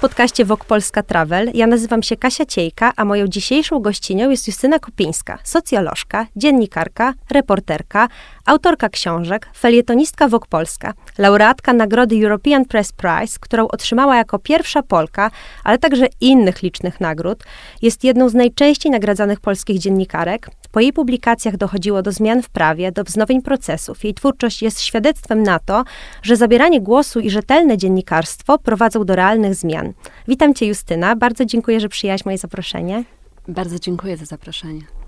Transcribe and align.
podcaście 0.00 0.44
Wok 0.44 0.64
Polska 0.64 1.02
Travel. 1.02 1.50
Ja 1.54 1.66
nazywam 1.66 2.02
się 2.02 2.16
Kasia 2.16 2.46
Ciejka, 2.46 2.92
a 2.96 3.04
moją 3.04 3.28
dzisiejszą 3.28 3.80
gościnią 3.80 4.30
jest 4.30 4.46
Justyna 4.46 4.78
Kupińska, 4.78 5.38
socjolożka, 5.44 6.26
dziennikarka, 6.36 7.14
reporterka, 7.30 8.08
autorka 8.50 8.88
książek, 8.88 9.48
felietonistka 9.56 10.28
Wok 10.28 10.46
Polska, 10.46 10.92
laureatka 11.18 11.72
nagrody 11.72 12.16
European 12.16 12.64
Press 12.64 12.92
Prize, 12.92 13.38
którą 13.40 13.68
otrzymała 13.68 14.16
jako 14.16 14.38
pierwsza 14.38 14.82
Polka, 14.82 15.30
ale 15.64 15.78
także 15.78 16.06
innych 16.20 16.62
licznych 16.62 17.00
nagród. 17.00 17.44
Jest 17.82 18.04
jedną 18.04 18.28
z 18.28 18.34
najczęściej 18.34 18.92
nagradzanych 18.92 19.40
polskich 19.40 19.78
dziennikarek. 19.78 20.50
Po 20.72 20.80
jej 20.80 20.92
publikacjach 20.92 21.56
dochodziło 21.56 22.02
do 22.02 22.12
zmian 22.12 22.42
w 22.42 22.48
prawie, 22.48 22.92
do 22.92 23.04
wznowień 23.04 23.42
procesów. 23.42 24.04
Jej 24.04 24.14
twórczość 24.14 24.62
jest 24.62 24.80
świadectwem 24.80 25.42
na 25.42 25.58
to, 25.58 25.84
że 26.22 26.36
zabieranie 26.36 26.80
głosu 26.80 27.20
i 27.20 27.30
rzetelne 27.30 27.78
dziennikarstwo 27.78 28.58
prowadzą 28.58 29.04
do 29.04 29.16
realnych 29.16 29.54
zmian. 29.54 29.92
Witam 30.28 30.54
Cię, 30.54 30.66
Justyna. 30.66 31.16
Bardzo 31.16 31.44
dziękuję, 31.44 31.80
że 31.80 31.88
przyjęłaś 31.88 32.24
moje 32.24 32.38
zaproszenie. 32.38 33.04
Bardzo 33.48 33.78
dziękuję 33.78 34.16
za 34.16 34.24
zaproszenie. 34.24 34.99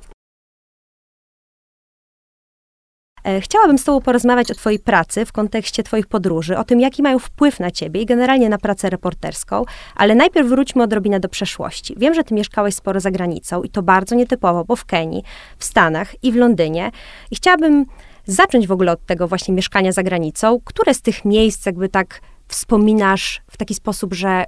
Chciałabym 3.41 3.79
z 3.79 3.85
Tobą 3.85 4.01
porozmawiać 4.01 4.51
o 4.51 4.55
Twojej 4.55 4.79
pracy 4.79 5.25
w 5.25 5.33
kontekście 5.33 5.83
Twoich 5.83 6.07
podróży, 6.07 6.59
o 6.59 6.65
tym, 6.65 6.81
jaki 6.81 7.03
mają 7.03 7.19
wpływ 7.19 7.61
na 7.61 7.71
Ciebie 7.71 8.03
i 8.03 8.07
generalnie 8.07 8.48
na 8.48 8.59
pracę 8.59 8.91
reporterską, 8.91 9.65
ale 9.97 10.15
najpierw 10.15 10.48
wróćmy 10.48 10.83
odrobinę 10.83 11.21
do 11.21 11.29
przeszłości. 11.29 11.95
Wiem, 11.97 12.15
że 12.15 12.25
Ty 12.25 12.35
mieszkałeś 12.35 12.75
sporo 12.75 13.01
za 13.01 13.11
granicą 13.11 13.62
i 13.62 13.69
to 13.69 13.83
bardzo 13.83 14.15
nietypowo, 14.15 14.65
bo 14.65 14.77
w 14.77 14.85
Kenii, 14.85 15.23
w 15.59 15.65
Stanach 15.65 16.25
i 16.25 16.33
w 16.33 16.37
Londynie. 16.37 16.91
I 17.31 17.37
chciałabym 17.37 17.87
zacząć 18.27 18.67
w 18.67 18.73
ogóle 18.73 18.92
od 18.92 19.06
tego 19.06 19.29
właśnie 19.29 19.55
mieszkania 19.55 19.92
za 19.92 20.03
granicą. 20.03 20.61
Które 20.64 20.95
z 20.95 21.03
tych 21.03 21.25
miejsc 21.25 21.67
jakby 21.67 21.89
tak 21.89 22.20
wspominasz 22.48 23.42
w 23.51 23.57
taki 23.57 23.75
sposób, 23.75 24.14
że 24.14 24.45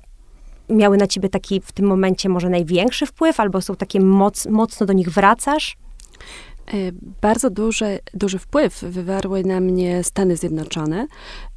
miały 0.69 0.97
na 0.97 1.06
ciebie 1.06 1.28
taki 1.28 1.61
w 1.61 1.72
tym 1.72 1.86
momencie 1.86 2.28
może 2.28 2.48
największy 2.48 3.06
wpływ, 3.06 3.41
albo 3.41 3.61
są 3.61 3.77
takie 3.77 4.00
moc, 4.00 4.47
mocno 4.47 4.86
do 4.86 4.92
nich 4.92 5.11
wracasz? 5.11 5.77
E, 6.66 6.92
bardzo 7.20 7.50
duży, 7.50 7.98
duży 8.14 8.38
wpływ 8.38 8.82
wywarły 8.82 9.44
na 9.44 9.60
mnie 9.60 10.04
Stany 10.04 10.36
Zjednoczone. 10.36 11.06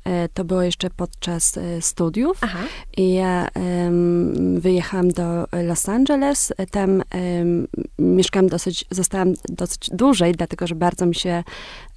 E, 0.04 0.30
to 0.30 0.46
było 0.46 0.62
jeszcze 0.62 0.90
podczas 0.90 1.58
e, 1.58 1.82
studiów. 1.82 2.38
Aha. 2.42 2.60
I 2.98 3.14
ja 3.14 3.48
um, 3.56 4.60
wyjechałam 4.60 5.10
do 5.10 5.48
Los 5.64 5.90
Angeles. 5.90 6.54
Tam 6.72 6.90
um, 6.90 7.68
mieszkałam 8.00 8.48
dosyć, 8.48 8.86
zostałam 8.92 9.34
dosyć 9.50 9.90
dłużej, 9.94 10.34
dlatego 10.34 10.68
że 10.68 10.76
bardzo 10.76 11.06
mi 11.06 11.16
się, 11.16 11.44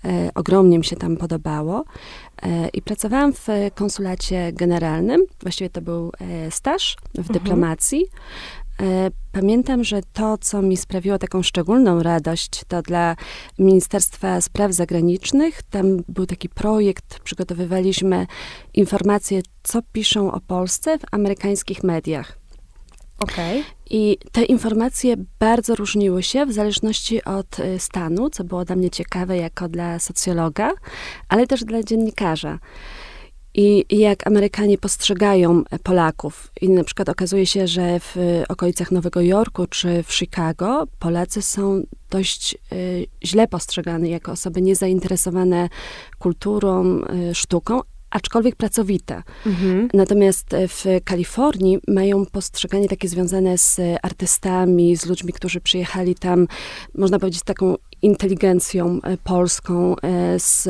e, 0.05 0.31
ogromnie 0.35 0.79
mi 0.79 0.85
się 0.85 0.97
tam 0.97 1.17
podobało. 1.17 1.85
E, 2.43 2.69
I 2.69 2.83
pracowałam 2.83 3.33
w 3.33 3.49
konsulacie 3.75 4.53
generalnym. 4.53 5.25
Właściwie 5.43 5.71
to 5.71 5.81
był 5.83 6.13
e, 6.21 6.51
staż 6.51 6.97
w 7.15 7.19
mhm. 7.19 7.39
dyplomacji. 7.39 8.05
E, 8.05 8.60
pamiętam, 9.33 9.85
że 9.85 10.01
to, 10.13 10.39
co 10.39 10.63
mi 10.63 10.77
sprawiło 10.77 11.19
taką 11.19 11.43
szczególną 11.43 12.03
radość, 12.03 12.51
to 12.69 12.83
dla 12.83 13.17
Ministerstwa 13.59 14.41
Spraw 14.41 14.73
Zagranicznych. 14.73 15.63
Tam 15.63 16.03
był 16.09 16.27
taki 16.27 16.49
projekt, 16.49 17.19
przygotowywaliśmy 17.19 18.27
informacje, 18.75 19.41
co 19.63 19.83
piszą 19.93 20.33
o 20.33 20.41
Polsce 20.41 20.99
w 20.99 21.03
amerykańskich 21.11 21.85
mediach. 21.85 22.39
Okay. 23.19 23.63
I 23.91 24.19
te 24.33 24.45
informacje 24.45 25.15
bardzo 25.39 25.75
różniły 25.75 26.23
się 26.23 26.47
w 26.47 26.53
zależności 26.53 27.25
od 27.25 27.61
e, 27.61 27.79
stanu, 27.79 28.31
co 28.31 28.45
było 28.45 28.65
dla 28.65 28.77
mnie 28.77 28.91
ciekawe 28.91 29.37
jako 29.37 29.69
dla 29.69 29.99
socjologa, 29.99 30.73
ale 31.29 31.47
też 31.47 31.65
dla 31.65 31.83
dziennikarza 31.83 32.59
i 33.55 33.85
jak 33.99 34.27
Amerykanie 34.27 34.79
postrzegają 34.79 35.63
Polaków. 35.83 36.53
I 36.61 36.69
na 36.69 36.85
przykład 36.85 37.09
okazuje 37.09 37.47
się, 37.47 37.67
że 37.67 38.01
w 38.01 38.17
okolicach 38.49 38.93
Nowego 38.93 39.21
Jorku 39.21 39.67
czy 39.67 40.03
w 40.03 40.13
Chicago 40.13 40.85
Polacy 40.99 41.43
są 41.43 41.83
dość 42.11 42.55
y, 42.73 43.07
źle 43.25 43.49
postrzegane 43.49 44.09
jako 44.09 44.33
osoby 44.33 44.63
niezainteresowane 44.63 45.69
kulturą, 46.19 47.01
y, 47.31 47.35
sztuką, 47.35 47.81
aczkolwiek 48.11 48.57
pracowite. 48.57 49.23
Mhm. 49.47 49.89
Natomiast 49.95 50.47
w 50.69 50.85
Kalifornii 51.05 51.79
mają 51.89 52.27
postrzeganie 52.27 52.89
takie 52.89 53.09
związane 53.09 53.59
z 53.59 53.81
artystami, 54.03 54.97
z 54.97 55.07
ludźmi, 55.07 55.33
którzy 55.33 55.61
przyjechali 55.61 56.15
tam, 56.15 56.47
można 56.95 57.19
powiedzieć, 57.19 57.43
taką 57.43 57.77
inteligencją 58.03 59.01
e, 59.03 59.17
polską, 59.17 59.97
e, 59.97 60.41
z 60.41 60.69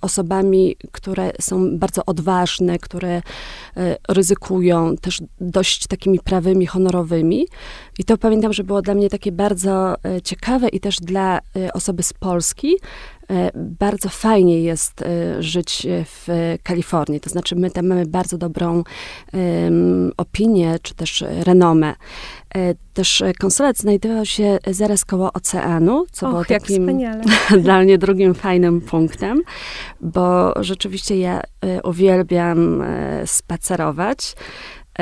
osobami, 0.00 0.76
które 0.92 1.32
są 1.40 1.78
bardzo 1.78 2.02
odważne, 2.06 2.78
które 2.78 3.22
e, 3.76 3.96
ryzykują, 4.08 4.96
też 4.96 5.22
dość 5.40 5.86
takimi 5.86 6.18
prawymi, 6.18 6.66
honorowymi. 6.66 7.46
I 7.98 8.04
to 8.04 8.18
pamiętam, 8.18 8.52
że 8.52 8.64
było 8.64 8.82
dla 8.82 8.94
mnie 8.94 9.10
takie 9.10 9.32
bardzo 9.32 9.94
ciekawe 10.24 10.68
i 10.68 10.80
też 10.80 10.96
dla 10.96 11.40
osoby 11.74 12.02
z 12.02 12.12
Polski, 12.12 12.76
E, 13.17 13.17
bardzo 13.54 14.08
fajnie 14.08 14.60
jest 14.60 15.02
e, 15.02 15.42
żyć 15.42 15.86
w 16.04 16.56
Kalifornii. 16.62 17.20
To 17.20 17.30
znaczy, 17.30 17.56
my 17.56 17.70
tam 17.70 17.86
mamy 17.86 18.06
bardzo 18.06 18.38
dobrą 18.38 18.84
um, 19.32 20.12
opinię, 20.16 20.78
czy 20.82 20.94
też 20.94 21.24
renomę. 21.40 21.94
E, 22.54 22.74
też 22.94 23.22
konsulat 23.40 23.76
znajdował 23.76 24.26
się 24.26 24.58
zaraz 24.66 25.04
koło 25.04 25.32
oceanu, 25.32 26.06
co 26.12 26.26
Och, 26.26 26.32
było 26.32 26.44
takim 26.44 27.00
dla 27.64 27.80
mnie 27.80 27.98
drugim 27.98 28.34
fajnym 28.34 28.80
punktem, 28.80 29.42
bo 30.00 30.54
rzeczywiście 30.62 31.18
ja 31.18 31.40
uwielbiam 31.84 32.84
spacerować. 33.26 34.34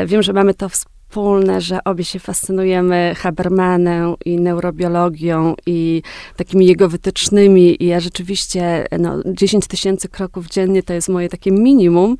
Wiem, 0.07 0.23
że 0.23 0.33
mamy 0.33 0.55
to 0.55 0.69
wspólne 0.69 0.96
wspólne, 1.09 1.61
że 1.61 1.85
obie 1.85 2.05
się 2.05 2.19
fascynujemy 2.19 3.15
Habermanem 3.17 4.15
i 4.25 4.41
neurobiologią 4.41 5.55
i 5.67 6.03
takimi 6.37 6.67
jego 6.67 6.89
wytycznymi 6.89 7.83
i 7.83 7.87
ja 7.87 8.01
rzeczywiście, 8.01 8.87
no, 8.99 9.17
10 9.27 9.67
tysięcy 9.67 10.09
kroków 10.09 10.49
dziennie 10.49 10.83
to 10.83 10.93
jest 10.95 11.09
moje 11.09 11.29
takie 11.29 11.51
minimum, 11.51 12.17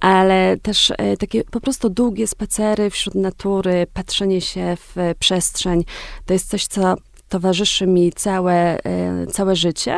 ale 0.00 0.56
też 0.62 0.92
e, 0.98 1.16
takie 1.16 1.44
po 1.44 1.60
prostu 1.60 1.90
długie 1.90 2.26
spacery 2.26 2.90
wśród 2.90 3.14
natury, 3.14 3.86
patrzenie 3.92 4.40
się 4.40 4.76
w 4.76 4.96
przestrzeń, 5.18 5.84
to 6.26 6.32
jest 6.32 6.50
coś, 6.50 6.66
co 6.66 6.94
towarzyszy 7.28 7.86
mi 7.86 8.12
całe, 8.12 8.84
e, 8.84 9.26
całe 9.26 9.56
życie. 9.56 9.96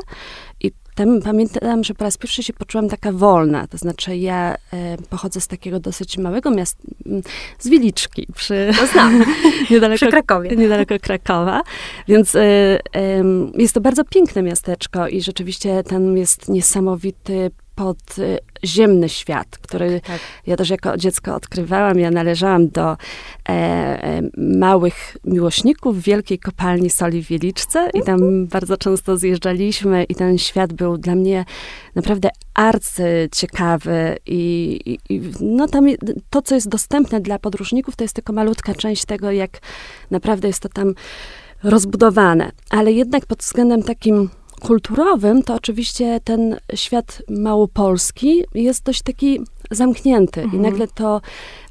I 0.60 0.72
tam 0.94 1.22
pamiętam, 1.22 1.84
że 1.84 1.94
po 1.94 2.04
raz 2.04 2.16
pierwszy 2.16 2.42
się 2.42 2.52
poczułam 2.52 2.88
taka 2.88 3.12
wolna. 3.12 3.66
To 3.66 3.78
znaczy, 3.78 4.16
ja 4.16 4.56
e, 4.72 4.96
pochodzę 5.10 5.40
z 5.40 5.48
takiego 5.48 5.80
dosyć 5.80 6.18
małego 6.18 6.50
miasta, 6.50 6.82
z 7.58 7.68
Wiliczki, 7.68 8.26
przy, 8.34 8.70
no 8.80 8.86
znam. 8.86 9.24
niedaleko, 9.70 9.96
przy 9.96 10.06
Krakowie. 10.06 10.56
Niedaleko 10.56 10.94
Krakowa. 10.98 11.62
Więc 12.08 12.34
e, 12.34 12.40
e, 12.42 12.80
jest 13.54 13.74
to 13.74 13.80
bardzo 13.80 14.04
piękne 14.04 14.42
miasteczko 14.42 15.08
i 15.08 15.22
rzeczywiście 15.22 15.82
tam 15.82 16.16
jest 16.16 16.48
niesamowity 16.48 17.50
podziemny 18.60 19.08
świat, 19.08 19.58
który 19.58 20.00
tak. 20.00 20.20
ja 20.46 20.56
też 20.56 20.70
jako 20.70 20.96
dziecko 20.96 21.34
odkrywałam. 21.34 21.98
Ja 21.98 22.10
należałam 22.10 22.68
do 22.68 22.92
e, 22.92 22.96
e, 23.48 24.22
małych 24.36 25.16
miłośników 25.24 26.02
wielkiej 26.02 26.38
kopalni 26.38 26.90
soli 26.90 27.24
w 27.24 27.28
Wieliczce 27.28 27.90
i 27.94 28.02
tam 28.02 28.46
bardzo 28.46 28.76
często 28.76 29.16
zjeżdżaliśmy 29.16 30.04
i 30.04 30.14
ten 30.14 30.38
świat 30.38 30.72
był 30.72 30.98
dla 30.98 31.14
mnie 31.14 31.44
naprawdę 31.94 32.28
arcy 32.54 33.28
ciekawy 33.32 34.16
i, 34.26 34.80
i, 34.86 35.14
i 35.14 35.20
no 35.40 35.68
tam 35.68 35.86
to, 36.30 36.42
co 36.42 36.54
jest 36.54 36.68
dostępne 36.68 37.20
dla 37.20 37.38
podróżników, 37.38 37.96
to 37.96 38.04
jest 38.04 38.14
tylko 38.14 38.32
malutka 38.32 38.74
część 38.74 39.04
tego, 39.04 39.30
jak 39.30 39.50
naprawdę 40.10 40.48
jest 40.48 40.60
to 40.60 40.68
tam 40.68 40.94
rozbudowane. 41.62 42.52
Ale 42.70 42.92
jednak 42.92 43.26
pod 43.26 43.38
względem 43.38 43.82
takim 43.82 44.30
kulturowym, 44.60 45.42
to 45.42 45.54
oczywiście 45.54 46.20
ten 46.24 46.56
świat 46.74 47.22
małopolski 47.28 48.44
jest 48.54 48.84
dość 48.84 49.02
taki 49.02 49.40
zamknięty. 49.70 50.42
Mhm. 50.42 50.60
I 50.60 50.66
nagle 50.66 50.88
to 50.88 51.20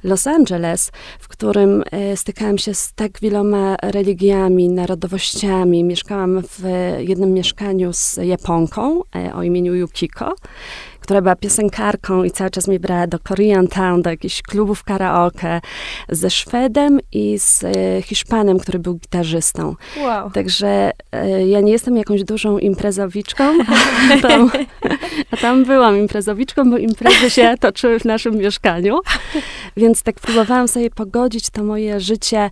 Los 0.03 0.27
Angeles, 0.27 0.91
w 1.19 1.27
którym 1.27 1.83
e, 1.91 2.17
stykałam 2.17 2.57
się 2.57 2.73
z 2.73 2.93
tak 2.93 3.19
wieloma 3.19 3.75
religiami, 3.81 4.69
narodowościami. 4.69 5.83
Mieszkałam 5.83 6.41
w 6.41 6.63
jednym 6.99 7.33
mieszkaniu 7.33 7.93
z 7.93 8.19
Japonką 8.23 9.01
e, 9.15 9.33
o 9.33 9.43
imieniu 9.43 9.75
Yukiko 9.75 10.35
która 11.09 11.21
była 11.21 11.35
piosenkarką 11.35 12.23
i 12.23 12.31
cały 12.31 12.49
czas 12.49 12.67
mnie 12.67 12.79
brała 12.79 13.07
do 13.07 13.19
Korean 13.19 13.67
Town, 13.67 14.01
do 14.01 14.09
jakichś 14.09 14.41
klubów 14.41 14.83
karaoke, 14.83 15.61
ze 16.09 16.29
Szwedem 16.29 16.99
i 17.11 17.39
z 17.39 17.63
e, 17.63 18.01
Hiszpanem, 18.01 18.59
który 18.59 18.79
był 18.79 18.95
gitarzystą. 18.95 19.75
Wow. 19.97 20.31
Także 20.31 20.91
e, 21.11 21.47
ja 21.47 21.61
nie 21.61 21.71
jestem 21.71 21.97
jakąś 21.97 22.23
dużą 22.23 22.57
imprezowiczką, 22.57 23.43
a 24.13 24.21
tam, 24.27 24.51
a 25.31 25.37
tam 25.37 25.65
byłam 25.65 25.97
imprezowiczką, 25.97 26.71
bo 26.71 26.77
imprezy 26.77 27.29
się 27.29 27.55
toczyły 27.59 27.99
w 27.99 28.05
naszym 28.05 28.35
mieszkaniu. 28.35 28.99
Więc 29.77 30.03
tak 30.03 30.19
próbowałam 30.19 30.67
sobie 30.67 30.89
pogodzić 30.89 31.49
to 31.49 31.63
moje 31.63 31.99
życie 31.99 32.49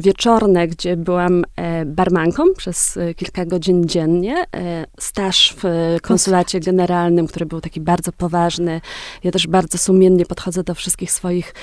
wieczorne, 0.00 0.68
gdzie 0.68 0.96
byłam 0.96 1.44
e, 1.56 1.84
barmanką 1.84 2.44
przez 2.56 2.96
e, 2.96 3.14
kilka 3.14 3.44
godzin 3.44 3.88
dziennie, 3.88 4.44
e, 4.56 4.86
staż 4.98 5.54
w 5.62 5.96
konsulacie 6.02 6.60
generalnym, 6.60 7.26
który 7.26 7.46
był 7.46 7.60
taki 7.60 7.80
bardzo 7.80 8.12
poważny. 8.12 8.80
Ja 9.24 9.30
też 9.30 9.46
bardzo 9.46 9.78
sumiennie 9.78 10.26
podchodzę 10.26 10.64
do 10.64 10.74
wszystkich 10.74 11.12
swoich 11.12 11.54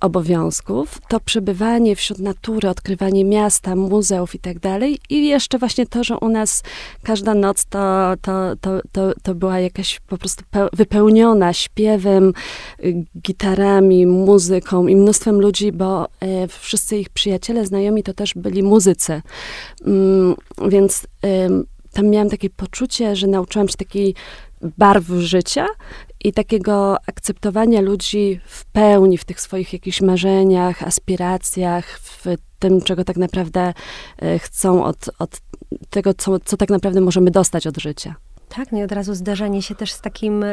obowiązków. 0.00 0.98
To 1.08 1.20
przebywanie 1.20 1.96
wśród 1.96 2.18
natury, 2.18 2.68
odkrywanie 2.68 3.24
miasta, 3.24 3.76
muzeów 3.76 4.34
i 4.34 4.38
tak 4.38 4.58
dalej. 4.58 4.98
I 5.10 5.28
jeszcze 5.28 5.58
właśnie 5.58 5.86
to, 5.86 6.04
że 6.04 6.18
u 6.18 6.28
nas 6.28 6.62
każda 7.02 7.34
noc 7.34 7.64
to, 7.64 8.14
to, 8.22 8.56
to, 8.60 8.80
to, 8.92 9.12
to 9.22 9.34
była 9.34 9.60
jakaś 9.60 10.00
po 10.00 10.18
prostu 10.18 10.44
wypełniona 10.72 11.52
śpiewem, 11.52 12.32
gitarami, 13.22 14.06
muzyką 14.06 14.86
i 14.86 14.96
mnóstwem 14.96 15.40
ludzi, 15.40 15.72
bo 15.72 16.08
wszyscy 16.48 16.98
ich 16.98 17.08
przyjaciele 17.08 17.57
przyjaciele, 17.58 17.66
znajomi 17.66 18.02
to 18.02 18.14
też 18.14 18.34
byli 18.34 18.62
muzycy. 18.62 19.22
Mm, 19.86 20.34
więc 20.68 21.06
tam 21.92 22.06
miałam 22.06 22.30
takie 22.30 22.50
poczucie, 22.50 23.16
że 23.16 23.26
nauczyłam 23.26 23.68
się 23.68 23.76
takiej 23.76 24.14
barw 24.78 25.06
życia 25.18 25.66
i 26.24 26.32
takiego 26.32 26.96
akceptowania 27.06 27.80
ludzi 27.80 28.40
w 28.46 28.64
pełni, 28.64 29.18
w 29.18 29.24
tych 29.24 29.40
swoich 29.40 29.72
jakichś 29.72 30.00
marzeniach, 30.00 30.82
aspiracjach, 30.82 31.98
w 32.00 32.24
tym, 32.58 32.80
czego 32.80 33.04
tak 33.04 33.16
naprawdę 33.16 33.74
e, 34.18 34.38
chcą 34.38 34.84
od, 34.84 35.10
od 35.18 35.40
tego, 35.90 36.14
co, 36.14 36.38
co 36.38 36.56
tak 36.56 36.70
naprawdę 36.70 37.00
możemy 37.00 37.30
dostać 37.30 37.66
od 37.66 37.76
życia. 37.76 38.14
Tak, 38.48 38.72
no 38.72 38.78
i 38.78 38.82
od 38.82 38.92
razu 38.92 39.14
zderzenie 39.14 39.62
się 39.62 39.74
też 39.74 39.92
z, 39.92 40.00
takim, 40.00 40.44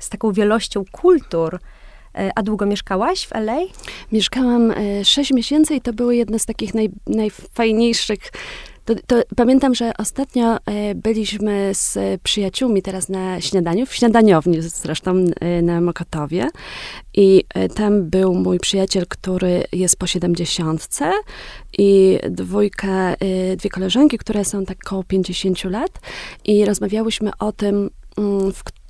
z 0.00 0.08
taką 0.08 0.32
wielością 0.32 0.84
kultur, 0.92 1.58
a 2.34 2.42
długo 2.42 2.66
mieszkałaś 2.66 3.26
w 3.26 3.32
LA? 3.32 3.58
Mieszkałam 4.12 4.72
6 5.04 5.32
e, 5.32 5.34
miesięcy 5.34 5.74
i 5.74 5.80
to 5.80 5.92
były 5.92 6.16
jedne 6.16 6.38
z 6.38 6.46
takich 6.46 6.74
naj, 6.74 6.90
najfajniejszych 7.06 8.20
to, 8.84 8.94
to, 9.06 9.22
pamiętam, 9.36 9.74
że 9.74 9.92
ostatnio 9.98 10.56
e, 10.56 10.94
byliśmy 10.94 11.70
z 11.74 11.98
przyjaciółmi 12.22 12.82
teraz 12.82 13.08
na 13.08 13.40
śniadaniu, 13.40 13.86
w 13.86 13.94
śniadaniowni 13.94 14.62
zresztą 14.62 15.14
na 15.62 15.80
Mokotowie. 15.80 16.48
I 17.14 17.44
tam 17.74 18.10
był 18.10 18.34
mój 18.34 18.58
przyjaciel, 18.58 19.06
który 19.08 19.64
jest 19.72 19.98
po 19.98 20.06
siedemdziesiątce 20.06 21.12
i 21.78 22.18
dwójka, 22.30 23.16
dwie 23.56 23.70
koleżanki, 23.70 24.18
które 24.18 24.44
są 24.44 24.64
tak 24.64 24.78
około 24.86 25.04
50 25.04 25.64
lat. 25.64 26.00
I 26.44 26.64
rozmawiałyśmy 26.64 27.30
o 27.38 27.52
tym, 27.52 27.90
mm, 28.18 28.52
w 28.52 28.64
którym 28.64 28.85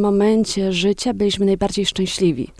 momencie 0.00 0.72
życia 0.72 1.14
byliśmy 1.14 1.46
najbardziej 1.46 1.86
szczęśliwi. 1.86 2.52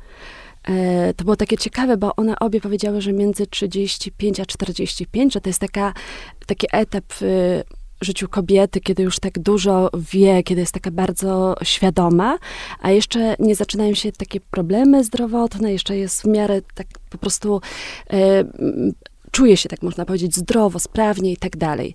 E, 0.69 1.15
to 1.15 1.25
było 1.25 1.37
takie 1.37 1.59
ciekawe, 1.59 1.97
bo 1.97 2.17
one 2.17 2.39
obie 2.39 2.61
powiedziały, 2.61 3.01
że 3.01 3.13
między 3.13 3.47
35 3.47 4.41
a 4.41 4.47
45, 4.47 5.33
że 5.33 5.41
to 5.41 5.49
jest 5.49 5.61
taka, 5.61 5.95
taki 6.47 6.67
etap 6.73 7.05
w 7.13 7.63
życiu 8.01 8.29
kobiety, 8.29 8.81
kiedy 8.81 9.03
już 9.03 9.19
tak 9.19 9.39
dużo 9.39 9.91
wie, 10.13 10.43
kiedy 10.43 10.61
jest 10.61 10.73
taka 10.73 10.91
bardzo 10.91 11.55
świadoma, 11.63 12.39
a 12.81 12.91
jeszcze 12.91 13.37
nie 13.39 13.55
zaczynają 13.55 13.95
się 13.95 14.13
takie 14.13 14.41
problemy 14.41 15.05
zdrowotne, 15.05 15.73
jeszcze 15.73 15.97
jest 15.97 16.23
w 16.23 16.27
miarę 16.27 16.61
tak 16.75 16.87
po 17.11 17.19
prostu 17.19 17.61
e, 18.11 18.45
czuje 19.31 19.57
się, 19.57 19.69
tak 19.69 19.83
można 19.83 20.05
powiedzieć, 20.05 20.37
zdrowo, 20.37 20.79
sprawnie 20.79 21.33
i 21.33 21.37
tak 21.37 21.57
dalej. 21.57 21.95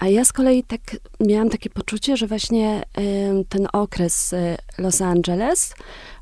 A 0.00 0.08
ja 0.08 0.24
z 0.24 0.32
kolei 0.32 0.62
tak 0.62 0.80
miałam 1.20 1.50
takie 1.50 1.70
poczucie, 1.70 2.16
że 2.16 2.26
właśnie 2.26 2.82
ten 3.48 3.68
okres 3.72 4.32
e, 4.32 4.56
Los 4.78 5.00
Angeles, 5.02 5.74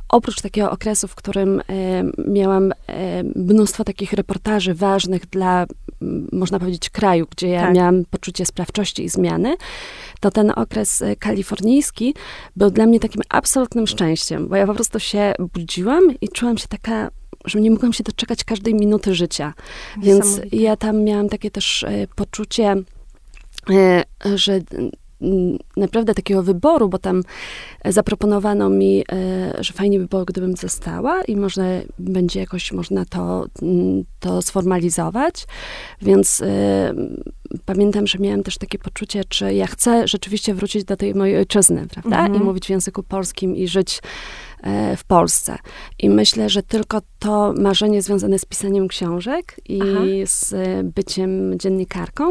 oprócz 0.09 0.41
takiego 0.41 0.71
okresu, 0.71 1.09
w 1.09 1.15
którym 1.15 1.63
miałam 2.29 2.73
mnóstwo 3.37 3.85
takich 3.85 4.13
reportaży 4.13 4.75
ważnych 4.75 5.27
dla, 5.27 5.67
można 6.33 6.59
powiedzieć, 6.59 6.91
kraju, 6.91 7.27
gdzie 7.31 7.49
ja 7.49 7.61
tak. 7.61 7.75
miałam 7.75 8.05
poczucie 8.11 8.47
sprawczości 8.47 9.05
i 9.05 9.09
zmiany, 9.09 9.57
to 10.21 10.31
ten 10.31 10.53
okres 10.57 11.03
kalifornijski 11.19 12.15
był 12.57 12.71
dla 12.71 12.87
mnie 12.87 13.01
takim 13.01 13.23
absolutnym 13.29 13.87
szczęściem, 13.87 14.49
bo 14.49 14.57
ja 14.57 14.67
po 14.67 14.75
prostu 14.75 15.01
się 15.01 15.35
budziłam 15.55 16.05
i 16.21 16.29
czułam 16.29 16.59
się 16.59 16.69
taka 16.69 17.11
że 17.49 17.61
nie 17.61 17.71
mogłam 17.71 17.93
się 17.93 18.05
doczekać 18.05 18.45
każdej 18.45 18.75
minuty 18.75 19.15
życia. 19.15 19.55
Więc 20.03 20.41
ja 20.53 20.77
tam 20.77 21.03
miałam 21.03 21.29
takie 21.29 21.51
też 21.51 21.83
e, 21.83 22.07
poczucie, 22.17 22.77
e, 23.71 24.05
że 24.35 24.61
naprawdę 25.77 26.15
takiego 26.15 26.43
wyboru, 26.43 26.89
bo 26.89 26.99
tam 26.99 27.23
zaproponowano 27.85 28.71
mi, 28.71 29.05
e, 29.13 29.65
że 29.65 29.73
fajnie 29.73 29.99
by 29.99 30.07
było, 30.07 30.25
gdybym 30.25 30.57
została 30.57 31.23
i 31.23 31.37
może 31.37 31.83
będzie 31.99 32.41
jakoś 32.41 32.73
można 32.73 33.05
to, 33.05 33.47
to 34.21 34.43
sformalizować. 34.43 35.47
Więc 36.03 36.43
pamiętam, 37.65 38.07
że 38.07 38.19
miałam 38.19 38.43
też 38.43 38.59
takie 38.59 38.79
poczucie, 38.79 39.25
czy 39.29 39.55
ja 39.55 39.67
chcę 39.67 40.09
rzeczywiście 40.09 40.55
wrócić 40.55 40.85
do 40.85 40.97
tej 40.97 41.15
mojej 41.15 41.37
ojczyzny, 41.37 41.87
prawda? 41.91 42.19
Mhm. 42.19 42.43
I 42.43 42.45
mówić 42.45 42.67
w 42.67 42.71
języku 42.71 43.03
polskim 43.03 43.57
i 43.57 43.69
żyć 43.69 44.01
E, 44.01 44.48
w 44.97 45.05
Polsce. 45.05 45.59
I 45.99 46.11
myślę, 46.11 46.49
że 46.49 46.63
tylko 46.63 47.01
to 47.19 47.53
marzenie 47.53 48.03
związane 48.03 48.39
z 48.39 48.45
pisaniem 48.45 48.89
książek 48.89 49.61
i 49.69 49.83
Aha. 49.83 50.01
z 50.25 50.55
byciem 50.95 51.59
dziennikarką 51.59 52.25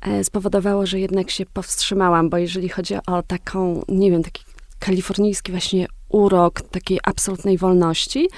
e, 0.00 0.24
spowodowało, 0.24 0.86
że 0.86 1.00
jednak 1.00 1.30
się 1.30 1.46
powstrzymałam, 1.46 2.30
bo 2.30 2.36
jeżeli 2.36 2.68
chodzi 2.68 2.94
o 3.06 3.22
taką, 3.22 3.82
nie 3.88 4.10
wiem, 4.10 4.22
taki 4.22 4.42
kalifornijski 4.78 5.52
właśnie 5.52 5.86
urok 6.08 6.62
takiej 6.62 6.98
absolutnej 7.04 7.58
wolności, 7.58 8.28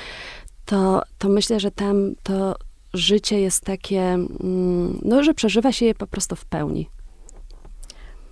to, 0.64 1.02
to 1.18 1.28
myślę, 1.28 1.60
że 1.60 1.70
tam 1.70 2.14
to 2.22 2.56
życie 2.94 3.40
jest 3.40 3.64
takie, 3.64 4.02
mm, 4.02 4.98
no, 5.02 5.24
że 5.24 5.34
przeżywa 5.34 5.72
się 5.72 5.86
je 5.86 5.94
po 5.94 6.06
prostu 6.06 6.36
w 6.36 6.44
pełni. 6.44 6.88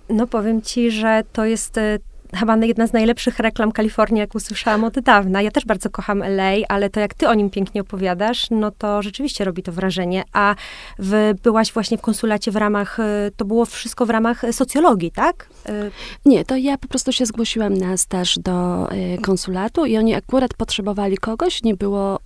No 0.09 0.27
powiem 0.27 0.61
ci, 0.61 0.91
że 0.91 1.23
to 1.33 1.45
jest 1.45 1.77
e, 1.77 1.99
chyba 2.35 2.57
jedna 2.57 2.87
z 2.87 2.93
najlepszych 2.93 3.39
reklam 3.39 3.71
Kalifornii, 3.71 4.19
jak 4.19 4.35
usłyszałam 4.35 4.83
od 4.83 4.99
dawna. 4.99 5.41
Ja 5.41 5.51
też 5.51 5.65
bardzo 5.65 5.89
kocham 5.89 6.23
LA, 6.23 6.51
ale 6.69 6.89
to 6.89 6.99
jak 6.99 7.13
ty 7.13 7.27
o 7.27 7.33
nim 7.33 7.49
pięknie 7.49 7.81
opowiadasz, 7.81 8.47
no 8.51 8.71
to 8.71 9.01
rzeczywiście 9.01 9.43
robi 9.43 9.63
to 9.63 9.71
wrażenie. 9.71 10.23
A 10.33 10.55
w, 10.99 11.33
byłaś 11.43 11.73
właśnie 11.73 11.97
w 11.97 12.01
konsulacie 12.01 12.51
w 12.51 12.55
ramach, 12.55 12.99
y, 12.99 13.03
to 13.37 13.45
było 13.45 13.65
wszystko 13.65 14.05
w 14.05 14.09
ramach 14.09 14.41
socjologii, 14.51 15.11
tak? 15.11 15.49
Y, 15.69 15.91
Nie, 16.25 16.45
to 16.45 16.55
ja 16.55 16.77
po 16.77 16.87
prostu 16.87 17.11
się 17.11 17.25
zgłosiłam 17.25 17.73
na 17.73 17.97
staż 17.97 18.39
do 18.39 18.87
y, 18.91 19.17
konsulatu 19.21 19.85
i 19.85 19.97
oni 19.97 20.15
akurat 20.15 20.53
potrzebowali 20.53 21.17
kogoś, 21.17 21.63
nie 21.63 21.75
było 21.75 22.19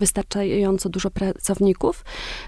wystarczająco 0.00 0.88
dużo 0.88 1.10
pracowników. 1.10 2.04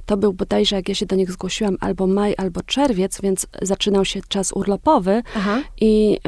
To 0.07 0.17
był 0.17 0.33
bodajże, 0.33 0.77
jak 0.77 0.89
ja 0.89 0.95
się 0.95 1.07
do 1.07 1.17
nich 1.17 1.33
zgłosiłam, 1.33 1.77
albo 1.81 2.07
maj, 2.07 2.35
albo 2.37 2.63
czerwiec, 2.63 3.21
więc 3.21 3.47
zaczynał 3.63 4.05
się 4.05 4.21
czas 4.29 4.53
urlopowy 4.53 5.23
Aha. 5.37 5.61
i 5.81 6.19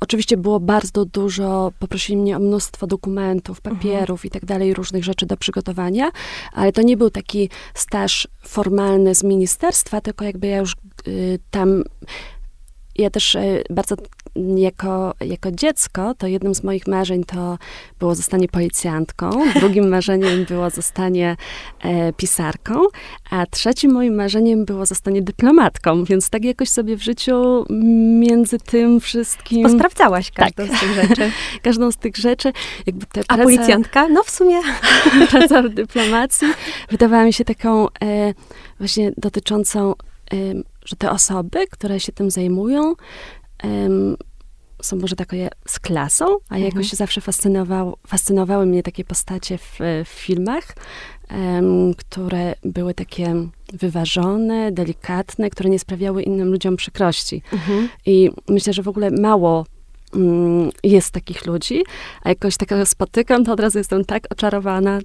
oczywiście 0.00 0.36
było 0.36 0.60
bardzo 0.60 1.04
dużo, 1.04 1.72
poprosili 1.78 2.16
mnie 2.16 2.36
o 2.36 2.40
mnóstwo 2.40 2.86
dokumentów, 2.86 3.58
mhm. 3.58 3.76
papierów 3.76 4.24
i 4.24 4.30
tak 4.30 4.44
dalej, 4.44 4.74
różnych 4.74 5.04
rzeczy 5.04 5.26
do 5.26 5.36
przygotowania, 5.36 6.10
ale 6.52 6.72
to 6.72 6.82
nie 6.82 6.96
był 6.96 7.10
taki 7.10 7.50
staż 7.74 8.28
formalny 8.42 9.14
z 9.14 9.24
ministerstwa, 9.24 10.00
tylko 10.00 10.24
jakby 10.24 10.46
ja 10.46 10.58
już 10.58 10.76
y, 11.08 11.38
tam 11.50 11.84
ja 12.98 13.10
też 13.10 13.34
y, 13.34 13.64
bardzo 13.70 13.96
jako, 14.56 15.14
jako 15.20 15.50
dziecko, 15.52 16.14
to 16.14 16.26
jednym 16.26 16.54
z 16.54 16.62
moich 16.62 16.86
marzeń 16.86 17.24
to 17.24 17.58
było 17.98 18.14
zostanie 18.14 18.48
policjantką, 18.48 19.30
drugim 19.54 19.88
marzeniem 19.98 20.44
było 20.44 20.70
zostanie 20.70 21.36
e, 21.80 22.12
pisarką, 22.12 22.80
a 23.30 23.46
trzecim 23.46 23.92
moim 23.92 24.14
marzeniem 24.14 24.64
było 24.64 24.86
zostanie 24.86 25.22
dyplomatką, 25.22 26.04
więc 26.04 26.30
tak 26.30 26.44
jakoś 26.44 26.68
sobie 26.68 26.96
w 26.96 27.02
życiu 27.02 27.64
między 28.20 28.58
tym 28.58 29.00
wszystkim... 29.00 29.62
Posprawdzałaś 29.62 30.30
każdą 30.30 30.66
tak. 30.66 30.76
z 30.76 30.80
tych 30.80 30.94
rzeczy. 30.94 31.30
każdą 31.62 31.92
z 31.92 31.96
tych 31.96 32.16
rzeczy. 32.16 32.52
Jakby 32.86 33.06
a 33.06 33.24
praca, 33.24 33.42
policjantka? 33.42 34.08
No 34.08 34.22
w 34.22 34.30
sumie. 34.30 34.60
praca 35.30 35.62
w 35.62 35.68
dyplomacji 35.68 36.48
wydawała 36.90 37.24
mi 37.24 37.32
się 37.32 37.44
taką 37.44 37.86
e, 37.88 38.34
właśnie 38.78 39.12
dotyczącą 39.16 39.94
e, 40.32 40.36
że 40.88 40.96
te 40.96 41.10
osoby, 41.10 41.66
które 41.66 42.00
się 42.00 42.12
tym 42.12 42.30
zajmują, 42.30 42.94
są 44.82 44.96
może 44.96 45.16
takie 45.16 45.48
z 45.66 45.80
klasą, 45.80 46.24
a 46.24 46.54
mhm. 46.54 46.62
jakoś 46.62 46.92
zawsze 46.92 47.20
fascynował, 47.20 47.96
fascynowały 48.06 48.66
mnie 48.66 48.82
takie 48.82 49.04
postacie 49.04 49.58
w, 49.58 49.78
w 50.04 50.08
filmach, 50.08 50.64
um, 51.30 51.94
które 51.94 52.54
były 52.64 52.94
takie 52.94 53.34
wyważone, 53.72 54.72
delikatne, 54.72 55.50
które 55.50 55.70
nie 55.70 55.78
sprawiały 55.78 56.22
innym 56.22 56.48
ludziom 56.48 56.76
przykrości. 56.76 57.42
Mhm. 57.52 57.88
I 58.06 58.30
myślę, 58.48 58.72
że 58.72 58.82
w 58.82 58.88
ogóle 58.88 59.10
mało 59.10 59.66
um, 60.14 60.70
jest 60.82 61.10
takich 61.10 61.46
ludzi, 61.46 61.84
a 62.22 62.28
jakoś 62.28 62.56
takiego 62.56 62.86
spotykam, 62.86 63.44
to 63.44 63.52
od 63.52 63.60
razu 63.60 63.78
jestem 63.78 64.04
tak 64.04 64.26
oczarowana. 64.30 65.00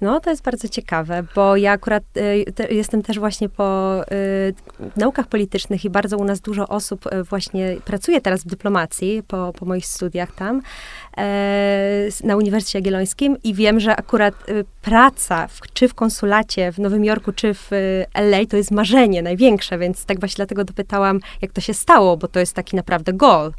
No, 0.00 0.20
to 0.20 0.30
jest 0.30 0.42
bardzo 0.42 0.68
ciekawe, 0.68 1.24
bo 1.34 1.56
ja 1.56 1.72
akurat 1.72 2.02
y, 2.16 2.52
te, 2.52 2.74
jestem 2.74 3.02
też 3.02 3.18
właśnie 3.18 3.48
po 3.48 4.00
y, 4.02 4.54
naukach 4.96 5.26
politycznych 5.26 5.84
i 5.84 5.90
bardzo 5.90 6.18
u 6.18 6.24
nas 6.24 6.40
dużo 6.40 6.68
osób 6.68 7.06
y, 7.06 7.22
właśnie 7.22 7.76
pracuje 7.84 8.20
teraz 8.20 8.44
w 8.44 8.46
dyplomacji 8.46 9.22
po, 9.28 9.52
po 9.58 9.66
moich 9.66 9.86
studiach 9.86 10.32
tam 10.34 10.62
e, 11.16 12.08
na 12.24 12.36
Uniwersytecie 12.36 12.78
Jagiellońskim 12.78 13.36
i 13.44 13.54
wiem, 13.54 13.80
że 13.80 13.96
akurat 13.96 14.48
y, 14.48 14.64
praca 14.82 15.48
w, 15.48 15.60
czy 15.72 15.88
w 15.88 15.94
konsulacie 15.94 16.72
w 16.72 16.78
Nowym 16.78 17.04
Jorku, 17.04 17.32
czy 17.32 17.54
w 17.54 17.72
y, 17.72 18.06
LA 18.14 18.46
to 18.48 18.56
jest 18.56 18.70
marzenie 18.70 19.22
największe, 19.22 19.78
więc 19.78 20.04
tak 20.04 20.20
właśnie 20.20 20.36
dlatego 20.36 20.64
dopytałam, 20.64 21.20
jak 21.42 21.52
to 21.52 21.60
się 21.60 21.74
stało, 21.74 22.16
bo 22.16 22.28
to 22.28 22.40
jest 22.40 22.54
taki 22.54 22.76
naprawdę 22.76 23.12
goal 23.12 23.52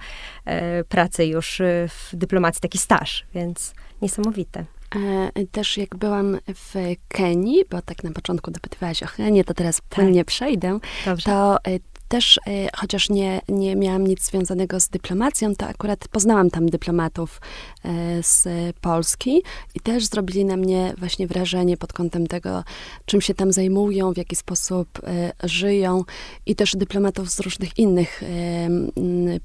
e, 0.46 0.84
pracy 0.84 1.26
już 1.26 1.60
y, 1.60 1.90
w 1.90 2.16
dyplomacji, 2.16 2.62
taki 2.62 2.78
staż, 2.78 3.26
więc 3.34 3.74
niesamowite. 4.02 4.66
E, 4.96 5.46
też 5.52 5.78
jak 5.78 5.96
byłam 5.96 6.38
w 6.48 6.74
Kenii, 7.08 7.64
bo 7.70 7.82
tak 7.82 8.04
na 8.04 8.12
początku 8.12 8.52
dopytywałaś 8.52 9.04
o 9.04 9.08
Kenię, 9.08 9.44
to 9.44 9.54
teraz 9.54 9.82
płynnie 9.82 10.20
tak. 10.20 10.28
przejdę, 10.28 10.80
Dobrze. 11.06 11.26
to 11.26 11.58
e, 11.58 11.80
też, 12.08 12.38
e, 12.38 12.42
chociaż 12.76 13.10
nie, 13.10 13.42
nie 13.50 13.76
miałam 13.76 14.08
nic 14.08 14.26
związanego 14.26 14.80
z 14.80 14.90
dyplomacją, 14.90 15.56
to 15.56 15.66
akurat 15.66 16.08
poznałam 16.08 16.50
tam 16.50 16.70
dyplomatów 16.70 17.42
e, 17.86 18.24
z 18.24 18.48
Polski 18.82 19.44
i 19.76 19.80
też 19.80 20.06
zrobili 20.06 20.46
na 20.46 20.58
mnie 20.58 20.94
właśnie 20.98 21.28
wrażenie 21.28 21.78
pod 21.78 21.94
kątem 21.94 22.28
tego, 22.28 22.64
czym 23.06 23.22
się 23.22 23.34
tam 23.34 23.52
zajmują, 23.52 24.14
w 24.14 24.18
jaki 24.18 24.36
sposób 24.36 24.88
e, 25.04 25.32
żyją 25.44 26.04
i 26.46 26.56
też 26.56 26.76
dyplomatów 26.76 27.30
z 27.30 27.40
różnych 27.40 27.80
innych 27.80 28.24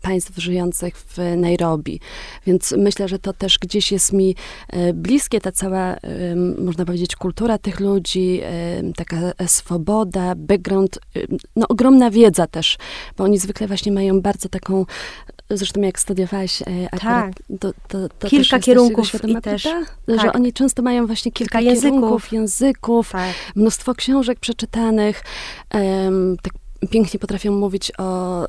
państw 0.03 0.37
żyjących 0.37 0.97
w 0.97 1.19
Nairobi. 1.37 2.01
Więc 2.47 2.75
myślę, 2.79 3.09
że 3.09 3.19
to 3.19 3.33
też 3.33 3.59
gdzieś 3.59 3.93
jest 3.93 4.13
mi 4.13 4.37
bliskie, 4.95 5.41
ta 5.41 5.53
cała, 5.53 5.97
można 6.59 6.85
powiedzieć, 6.85 7.17
kultura 7.17 7.59
tych 7.59 7.81
ludzi, 7.81 8.41
taka 8.97 9.17
swoboda, 9.47 10.35
background, 10.35 10.99
no 11.57 11.69
ogromna 11.69 12.11
wiedza 12.11 12.47
też, 12.51 12.60
bo 13.17 13.25
oni 13.25 13.39
zwykle 13.39 13.67
właśnie 13.67 13.93
mają 13.93 14.21
bardzo 14.21 14.49
taką, 14.49 14.87
zresztą 15.51 15.81
jak 15.81 16.01
studiowałaś 16.01 16.63
e, 16.63 16.99
tak. 16.99 17.33
to, 17.61 17.73
to, 17.89 18.09
to 18.09 18.29
Kilka 18.29 18.59
kierunków 18.59 19.25
i 19.25 19.37
też, 19.43 19.63
że 20.09 20.17
tak. 20.17 20.37
oni 20.37 20.53
często 20.53 20.83
mają 20.83 21.07
właśnie 21.07 21.33
kilka, 21.33 21.59
kilka 21.59 21.75
języków, 21.75 22.33
języków 22.33 23.11
tak. 23.13 23.35
mnóstwo 23.55 23.95
książek 23.95 24.41
przeczytanych, 24.41 25.23
um, 25.75 26.37
tak 26.43 26.60
pięknie 26.91 27.21
potrafią 27.21 27.53
mówić 27.53 27.93
o 27.99 28.47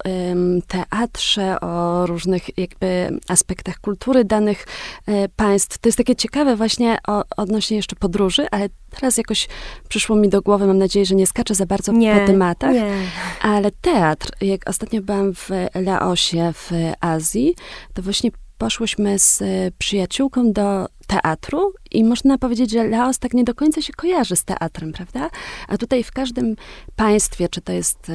teatrze, 0.67 1.59
o 1.59 2.05
różnych 2.05 2.57
jakby 2.57 3.19
aspektach 3.27 3.79
kultury 3.79 4.25
danych 4.25 4.67
e, 5.07 5.29
państw. 5.29 5.77
To 5.77 5.89
jest 5.89 5.97
takie 5.97 6.15
ciekawe 6.15 6.55
właśnie 6.55 6.97
o, 7.07 7.23
odnośnie 7.37 7.77
jeszcze 7.77 7.95
podróży, 7.95 8.47
ale 8.51 8.69
teraz 8.99 9.17
jakoś 9.17 9.47
przyszło 9.89 10.15
mi 10.15 10.29
do 10.29 10.41
głowy, 10.41 10.67
mam 10.67 10.77
nadzieję, 10.77 11.05
że 11.05 11.15
nie 11.15 11.27
skaczę 11.27 11.55
za 11.55 11.65
bardzo 11.65 11.91
nie, 11.91 12.15
po 12.15 12.27
tematach, 12.27 12.73
nie. 12.73 12.93
ale 13.41 13.71
teatr, 13.81 14.31
jak 14.41 14.69
ostatnio 14.69 15.01
byłam 15.01 15.33
w 15.33 15.49
Laosie 15.75 16.53
w 16.53 16.71
Azji, 17.01 17.55
to 17.93 18.01
właśnie 18.01 18.31
poszłyśmy 18.61 19.19
z 19.19 19.43
przyjaciółką 19.77 20.51
do 20.51 20.85
teatru 21.07 21.73
i 21.91 22.03
można 22.03 22.37
powiedzieć, 22.37 22.71
że 22.71 22.87
Laos 22.87 23.19
tak 23.19 23.33
nie 23.33 23.43
do 23.43 23.55
końca 23.55 23.81
się 23.81 23.93
kojarzy 23.93 24.35
z 24.35 24.43
teatrem, 24.43 24.93
prawda? 24.93 25.29
A 25.67 25.77
tutaj 25.77 26.03
w 26.03 26.11
każdym 26.11 26.55
państwie, 26.95 27.49
czy 27.49 27.61
to 27.61 27.71
jest 27.71 28.11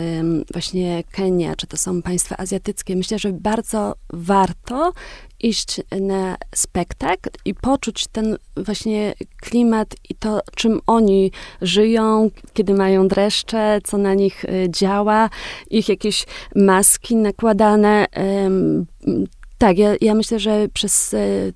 właśnie 0.53 1.05
Kenia, 1.11 1.57
czy 1.57 1.67
to 1.67 1.77
są 1.77 2.03
państwa 2.03 2.37
azjatyckie, 2.37 2.97
myślę, 2.97 3.19
że 3.19 3.33
bardzo 3.33 3.95
warto 4.13 4.93
iść 5.41 5.81
na 6.01 6.37
spektakl 6.55 7.31
i 7.45 7.55
poczuć 7.55 8.07
ten 8.07 8.37
właśnie 8.57 9.15
klimat 9.41 9.95
i 10.09 10.15
to, 10.15 10.41
czym 10.55 10.81
oni 10.87 11.31
żyją, 11.63 12.31
kiedy 12.55 12.75
mają 12.75 13.09
dreszcze, 13.09 13.79
co 13.85 13.99
na 13.99 14.15
nich 14.15 14.45
y, 14.45 14.67
działa, 14.71 15.31
ich 15.71 15.89
jakieś 15.89 16.27
maski 16.55 17.17
nakładane. 17.17 18.07
Tak, 19.59 19.79
ja, 19.79 19.95
ja 20.01 20.15
myślę, 20.15 20.39
że 20.39 20.69
przez 20.73 21.15
y, 21.15 21.53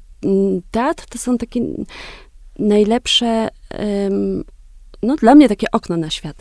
teatr 0.71 1.07
to 1.07 1.19
są 1.19 1.38
takie 1.38 1.61
najlepsze, 2.59 3.49
no 5.02 5.16
dla 5.16 5.35
mnie 5.35 5.49
takie 5.49 5.66
okno 5.73 5.97
na 5.97 6.11
świat. 6.11 6.37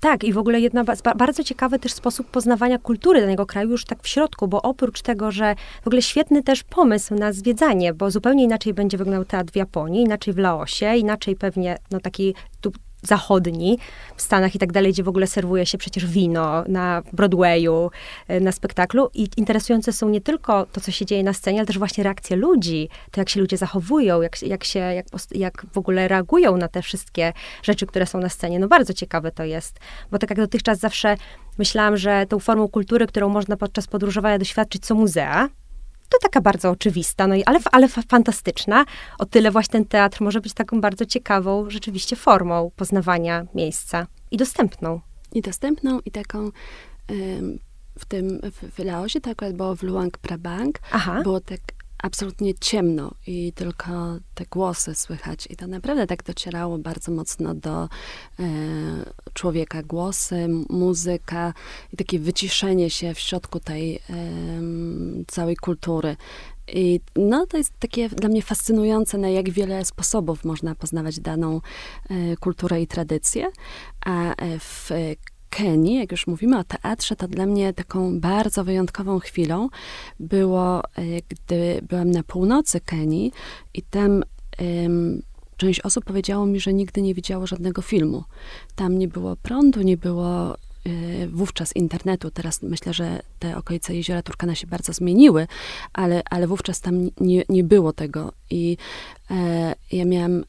Tak, 0.00 0.24
i 0.24 0.32
w 0.32 0.38
ogóle 0.38 0.60
jedna 0.60 0.84
bardzo 1.16 1.44
ciekawy 1.44 1.78
też 1.78 1.92
sposób 1.92 2.26
poznawania 2.26 2.78
kultury 2.78 3.20
danego 3.20 3.46
kraju 3.46 3.70
już 3.70 3.84
tak 3.84 4.02
w 4.02 4.08
środku, 4.08 4.48
bo 4.48 4.62
oprócz 4.62 5.02
tego, 5.02 5.30
że 5.30 5.54
w 5.82 5.86
ogóle 5.86 6.02
świetny 6.02 6.42
też 6.42 6.62
pomysł 6.62 7.14
na 7.14 7.32
zwiedzanie, 7.32 7.94
bo 7.94 8.10
zupełnie 8.10 8.44
inaczej 8.44 8.74
będzie 8.74 8.98
wyglądał 8.98 9.24
teatr 9.24 9.52
w 9.52 9.56
Japonii, 9.56 10.02
inaczej 10.02 10.34
w 10.34 10.38
Laosie, 10.38 10.96
inaczej 10.96 11.36
pewnie 11.36 11.78
no 11.90 12.00
taki 12.00 12.34
tu 12.60 12.72
zachodni, 13.06 13.78
w 14.16 14.22
Stanach 14.22 14.54
i 14.54 14.58
tak 14.58 14.72
dalej, 14.72 14.92
gdzie 14.92 15.02
w 15.02 15.08
ogóle 15.08 15.26
serwuje 15.26 15.66
się 15.66 15.78
przecież 15.78 16.06
wino 16.06 16.64
na 16.68 17.02
Broadwayu, 17.12 17.90
e, 18.28 18.40
na 18.40 18.52
spektaklu. 18.52 19.10
I 19.14 19.28
interesujące 19.36 19.92
są 19.92 20.08
nie 20.08 20.20
tylko 20.20 20.66
to, 20.66 20.80
co 20.80 20.90
się 20.90 21.06
dzieje 21.06 21.22
na 21.22 21.32
scenie, 21.32 21.58
ale 21.58 21.66
też 21.66 21.78
właśnie 21.78 22.04
reakcje 22.04 22.36
ludzi, 22.36 22.88
to 23.10 23.20
jak 23.20 23.28
się 23.28 23.40
ludzie 23.40 23.56
zachowują, 23.56 24.22
jak, 24.22 24.42
jak 24.42 24.64
się, 24.64 24.78
jak, 24.78 25.06
jak 25.34 25.66
w 25.72 25.78
ogóle 25.78 26.08
reagują 26.08 26.56
na 26.56 26.68
te 26.68 26.82
wszystkie 26.82 27.32
rzeczy, 27.62 27.86
które 27.86 28.06
są 28.06 28.18
na 28.18 28.28
scenie. 28.28 28.58
No 28.58 28.68
bardzo 28.68 28.94
ciekawe 28.94 29.32
to 29.32 29.44
jest, 29.44 29.78
bo 30.10 30.18
tak 30.18 30.30
jak 30.30 30.38
dotychczas 30.38 30.78
zawsze 30.78 31.16
myślałam, 31.58 31.96
że 31.96 32.26
tą 32.28 32.38
formą 32.38 32.68
kultury, 32.68 33.06
którą 33.06 33.28
można 33.28 33.56
podczas 33.56 33.86
podróżowania 33.86 34.38
doświadczyć, 34.38 34.86
są 34.86 34.94
muzea, 34.94 35.48
to 36.08 36.18
taka 36.22 36.40
bardzo 36.40 36.70
oczywista, 36.70 37.26
no 37.26 37.34
i, 37.34 37.44
ale, 37.44 37.58
ale 37.72 37.88
fantastyczna. 37.88 38.84
O 39.18 39.26
tyle 39.26 39.50
właśnie 39.50 39.72
ten 39.72 39.84
teatr 39.84 40.22
może 40.22 40.40
być 40.40 40.52
taką 40.54 40.80
bardzo 40.80 41.06
ciekawą 41.06 41.70
rzeczywiście 41.70 42.16
formą 42.16 42.70
poznawania 42.76 43.46
miejsca 43.54 44.06
i 44.30 44.36
dostępną. 44.36 45.00
I 45.32 45.42
dostępną, 45.42 46.00
i 46.00 46.10
taką 46.10 46.50
w 47.98 48.04
tym, 48.04 48.40
w, 48.42 48.74
w 48.74 48.78
Laosie, 48.78 49.20
to 49.20 49.30
akurat 49.30 49.52
było 49.52 49.76
w 49.76 49.82
Luang 49.82 50.18
Prabang, 50.18 50.78
Aha. 50.92 51.22
było 51.22 51.40
tak 51.40 51.60
absolutnie 52.02 52.54
ciemno 52.54 53.10
i 53.26 53.52
tylko 53.52 54.18
te 54.34 54.44
głosy 54.50 54.94
słychać. 54.94 55.48
I 55.50 55.56
to 55.56 55.66
naprawdę 55.66 56.06
tak 56.06 56.22
docierało 56.22 56.78
bardzo 56.78 57.12
mocno 57.12 57.54
do 57.54 57.84
e, 57.84 57.88
człowieka. 59.32 59.82
Głosy, 59.82 60.48
muzyka 60.68 61.54
i 61.92 61.96
takie 61.96 62.18
wyciszenie 62.18 62.90
się 62.90 63.14
w 63.14 63.18
środku 63.18 63.60
tej 63.60 63.96
e, 63.96 64.00
całej 65.26 65.56
kultury. 65.56 66.16
I 66.72 67.00
no, 67.16 67.46
to 67.46 67.56
jest 67.56 67.72
takie 67.78 68.08
dla 68.08 68.28
mnie 68.28 68.42
fascynujące, 68.42 69.18
na 69.18 69.28
jak 69.28 69.50
wiele 69.50 69.84
sposobów 69.84 70.44
można 70.44 70.74
poznawać 70.74 71.20
daną 71.20 71.60
e, 72.10 72.36
kulturę 72.36 72.82
i 72.82 72.86
tradycję. 72.86 73.50
A 74.06 74.34
e, 74.34 74.58
w 74.58 74.90
Kenii, 75.50 75.98
jak 75.98 76.12
już 76.12 76.26
mówimy 76.26 76.58
o 76.58 76.64
teatrze, 76.64 77.16
to 77.16 77.28
dla 77.28 77.46
mnie 77.46 77.72
taką 77.72 78.20
bardzo 78.20 78.64
wyjątkową 78.64 79.18
chwilą 79.18 79.68
było, 80.20 80.82
e, 80.84 81.02
gdy 81.28 81.80
byłam 81.88 82.10
na 82.10 82.22
północy 82.22 82.80
Kenii 82.80 83.32
i 83.74 83.82
tam 83.82 84.22
um, 84.60 85.22
część 85.56 85.80
osób 85.80 86.04
powiedziało 86.04 86.46
mi, 86.46 86.60
że 86.60 86.74
nigdy 86.74 87.02
nie 87.02 87.14
widziało 87.14 87.46
żadnego 87.46 87.82
filmu. 87.82 88.24
Tam 88.74 88.98
nie 88.98 89.08
było 89.08 89.36
prądu, 89.36 89.82
nie 89.82 89.96
było 89.96 90.54
e, 90.54 90.56
wówczas 91.28 91.76
internetu. 91.76 92.30
Teraz 92.30 92.62
myślę, 92.62 92.94
że 92.94 93.20
te 93.38 93.56
okolice 93.56 93.94
jeziora 93.94 94.22
Turkana 94.22 94.54
się 94.54 94.66
bardzo 94.66 94.92
zmieniły, 94.92 95.46
ale, 95.92 96.22
ale 96.30 96.46
wówczas 96.46 96.80
tam 96.80 97.10
nie, 97.20 97.42
nie 97.48 97.64
było 97.64 97.92
tego. 97.92 98.32
I 98.50 98.76
e, 99.30 99.74
ja 99.92 100.04
miałam 100.04 100.44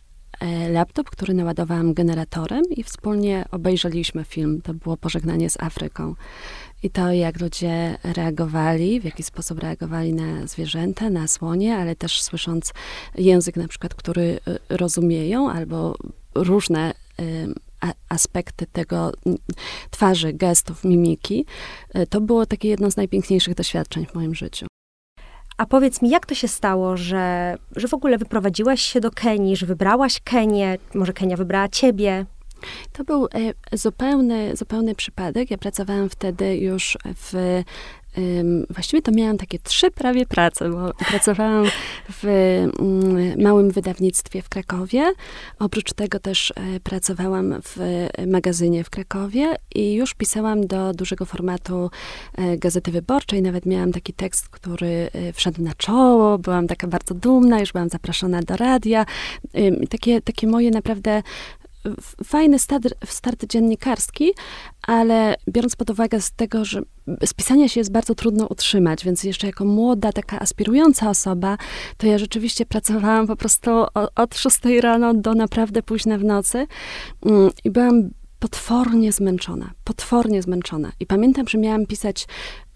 laptop, 0.70 1.10
który 1.10 1.34
naładowałam 1.34 1.94
generatorem 1.94 2.63
i 2.70 2.84
wspólnie 2.84 3.46
obejrzeliśmy 3.51 4.24
film. 4.24 4.62
To 4.62 4.74
było 4.74 4.98
Pożegnanie 4.98 5.50
z 5.50 5.62
Afryką. 5.62 6.15
I 6.84 6.89
to, 6.89 7.12
jak 7.12 7.41
ludzie 7.41 7.98
reagowali, 8.03 9.00
w 9.00 9.03
jaki 9.03 9.24
sposób 9.24 9.60
reagowali 9.60 10.13
na 10.13 10.48
zwierzęta, 10.48 11.10
na 11.10 11.27
słonie, 11.27 11.75
ale 11.75 11.96
też 11.96 12.22
słysząc 12.22 12.74
język 13.15 13.56
na 13.56 13.67
przykład, 13.67 13.96
który 13.96 14.39
e, 14.48 14.77
rozumieją, 14.77 15.51
albo 15.51 15.96
różne 16.36 16.94
e, 17.20 17.94
aspekty 18.10 18.65
tego 18.65 19.12
twarzy, 19.91 20.34
gestów, 20.34 20.84
mimiki, 20.84 21.46
to 22.10 22.22
było 22.22 22.46
takie 22.46 22.67
jedno 22.67 22.91
z 22.91 22.98
najpiękniejszych 22.98 23.56
doświadczeń 23.56 24.06
w 24.06 24.15
moim 24.15 24.36
życiu. 24.36 24.67
A 25.57 25.65
powiedz 25.65 26.01
mi, 26.01 26.09
jak 26.09 26.25
to 26.25 26.35
się 26.35 26.47
stało, 26.47 26.97
że, 26.97 27.57
że 27.75 27.87
w 27.87 27.93
ogóle 27.93 28.17
wyprowadziłaś 28.17 28.81
się 28.81 28.99
do 28.99 29.11
Kenii, 29.11 29.55
że 29.55 29.65
wybrałaś 29.65 30.19
Kenię, 30.23 30.77
może 30.93 31.13
Kenia 31.13 31.37
wybrała 31.37 31.67
ciebie? 31.67 32.25
To 32.91 33.03
był 33.03 33.25
e, 33.25 33.77
zupełny, 33.77 34.55
zupełny 34.55 34.95
przypadek. 34.95 35.51
Ja 35.51 35.57
pracowałam 35.57 36.09
wtedy 36.09 36.57
już 36.57 36.97
w 37.05 37.63
właściwie 38.69 39.01
to 39.01 39.12
miałam 39.12 39.38
takie 39.38 39.59
trzy 39.59 39.91
prawie 39.91 40.25
prace, 40.25 40.69
bo 40.69 40.93
pracowałam 40.93 41.65
w 42.09 42.25
mm, 42.25 43.41
małym 43.41 43.71
wydawnictwie 43.71 44.41
w 44.41 44.50
Krakowie. 44.50 45.13
Oprócz 45.59 45.93
tego 45.93 46.19
też 46.19 46.51
e, 46.51 46.79
pracowałam 46.79 47.55
w 47.63 47.77
magazynie 48.27 48.83
w 48.83 48.89
Krakowie 48.89 49.55
i 49.75 49.93
już 49.93 50.13
pisałam 50.13 50.67
do 50.67 50.93
dużego 50.93 51.25
formatu 51.25 51.89
e, 52.38 52.57
Gazety 52.57 52.91
Wyborczej. 52.91 53.41
Nawet 53.41 53.65
miałam 53.65 53.91
taki 53.91 54.13
tekst, 54.13 54.50
który 54.50 55.09
e, 55.13 55.33
wszedł 55.33 55.62
na 55.62 55.74
czoło. 55.74 56.38
Byłam 56.38 56.67
taka 56.67 56.88
bardzo 56.88 57.15
dumna, 57.15 57.59
już 57.59 57.71
byłam 57.71 57.89
zaproszona 57.89 58.41
do 58.41 58.57
radia. 58.57 59.05
Takie, 59.89 60.21
takie 60.21 60.47
moje 60.47 60.71
naprawdę 60.71 61.24
fajny 62.24 62.60
start, 62.60 62.93
start 63.05 63.46
dziennikarski, 63.46 64.31
ale 64.81 65.36
biorąc 65.50 65.75
pod 65.75 65.89
uwagę 65.89 66.22
z 66.22 66.31
tego, 66.31 66.65
że 66.65 66.81
z 67.25 67.34
pisania 67.34 67.67
się 67.67 67.79
jest 67.79 67.91
bardzo 67.91 68.15
trudno 68.15 68.48
utrzymać, 68.48 69.05
więc 69.05 69.24
jeszcze 69.24 69.48
jako 69.48 69.65
młoda, 69.65 70.12
taka 70.12 70.39
aspirująca 70.39 71.10
osoba, 71.10 71.57
to 71.98 72.07
ja 72.07 72.17
rzeczywiście 72.17 72.65
pracowałam 72.65 73.27
po 73.27 73.36
prostu 73.36 73.72
od 74.15 74.38
6 74.38 74.60
rano 74.81 75.13
do 75.13 75.34
naprawdę 75.34 75.84
późna 75.84 76.17
w 76.17 76.24
nocy 76.24 76.67
mm, 77.25 77.51
i 77.63 77.72
byłam 77.72 78.10
potwornie 78.39 79.12
zmęczona, 79.12 79.72
potwornie 79.84 80.41
zmęczona. 80.41 80.91
I 81.00 81.05
pamiętam, 81.05 81.48
że 81.48 81.57
miałam 81.57 81.86
pisać 81.86 82.27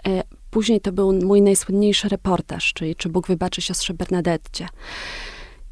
e, 0.08 0.24
Później 0.52 0.82
to 0.82 0.92
był 0.92 1.14
mój 1.14 1.42
najsłynniejszy 1.42 2.10
reportaż, 2.10 2.74
czyli 2.74 2.96
Czy 2.96 3.10
Bóg 3.10 3.28
wybaczy 3.28 3.62
siostrze 3.62 3.94
Bernadette. 3.94 4.68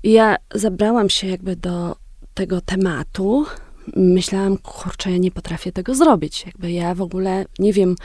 Ja 0.03 0.35
zabrałam 0.55 1.09
się 1.09 1.27
jakby 1.27 1.55
do 1.55 1.95
tego 2.39 2.61
tematu, 2.61 3.45
myślałam, 3.95 4.57
kurczę, 4.57 5.11
ja 5.11 5.17
nie 5.17 5.31
potrafię 5.31 5.71
tego 5.71 5.95
zrobić. 5.95 6.45
Jakby 6.45 6.71
ja 6.71 6.95
w 6.95 7.01
ogóle 7.01 7.45
nie 7.59 7.73
wiem, 7.73 7.95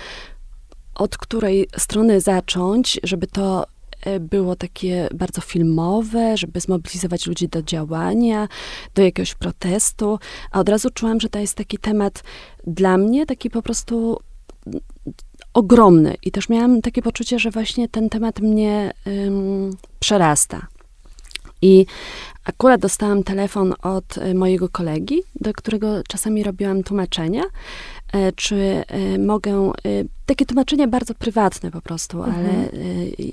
od 0.95 1.19
której 1.19 1.69
strony 1.77 2.21
zacząć, 2.21 3.01
żeby 3.03 3.27
to 3.27 3.67
e, 4.01 4.21
było 4.21 4.57
takie 4.57 5.09
bardzo 5.15 5.41
filmowe, 5.41 6.37
żeby 6.37 6.61
zmobilizować 6.61 7.27
ludzi 7.27 7.49
do 7.49 7.63
działania, 7.63 8.49
do 8.95 9.03
jakiegoś 9.03 9.35
protestu, 9.35 10.19
a 10.51 10.61
od 10.61 10.69
razu 10.69 10.91
czułam, 10.91 11.21
że 11.21 11.29
to 11.29 11.39
jest 11.39 11.55
taki 11.55 11.79
temat 11.79 12.23
dla 12.67 12.99
mnie, 12.99 13.27
taki 13.27 13.51
po 13.51 13.63
prostu 13.63 14.19
ogromny. 15.55 16.15
I 16.23 16.31
też 16.31 16.49
miałam 16.49 16.83
takie 16.83 17.03
poczucie, 17.03 17.39
że 17.39 17.51
właśnie 17.51 17.89
ten 17.89 18.09
temat 18.09 18.41
mnie 18.41 18.93
um, 19.07 19.71
przerasta. 20.01 20.67
I 21.65 21.87
Akurat 22.45 22.81
dostałam 22.81 23.23
telefon 23.23 23.75
od 23.83 24.19
e, 24.19 24.35
mojego 24.35 24.69
kolegi, 24.69 25.23
do 25.41 25.53
którego 25.53 26.03
czasami 26.09 26.43
robiłam 26.43 26.83
tłumaczenia, 26.83 27.43
e, 28.13 28.33
czy 28.33 28.57
e, 28.57 29.19
mogę, 29.19 29.73
takie 30.27 30.47
tłumaczenie 30.47 30.89
bardzo 30.89 31.15
prywatne 31.15 31.71
po 31.71 31.81
prostu, 31.81 32.25
mhm. 32.25 32.47
ale 32.47 32.69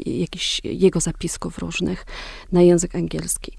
jakichś 0.06 0.62
jego 0.64 1.00
zapisków 1.00 1.58
różnych 1.58 2.06
na 2.52 2.62
język 2.62 2.96
angielski. 2.96 3.58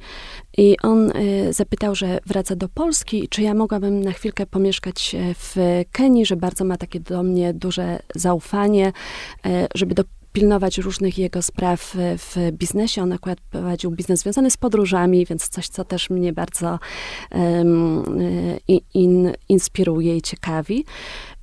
I 0.58 0.76
on 0.82 1.12
zapytał, 1.50 1.94
że 1.94 2.18
wraca 2.26 2.56
do 2.56 2.68
Polski, 2.68 3.28
czy 3.28 3.42
ja 3.42 3.54
mogłabym 3.54 4.04
na 4.04 4.12
chwilkę 4.12 4.46
pomieszkać 4.46 5.16
w 5.34 5.82
Kenii, 5.92 6.26
że 6.26 6.36
bardzo 6.36 6.64
ma 6.64 6.76
takie 6.76 7.00
do 7.00 7.22
mnie 7.22 7.54
duże 7.54 8.02
zaufanie, 8.14 8.92
żeby 9.74 9.94
do 9.94 10.04
pilnować 10.32 10.78
różnych 10.78 11.18
jego 11.18 11.42
spraw 11.42 11.94
w 11.96 12.52
biznesie. 12.52 13.02
On 13.02 13.12
akurat 13.12 13.40
prowadził 13.40 13.90
biznes 13.90 14.20
związany 14.20 14.50
z 14.50 14.56
podróżami, 14.56 15.26
więc 15.26 15.48
coś, 15.48 15.68
co 15.68 15.84
też 15.84 16.10
mnie 16.10 16.32
bardzo 16.32 16.78
um, 17.30 18.04
in, 18.94 19.32
inspiruje 19.48 20.16
i 20.16 20.22
ciekawi. 20.22 20.84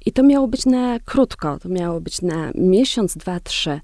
I 0.06 0.12
to 0.12 0.24
miało 0.24 0.48
być 0.48 0.66
na 0.66 1.00
krótko, 1.00 1.60
to 1.60 1.70
miało 1.70 2.02
być 2.02 2.22
na 2.22 2.52
miesiąc, 2.56 3.18
dwa, 3.18 3.40
trzy. 3.40 3.80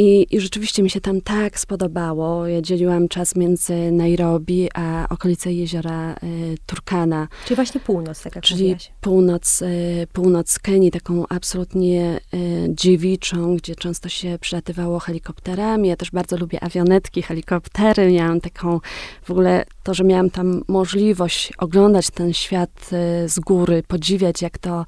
I, 0.00 0.26
I, 0.30 0.40
rzeczywiście 0.40 0.82
mi 0.82 0.90
się 0.90 1.00
tam 1.00 1.20
tak 1.20 1.60
spodobało. 1.60 2.46
Ja 2.46 2.62
dzieliłam 2.62 3.08
czas 3.08 3.36
między 3.36 3.92
Nairobi 3.92 4.68
a 4.74 5.06
okolice 5.10 5.52
jeziora 5.52 6.12
y, 6.12 6.56
Turkana. 6.66 7.28
Czyli 7.44 7.56
właśnie 7.56 7.80
północ, 7.80 8.22
tak 8.22 8.34
jak 8.34 8.44
Czyli 8.44 8.62
mówiłaś. 8.62 8.92
północ, 9.00 9.62
y, 9.62 10.06
północ 10.12 10.58
Kenii, 10.58 10.90
taką 10.90 11.24
absolutnie 11.28 12.20
y, 12.34 12.66
dziewiczą, 12.68 13.56
gdzie 13.56 13.76
często 13.76 14.08
się 14.08 14.38
przylatywało 14.40 14.98
helikopterami. 14.98 15.88
Ja 15.88 15.96
też 15.96 16.10
bardzo 16.10 16.36
lubię 16.36 16.64
awionetki, 16.64 17.22
helikoptery. 17.22 18.12
Miałam 18.12 18.40
taką, 18.40 18.80
w 19.22 19.30
ogóle 19.30 19.64
to, 19.82 19.94
że 19.94 20.04
miałam 20.04 20.30
tam 20.30 20.62
możliwość 20.68 21.52
oglądać 21.58 22.10
ten 22.10 22.32
świat 22.32 22.90
y, 23.24 23.28
z 23.28 23.40
góry, 23.40 23.82
podziwiać, 23.88 24.42
jak 24.42 24.58
to 24.58 24.86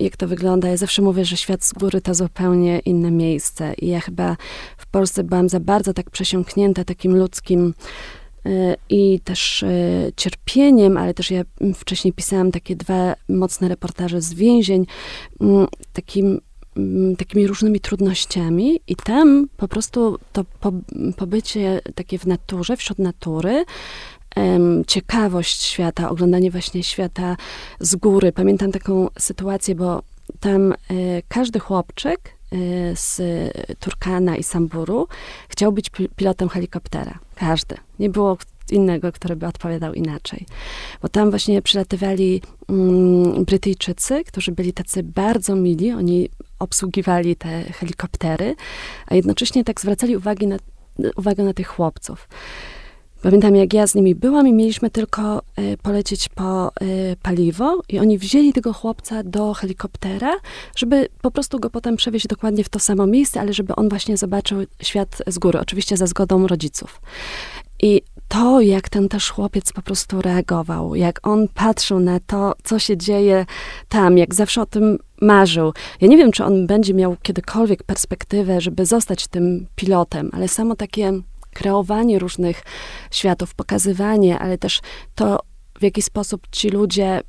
jak 0.00 0.16
to 0.16 0.28
wygląda. 0.28 0.68
Ja 0.68 0.76
zawsze 0.76 1.02
mówię, 1.02 1.24
że 1.24 1.36
świat 1.36 1.64
z 1.64 1.72
góry 1.72 2.00
to 2.00 2.14
zupełnie 2.14 2.78
inne 2.78 3.10
miejsce. 3.10 3.74
I 3.74 3.86
ja 3.86 4.00
chyba 4.00 4.36
w 4.76 4.86
Polsce 4.86 5.24
byłam 5.24 5.48
za 5.48 5.60
bardzo 5.60 5.94
tak 5.94 6.10
przesiąknięta 6.10 6.84
takim 6.84 7.16
ludzkim 7.16 7.74
e, 8.46 8.76
i 8.88 9.20
też 9.20 9.62
e, 9.62 9.68
cierpieniem, 10.16 10.96
ale 10.96 11.14
też 11.14 11.30
ja 11.30 11.42
wcześniej 11.74 12.12
pisałam 12.12 12.52
takie 12.52 12.76
dwa 12.76 13.14
mocne 13.28 13.68
reportaże 13.68 14.20
z 14.20 14.34
więzień, 14.34 14.86
takim, 15.92 16.40
takimi 17.18 17.46
różnymi 17.46 17.80
trudnościami 17.80 18.80
i 18.86 18.96
tam 18.96 19.48
po 19.56 19.68
prostu 19.68 20.18
to 20.32 20.44
pobycie 21.16 21.80
takie 21.94 22.18
w 22.18 22.26
naturze, 22.26 22.76
wśród 22.76 22.98
natury, 22.98 23.64
ciekawość 24.86 25.62
świata, 25.62 26.10
oglądanie 26.10 26.50
właśnie 26.50 26.82
świata 26.82 27.36
z 27.80 27.96
góry. 27.96 28.32
Pamiętam 28.32 28.72
taką 28.72 29.08
sytuację, 29.18 29.74
bo 29.74 30.02
tam 30.40 30.72
e, 30.72 30.76
każdy 31.28 31.58
chłopczyk 31.58 32.20
e, 32.20 32.56
z 32.96 33.20
Turkana 33.80 34.36
i 34.36 34.42
Samburu 34.42 35.08
chciał 35.48 35.72
być 35.72 35.90
pilotem 36.16 36.48
helikoptera. 36.48 37.18
Każdy. 37.34 37.76
Nie 37.98 38.10
było 38.10 38.36
innego, 38.70 39.12
który 39.12 39.36
by 39.36 39.46
odpowiadał 39.46 39.94
inaczej. 39.94 40.46
Bo 41.02 41.08
tam 41.08 41.30
właśnie 41.30 41.62
przylatywali 41.62 42.42
mm, 42.68 43.44
Brytyjczycy, 43.44 44.24
którzy 44.24 44.52
byli 44.52 44.72
tacy 44.72 45.02
bardzo 45.02 45.56
mili. 45.56 45.92
Oni 45.92 46.28
obsługiwali 46.58 47.36
te 47.36 47.62
helikoptery, 47.62 48.54
a 49.06 49.14
jednocześnie 49.14 49.64
tak 49.64 49.80
zwracali 49.80 50.16
uwagi 50.16 50.46
na, 50.46 50.56
uwagę 51.16 51.44
na 51.44 51.54
tych 51.54 51.68
chłopców. 51.68 52.28
Pamiętam, 53.22 53.56
jak 53.56 53.72
ja 53.72 53.86
z 53.86 53.94
nimi 53.94 54.14
byłam 54.14 54.48
i 54.48 54.52
mieliśmy 54.52 54.90
tylko 54.90 55.42
y, 55.58 55.76
polecieć 55.82 56.28
po 56.28 56.68
y, 56.82 57.16
paliwo 57.22 57.82
i 57.88 57.98
oni 57.98 58.18
wzięli 58.18 58.52
tego 58.52 58.72
chłopca 58.72 59.22
do 59.22 59.54
helikoptera, 59.54 60.32
żeby 60.76 61.08
po 61.22 61.30
prostu 61.30 61.60
go 61.60 61.70
potem 61.70 61.96
przewieźć 61.96 62.26
dokładnie 62.26 62.64
w 62.64 62.68
to 62.68 62.78
samo 62.78 63.06
miejsce, 63.06 63.40
ale 63.40 63.52
żeby 63.52 63.74
on 63.74 63.88
właśnie 63.88 64.16
zobaczył 64.16 64.58
świat 64.82 65.22
z 65.26 65.38
góry, 65.38 65.60
oczywiście 65.60 65.96
za 65.96 66.06
zgodą 66.06 66.46
rodziców. 66.46 67.00
I 67.82 68.02
to, 68.28 68.60
jak 68.60 68.88
ten 68.88 69.08
też 69.08 69.30
chłopiec 69.30 69.72
po 69.72 69.82
prostu 69.82 70.22
reagował, 70.22 70.94
jak 70.94 71.26
on 71.26 71.48
patrzył 71.48 72.00
na 72.00 72.20
to, 72.20 72.52
co 72.64 72.78
się 72.78 72.96
dzieje 72.96 73.46
tam, 73.88 74.18
jak 74.18 74.34
zawsze 74.34 74.62
o 74.62 74.66
tym 74.66 74.98
marzył. 75.20 75.72
Ja 76.00 76.08
nie 76.08 76.16
wiem, 76.16 76.32
czy 76.32 76.44
on 76.44 76.66
będzie 76.66 76.94
miał 76.94 77.16
kiedykolwiek 77.22 77.82
perspektywę, 77.82 78.60
żeby 78.60 78.86
zostać 78.86 79.26
tym 79.26 79.66
pilotem, 79.76 80.30
ale 80.32 80.48
samo 80.48 80.76
takie 80.76 81.12
kreowanie 81.56 82.18
różnych 82.18 82.62
światów, 83.10 83.54
pokazywanie, 83.54 84.38
ale 84.38 84.58
też 84.58 84.80
to, 85.14 85.38
w 85.80 85.82
jaki 85.82 86.02
sposób 86.02 86.46
ci 86.52 86.68
ludzie 86.68 87.20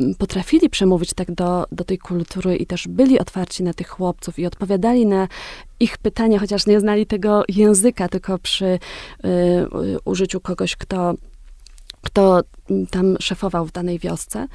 mm, 0.00 0.14
potrafili 0.14 0.70
przemówić 0.70 1.14
tak 1.14 1.32
do, 1.32 1.64
do 1.72 1.84
tej 1.84 1.98
kultury 1.98 2.56
i 2.56 2.66
też 2.66 2.88
byli 2.88 3.20
otwarci 3.20 3.62
na 3.62 3.74
tych 3.74 3.88
chłopców 3.88 4.38
i 4.38 4.46
odpowiadali 4.46 5.06
na 5.06 5.28
ich 5.80 5.98
pytania, 5.98 6.38
chociaż 6.38 6.66
nie 6.66 6.80
znali 6.80 7.06
tego 7.06 7.42
języka, 7.48 8.08
tylko 8.08 8.38
przy 8.38 8.64
y, 8.64 8.78
y 9.28 9.98
użyciu 10.04 10.40
kogoś, 10.40 10.76
kto, 10.76 11.14
kto 12.02 12.40
tam 12.90 13.16
szefował 13.20 13.66
w 13.66 13.72
danej 13.72 13.98
wiosce, 13.98 14.46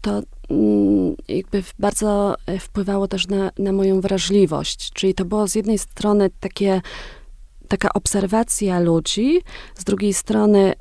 to 0.00 0.22
mm, 0.50 1.16
jakby 1.28 1.62
bardzo 1.78 2.34
wpływało 2.60 3.08
też 3.08 3.26
na, 3.26 3.50
na 3.58 3.72
moją 3.72 4.00
wrażliwość. 4.00 4.92
Czyli 4.92 5.14
to 5.14 5.24
było 5.24 5.48
z 5.48 5.54
jednej 5.54 5.78
strony 5.78 6.30
takie 6.40 6.80
taka 7.68 7.88
obserwacja 7.94 8.80
ludzi, 8.80 9.40
z 9.74 9.84
drugiej 9.84 10.14
strony 10.14 10.74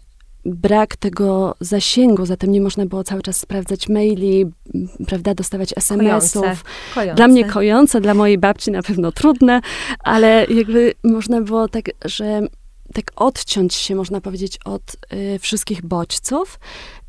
brak 0.46 0.96
tego 0.96 1.56
zasięgu, 1.60 2.26
zatem 2.26 2.52
nie 2.52 2.62
można 2.62 2.86
było 2.86 3.04
cały 3.04 3.22
czas 3.22 3.38
sprawdzać 3.38 3.90
maili, 3.90 4.46
prawda, 5.08 5.34
dostawać 5.34 5.74
SMS-ów. 5.76 6.46
Dla 7.16 7.28
mnie 7.28 7.46
kojące, 7.46 8.02
dla 8.02 8.14
mojej 8.14 8.38
babci 8.38 8.72
na 8.72 8.84
pewno 8.84 9.12
trudne, 9.12 9.62
ale 10.00 10.46
jakby 10.50 10.94
można 11.04 11.42
było 11.42 11.68
tak, 11.68 11.86
że 12.06 12.42
tak 12.94 13.12
odciąć 13.16 13.74
się, 13.74 13.96
można 13.96 14.22
powiedzieć, 14.22 14.60
od 14.66 14.96
y, 15.14 15.40
wszystkich 15.40 15.86
bodźców 15.86 16.60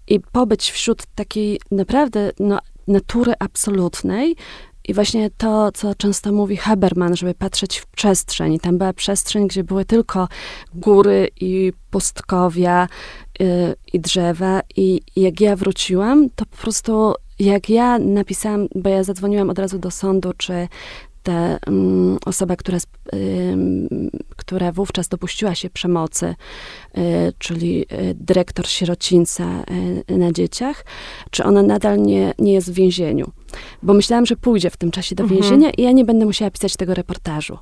i 0.08 0.20
pobyć 0.20 0.70
wśród 0.70 1.02
takiej 1.14 1.60
naprawdę 1.70 2.30
no, 2.40 2.58
natury 2.88 3.32
absolutnej, 3.38 4.36
i 4.88 4.94
właśnie 4.94 5.30
to, 5.30 5.72
co 5.72 5.94
często 5.94 6.32
mówi 6.32 6.56
Haberman, 6.56 7.16
żeby 7.16 7.34
patrzeć 7.34 7.78
w 7.78 7.86
przestrzeń. 7.86 8.54
I 8.54 8.60
tam 8.60 8.78
była 8.78 8.92
przestrzeń, 8.92 9.48
gdzie 9.48 9.64
były 9.64 9.84
tylko 9.84 10.28
góry 10.74 11.28
i 11.40 11.72
pustkowia 11.90 12.88
yy, 13.40 13.46
i 13.92 14.00
drzewa. 14.00 14.60
I 14.76 15.00
jak 15.16 15.40
ja 15.40 15.56
wróciłam, 15.56 16.30
to 16.30 16.46
po 16.46 16.56
prostu 16.56 17.14
jak 17.38 17.70
ja 17.70 17.98
napisałam, 17.98 18.68
bo 18.74 18.90
ja 18.90 19.04
zadzwoniłam 19.04 19.50
od 19.50 19.58
razu 19.58 19.78
do 19.78 19.90
sądu, 19.90 20.32
czy 20.36 20.68
ta 21.22 21.58
um, 21.66 22.18
osoba, 22.26 22.56
która, 22.56 22.78
um, 23.12 23.88
która 24.36 24.72
wówczas 24.72 25.08
dopuściła 25.08 25.54
się 25.54 25.70
przemocy, 25.70 26.34
czyli 27.38 27.86
dyrektor 28.14 28.66
sierocińca 28.66 29.64
na 30.08 30.32
dzieciach, 30.32 30.84
czy 31.30 31.44
ona 31.44 31.62
nadal 31.62 32.02
nie, 32.02 32.32
nie 32.38 32.52
jest 32.52 32.70
w 32.70 32.74
więzieniu. 32.74 33.32
Bo 33.82 33.94
myślałam, 33.94 34.26
że 34.26 34.36
pójdzie 34.36 34.70
w 34.70 34.76
tym 34.76 34.90
czasie 34.90 35.14
do 35.14 35.22
mhm. 35.22 35.40
więzienia 35.40 35.70
i 35.70 35.82
ja 35.82 35.92
nie 35.92 36.04
będę 36.04 36.26
musiała 36.26 36.50
pisać 36.50 36.76
tego 36.76 36.94
reportażu. 36.94 37.58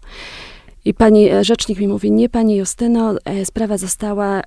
I 0.84 0.94
pani 0.94 1.28
rzecznik 1.40 1.78
mi 1.78 1.88
mówi, 1.88 2.12
nie 2.12 2.28
pani 2.28 2.56
Justyno, 2.56 3.14
sprawa 3.44 3.78
została 3.78 4.42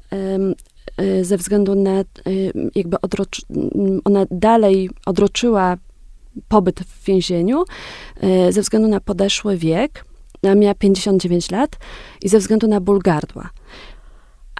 ze 1.22 1.38
względu 1.38 1.76
na 1.76 2.04
jakby 2.76 3.02
odrocz, 3.02 3.42
ona 4.06 4.26
dalej 4.32 4.90
odroczyła 5.06 5.78
pobyt 6.48 6.80
w 6.80 7.06
więzieniu 7.06 7.64
e, 8.22 8.52
ze 8.52 8.62
względu 8.62 8.88
na 8.88 9.00
podeszły 9.00 9.58
wiek. 9.58 10.06
Ona 10.44 10.56
miała 10.56 10.74
59 10.74 11.52
lat 11.52 11.78
i 12.22 12.30
ze 12.30 12.40
względu 12.40 12.68
na 12.68 12.82
ból 12.82 13.00
gardła. 13.00 13.50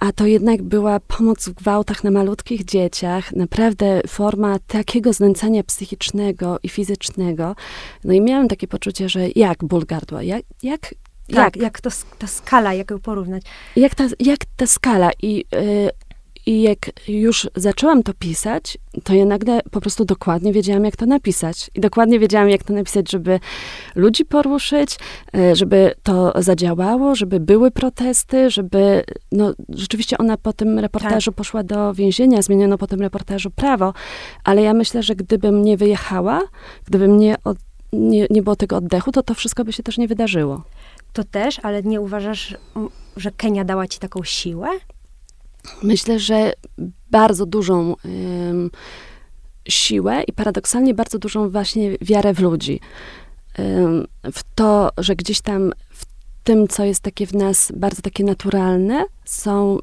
A 0.00 0.12
to 0.12 0.26
jednak 0.26 0.62
była 0.62 1.00
pomoc 1.00 1.48
w 1.48 1.52
gwałtach 1.54 2.04
na 2.04 2.10
malutkich 2.10 2.64
dzieciach, 2.64 3.32
naprawdę 3.32 4.00
forma 4.06 4.58
takiego 4.58 5.12
znęcania 5.12 5.62
psychicznego 5.62 6.58
i 6.62 6.68
fizycznego. 6.68 7.56
No 8.04 8.12
i 8.12 8.20
miałam 8.20 8.48
takie 8.48 8.68
poczucie, 8.68 9.08
że 9.08 9.28
jak 9.28 9.64
ból 9.64 9.86
gardła, 9.86 10.22
jak, 10.22 10.42
jak 10.62 10.80
tak, 10.80 11.36
jak, 11.36 11.56
jak 11.56 11.80
to, 11.80 11.90
ta 12.18 12.26
skala, 12.26 12.74
jak 12.74 12.90
ją 12.90 12.98
porównać? 12.98 13.42
Jak 13.76 13.94
ta, 13.94 14.04
jak 14.20 14.38
ta 14.56 14.66
skala 14.66 15.10
i 15.22 15.44
y, 15.54 15.90
i 16.46 16.62
jak 16.62 17.08
już 17.08 17.48
zaczęłam 17.56 18.02
to 18.02 18.14
pisać, 18.14 18.78
to 19.04 19.14
ja 19.14 19.24
nagle 19.24 19.60
po 19.70 19.80
prostu 19.80 20.04
dokładnie 20.04 20.52
wiedziałam, 20.52 20.84
jak 20.84 20.96
to 20.96 21.06
napisać. 21.06 21.70
I 21.74 21.80
dokładnie 21.80 22.18
wiedziałam, 22.18 22.48
jak 22.50 22.64
to 22.64 22.72
napisać, 22.72 23.10
żeby 23.10 23.40
ludzi 23.94 24.24
poruszyć, 24.24 24.98
e, 25.34 25.56
żeby 25.56 25.94
to 26.02 26.32
zadziałało, 26.42 27.14
żeby 27.14 27.40
były 27.40 27.70
protesty, 27.70 28.50
żeby. 28.50 29.04
No, 29.32 29.54
rzeczywiście 29.68 30.18
ona 30.18 30.36
po 30.36 30.52
tym 30.52 30.78
reportażu 30.78 31.30
tak. 31.30 31.36
poszła 31.36 31.62
do 31.62 31.94
więzienia, 31.94 32.42
zmieniono 32.42 32.78
po 32.78 32.86
tym 32.86 33.00
reportażu 33.00 33.50
prawo, 33.50 33.94
ale 34.44 34.62
ja 34.62 34.74
myślę, 34.74 35.02
że 35.02 35.16
gdybym 35.16 35.62
nie 35.62 35.76
wyjechała, 35.76 36.42
gdybym 36.86 37.18
nie, 37.18 37.36
od, 37.44 37.58
nie, 37.92 38.26
nie 38.30 38.42
było 38.42 38.56
tego 38.56 38.76
oddechu, 38.76 39.12
to 39.12 39.22
to 39.22 39.34
wszystko 39.34 39.64
by 39.64 39.72
się 39.72 39.82
też 39.82 39.98
nie 39.98 40.08
wydarzyło. 40.08 40.62
To 41.12 41.24
też, 41.24 41.60
ale 41.62 41.82
nie 41.82 42.00
uważasz, 42.00 42.56
że 43.16 43.30
Kenia 43.30 43.64
dała 43.64 43.86
ci 43.86 43.98
taką 43.98 44.24
siłę? 44.24 44.68
Myślę, 45.82 46.18
że 46.18 46.52
bardzo 47.10 47.46
dużą 47.46 47.94
um, 48.04 48.70
siłę 49.68 50.22
i 50.22 50.32
paradoksalnie 50.32 50.94
bardzo 50.94 51.18
dużą 51.18 51.50
właśnie 51.50 51.96
wiarę 52.00 52.34
w 52.34 52.40
ludzi. 52.40 52.80
Um, 53.58 54.06
w 54.32 54.42
to, 54.54 54.90
że 54.98 55.16
gdzieś 55.16 55.40
tam 55.40 55.72
w 55.90 56.04
tym, 56.44 56.68
co 56.68 56.84
jest 56.84 57.00
takie 57.00 57.26
w 57.26 57.34
nas 57.34 57.72
bardzo 57.76 58.02
takie 58.02 58.24
naturalne, 58.24 59.04
są, 59.24 59.78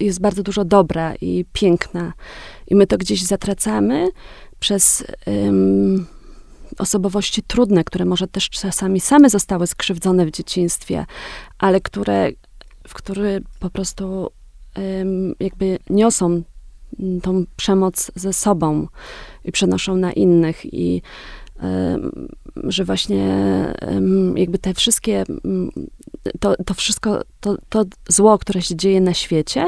jest 0.00 0.20
bardzo 0.20 0.42
dużo 0.42 0.64
dobra 0.64 1.14
i 1.20 1.44
piękna. 1.52 2.12
I 2.66 2.74
my 2.74 2.86
to 2.86 2.98
gdzieś 2.98 3.22
zatracamy 3.22 4.08
przez 4.58 5.04
um, 5.26 6.06
osobowości 6.78 7.42
trudne, 7.42 7.84
które 7.84 8.04
może 8.04 8.26
też 8.26 8.50
czasami 8.50 9.00
same 9.00 9.30
zostały 9.30 9.66
skrzywdzone 9.66 10.26
w 10.26 10.30
dzieciństwie, 10.30 11.06
ale 11.58 11.80
które, 11.80 12.30
w 12.88 12.94
które 12.94 13.40
po 13.60 13.70
prostu 13.70 14.30
jakby 15.40 15.78
niosą 15.90 16.42
tą 17.22 17.44
przemoc 17.56 18.10
ze 18.14 18.32
sobą 18.32 18.86
i 19.44 19.52
przenoszą 19.52 19.96
na 19.96 20.12
innych 20.12 20.74
i 20.74 21.02
że 22.64 22.84
właśnie 22.84 23.26
jakby 24.36 24.58
te 24.58 24.74
wszystkie, 24.74 25.24
to, 26.40 26.54
to 26.66 26.74
wszystko, 26.74 27.22
to, 27.40 27.56
to 27.68 27.84
zło, 28.08 28.38
które 28.38 28.62
się 28.62 28.76
dzieje 28.76 29.00
na 29.00 29.14
świecie, 29.14 29.66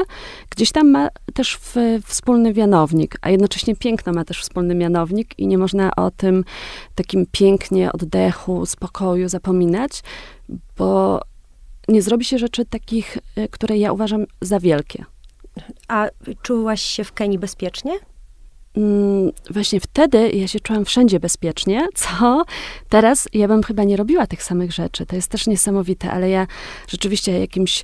gdzieś 0.49 0.71
tam 0.71 0.89
ma 0.89 1.09
też 1.33 1.59
wspólny 2.05 2.53
mianownik, 2.53 3.17
a 3.21 3.29
jednocześnie 3.29 3.75
piękno 3.75 4.13
ma 4.13 4.25
też 4.25 4.41
wspólny 4.41 4.75
mianownik 4.75 5.39
i 5.39 5.47
nie 5.47 5.57
można 5.57 5.95
o 5.95 6.11
tym 6.11 6.43
takim 6.95 7.25
pięknie, 7.31 7.91
oddechu, 7.91 8.65
spokoju 8.65 9.29
zapominać, 9.29 10.03
bo 10.77 11.21
nie 11.89 12.01
zrobi 12.01 12.25
się 12.25 12.37
rzeczy 12.37 12.65
takich, 12.65 13.17
e, 13.35 13.47
które 13.47 13.77
ja 13.77 13.91
uważam 13.91 14.25
za 14.41 14.59
wielkie. 14.59 15.05
A 15.87 16.07
czułaś 16.41 16.81
się 16.81 17.03
w 17.03 17.13
Kenii 17.13 17.39
bezpiecznie? 17.39 17.99
Mm, 18.77 19.31
właśnie 19.49 19.79
wtedy 19.79 20.29
ja 20.29 20.47
się 20.47 20.59
czułam 20.59 20.85
wszędzie 20.85 21.19
bezpiecznie, 21.19 21.87
co 21.95 22.43
teraz 22.89 23.27
ja 23.33 23.47
bym 23.47 23.63
chyba 23.63 23.83
nie 23.83 23.97
robiła 23.97 24.27
tych 24.27 24.43
samych 24.43 24.71
rzeczy. 24.71 25.05
To 25.05 25.15
jest 25.15 25.31
też 25.31 25.47
niesamowite, 25.47 26.11
ale 26.11 26.29
ja 26.29 26.47
rzeczywiście 26.87 27.39
jakimś 27.39 27.83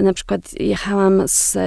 na 0.00 0.12
przykład 0.12 0.60
jechałam 0.60 1.22
z, 1.26 1.58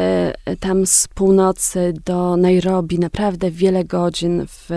tam 0.59 0.85
z 0.85 1.07
północy 1.07 1.93
do 2.05 2.37
Nairobi, 2.37 2.99
naprawdę 2.99 3.51
wiele 3.51 3.85
godzin 3.85 4.45
w 4.47 4.69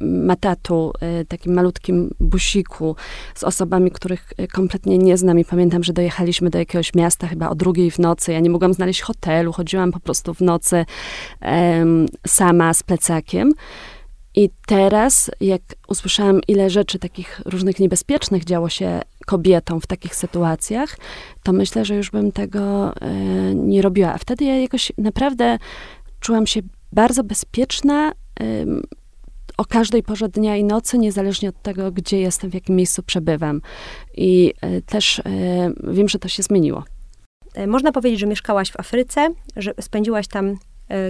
Matatu, 0.00 0.92
e, 1.00 1.24
takim 1.24 1.54
malutkim 1.54 2.10
busiku 2.20 2.96
z 3.34 3.44
osobami, 3.44 3.90
których 3.90 4.32
kompletnie 4.52 4.98
nie 4.98 5.16
znam 5.16 5.38
i 5.38 5.44
pamiętam, 5.44 5.84
że 5.84 5.92
dojechaliśmy 5.92 6.50
do 6.50 6.58
jakiegoś 6.58 6.94
miasta 6.94 7.26
chyba 7.26 7.48
o 7.48 7.54
drugiej 7.54 7.90
w 7.90 7.98
nocy. 7.98 8.32
Ja 8.32 8.40
nie 8.40 8.50
mogłam 8.50 8.74
znaleźć 8.74 9.00
hotelu, 9.00 9.52
chodziłam 9.52 9.92
po 9.92 10.00
prostu 10.00 10.34
w 10.34 10.40
nocy 10.40 10.84
um, 11.42 12.06
sama 12.26 12.74
z 12.74 12.82
plecakiem. 12.82 13.52
I 14.34 14.50
teraz, 14.66 15.30
jak 15.40 15.62
usłyszałam, 15.88 16.40
ile 16.48 16.70
rzeczy 16.70 16.98
takich 16.98 17.40
różnych 17.44 17.78
niebezpiecznych 17.78 18.44
działo 18.44 18.68
się 18.68 19.00
kobietom 19.26 19.80
w 19.80 19.86
takich 19.86 20.14
sytuacjach, 20.14 20.96
to 21.42 21.52
myślę, 21.52 21.84
że 21.84 21.94
już 21.94 22.10
bym 22.10 22.32
tego 22.32 22.94
e, 22.96 23.14
nie 23.54 23.82
robiła. 23.82 24.14
A 24.14 24.18
wtedy 24.18 24.44
ja 24.44 24.56
jakoś 24.56 24.92
naprawdę 24.98 25.58
czułam 26.20 26.46
się 26.46 26.60
bardzo 26.92 27.24
bezpieczna 27.24 28.12
o 29.56 29.64
każdej 29.64 30.02
porze 30.02 30.28
dnia 30.28 30.56
i 30.56 30.64
nocy, 30.64 30.98
niezależnie 30.98 31.48
od 31.48 31.62
tego, 31.62 31.92
gdzie 31.92 32.20
jestem, 32.20 32.50
w 32.50 32.54
jakim 32.54 32.76
miejscu 32.76 33.02
przebywam. 33.02 33.60
I 34.16 34.54
e, 34.60 34.82
też 34.82 35.18
e, 35.18 35.22
wiem, 35.92 36.08
że 36.08 36.18
to 36.18 36.28
się 36.28 36.42
zmieniło. 36.42 36.84
Można 37.66 37.92
powiedzieć, 37.92 38.20
że 38.20 38.26
mieszkałaś 38.26 38.70
w 38.70 38.80
Afryce, 38.80 39.28
że 39.56 39.74
spędziłaś 39.80 40.28
tam 40.28 40.56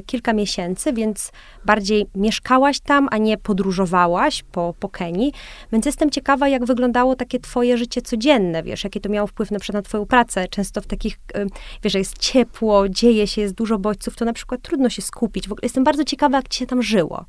kilka 0.07 0.33
miesięcy, 0.33 0.93
więc 0.93 1.33
bardziej 1.65 2.07
mieszkałaś 2.15 2.81
tam, 2.81 3.09
a 3.11 3.19
nie 3.19 3.39
podróżowałaś 3.39 4.43
po, 4.43 4.75
po 4.81 4.89
Kenii. 4.89 5.33
Więc 5.73 5.87
jestem 5.87 6.11
ciekawa, 6.11 6.49
jak 6.49 6.65
wyglądało 6.65 7.17
takie 7.17 7.41
twoje 7.41 7.79
życie 7.79 8.03
codzienne, 8.03 8.63
wiesz, 8.63 8.85
jakie 8.85 9.01
to 9.01 9.09
miało 9.09 9.27
wpływ 9.27 9.51
na 9.51 9.59
przykład 9.59 9.85
na 9.85 9.89
twoją 9.89 10.07
pracę. 10.07 10.49
Często 10.49 10.81
w 10.81 10.87
takich, 10.87 11.19
e, 11.35 11.47
wiesz, 11.83 11.95
jest 11.95 12.19
ciepło, 12.19 12.89
dzieje 12.89 13.27
się, 13.27 13.41
jest 13.41 13.55
dużo 13.55 13.79
bodźców, 13.79 14.17
to 14.17 14.25
na 14.25 14.33
przykład 14.33 14.63
trudno 14.63 14.89
się 14.89 15.03
skupić. 15.03 15.49
W 15.49 15.53
ogóle 15.53 15.61
jestem 15.63 15.85
bardzo 15.85 16.05
ciekawa, 16.05 16.37
jak 16.37 16.49
ci 16.49 16.59
się 16.59 16.67
tam 16.67 16.83
żyło. 16.83 17.25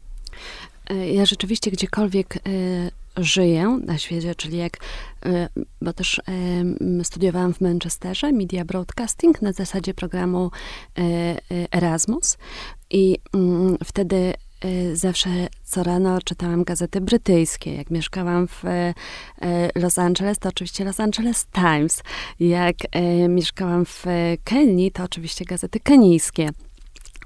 E, 0.89 1.13
ja 1.13 1.25
rzeczywiście 1.25 1.71
gdziekolwiek 1.71 2.39
żyję 3.17 3.79
na 3.85 3.97
świecie, 3.97 4.35
czyli 4.35 4.57
jak, 4.57 4.77
e, 5.25 5.49
bo 5.81 5.93
też 5.93 6.21
studiowałam 7.03 7.53
w 7.53 7.61
Manchesterze 7.61 8.31
Media 8.31 8.65
Broadcasting 8.65 9.41
na 9.41 9.51
zasadzie 9.51 9.93
programu 9.93 10.51
Erasmus 11.71 12.37
i 12.89 13.17
mm, 13.33 13.77
wtedy 13.83 14.33
zawsze 14.93 15.29
co 15.63 15.83
rano 15.83 16.21
czytałam 16.21 16.63
gazety 16.63 17.01
brytyjskie. 17.01 17.73
Jak 17.73 17.91
mieszkałam 17.91 18.47
w 18.47 18.63
Los 19.75 19.99
Angeles, 19.99 20.39
to 20.39 20.49
oczywiście 20.49 20.83
Los 20.83 20.99
Angeles 20.99 21.45
Times. 21.45 22.03
Jak 22.39 22.75
mieszkałam 23.29 23.85
w 23.85 24.05
Kenii, 24.43 24.91
to 24.91 25.03
oczywiście 25.03 25.45
gazety 25.45 25.79
kenijskie. 25.79 26.49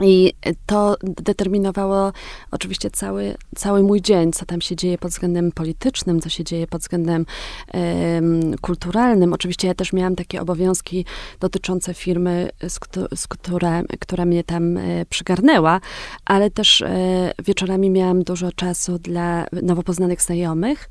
I 0.02 0.34
to 0.66 0.98
determinowało 1.04 2.14
oczywiście 2.52 2.92
cały, 2.92 3.36
cały 3.56 3.84
mój 3.84 4.02
dzień, 4.02 4.32
co 4.32 4.46
tam 4.46 4.62
się 4.62 4.76
dzieje 4.76 4.98
pod 4.98 5.12
względem 5.12 5.52
politycznym, 5.52 6.22
co 6.22 6.30
się 6.30 6.44
dzieje 6.44 6.68
pod 6.68 6.82
względem 6.82 7.26
um, 7.74 8.58
kulturalnym. 8.62 9.34
Oczywiście 9.34 9.68
ja 9.68 9.74
też 9.74 9.94
miałam 9.94 10.16
takie 10.16 10.42
obowiązki 10.42 11.06
dotyczące 11.40 11.94
firmy, 11.94 12.50
z, 12.68 12.80
z 13.16 13.28
która, 13.28 13.84
która 14.00 14.26
mnie 14.26 14.44
tam 14.44 14.78
e, 14.78 15.06
przygarnęła, 15.06 15.82
ale 16.26 16.52
też 16.52 16.82
e, 16.82 17.32
wieczorami 17.46 17.90
miałam 17.90 18.24
dużo 18.24 18.52
czasu 18.52 19.00
dla 19.00 19.46
nowo 19.62 19.84
poznanych 19.84 20.22
znajomych 20.22 20.90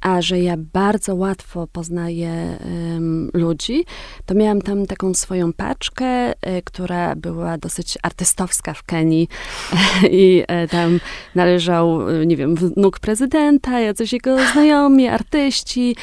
a 0.00 0.22
że 0.22 0.40
ja 0.40 0.54
bardzo 0.56 1.14
łatwo 1.14 1.66
poznaję 1.66 2.58
um, 2.64 3.30
ludzi, 3.34 3.84
to 4.26 4.34
miałam 4.34 4.62
tam 4.62 4.86
taką 4.86 5.14
swoją 5.14 5.52
paczkę, 5.52 6.32
y, 6.32 6.62
która 6.64 7.16
była 7.16 7.58
dosyć 7.58 7.98
artystowska 8.02 8.74
w 8.74 8.82
Kenii 8.82 9.28
i 10.10 10.42
y, 10.64 10.68
tam 10.68 11.00
należał, 11.34 12.10
nie 12.26 12.36
wiem, 12.36 12.56
wnuk 12.56 13.00
prezydenta, 13.00 13.80
jacyś 13.80 14.12
jego 14.12 14.36
znajomi, 14.52 15.08
artyści, 15.08 15.96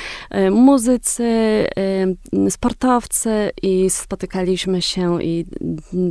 muzycy, 0.52 1.28
sportowcy 2.50 3.52
i 3.62 3.90
spotykaliśmy 3.90 4.82
się 4.82 5.24
i 5.24 5.46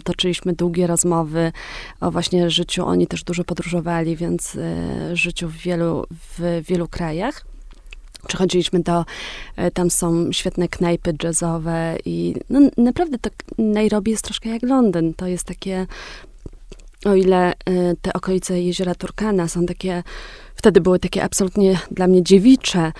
toczyliśmy 0.05 0.53
długie 0.53 0.87
rozmowy 0.87 1.53
o 2.01 2.11
właśnie 2.11 2.51
życiu. 2.51 2.87
Oni 2.87 3.07
też 3.07 3.25
dużo 3.25 3.45
podróżowali, 3.45 4.17
więc 4.17 4.59
życiu 5.13 5.49
w 5.49 5.57
wielu, 5.57 6.05
w 6.11 6.63
wielu 6.69 6.89
krajach. 6.89 7.56
Przechodziliśmy 8.29 8.81
do, 8.81 9.05
e, 9.57 9.71
tam 9.71 9.91
są 9.91 10.33
świetne 10.33 10.69
knajpy 10.69 11.15
jazzowe 11.23 11.97
i 12.05 12.35
no, 12.51 12.61
naprawdę 12.77 13.19
to 13.19 13.31
Nairobi 13.59 14.11
jest 14.11 14.25
troszkę 14.25 14.49
jak 14.49 14.63
Londyn. 14.63 15.15
To 15.15 15.27
jest 15.27 15.45
takie, 15.45 15.87
o 17.05 17.15
ile 17.15 17.53
e, 17.53 17.55
te 18.03 18.13
okolice 18.13 18.61
jeziora 18.61 18.95
Turkana 18.95 19.49
są 19.49 19.67
takie, 19.67 20.03
wtedy 20.55 20.81
były 20.81 20.99
takie 20.99 21.25
absolutnie 21.25 21.79
dla 21.91 22.07
mnie 22.07 22.23
dziewicze, 22.23 22.93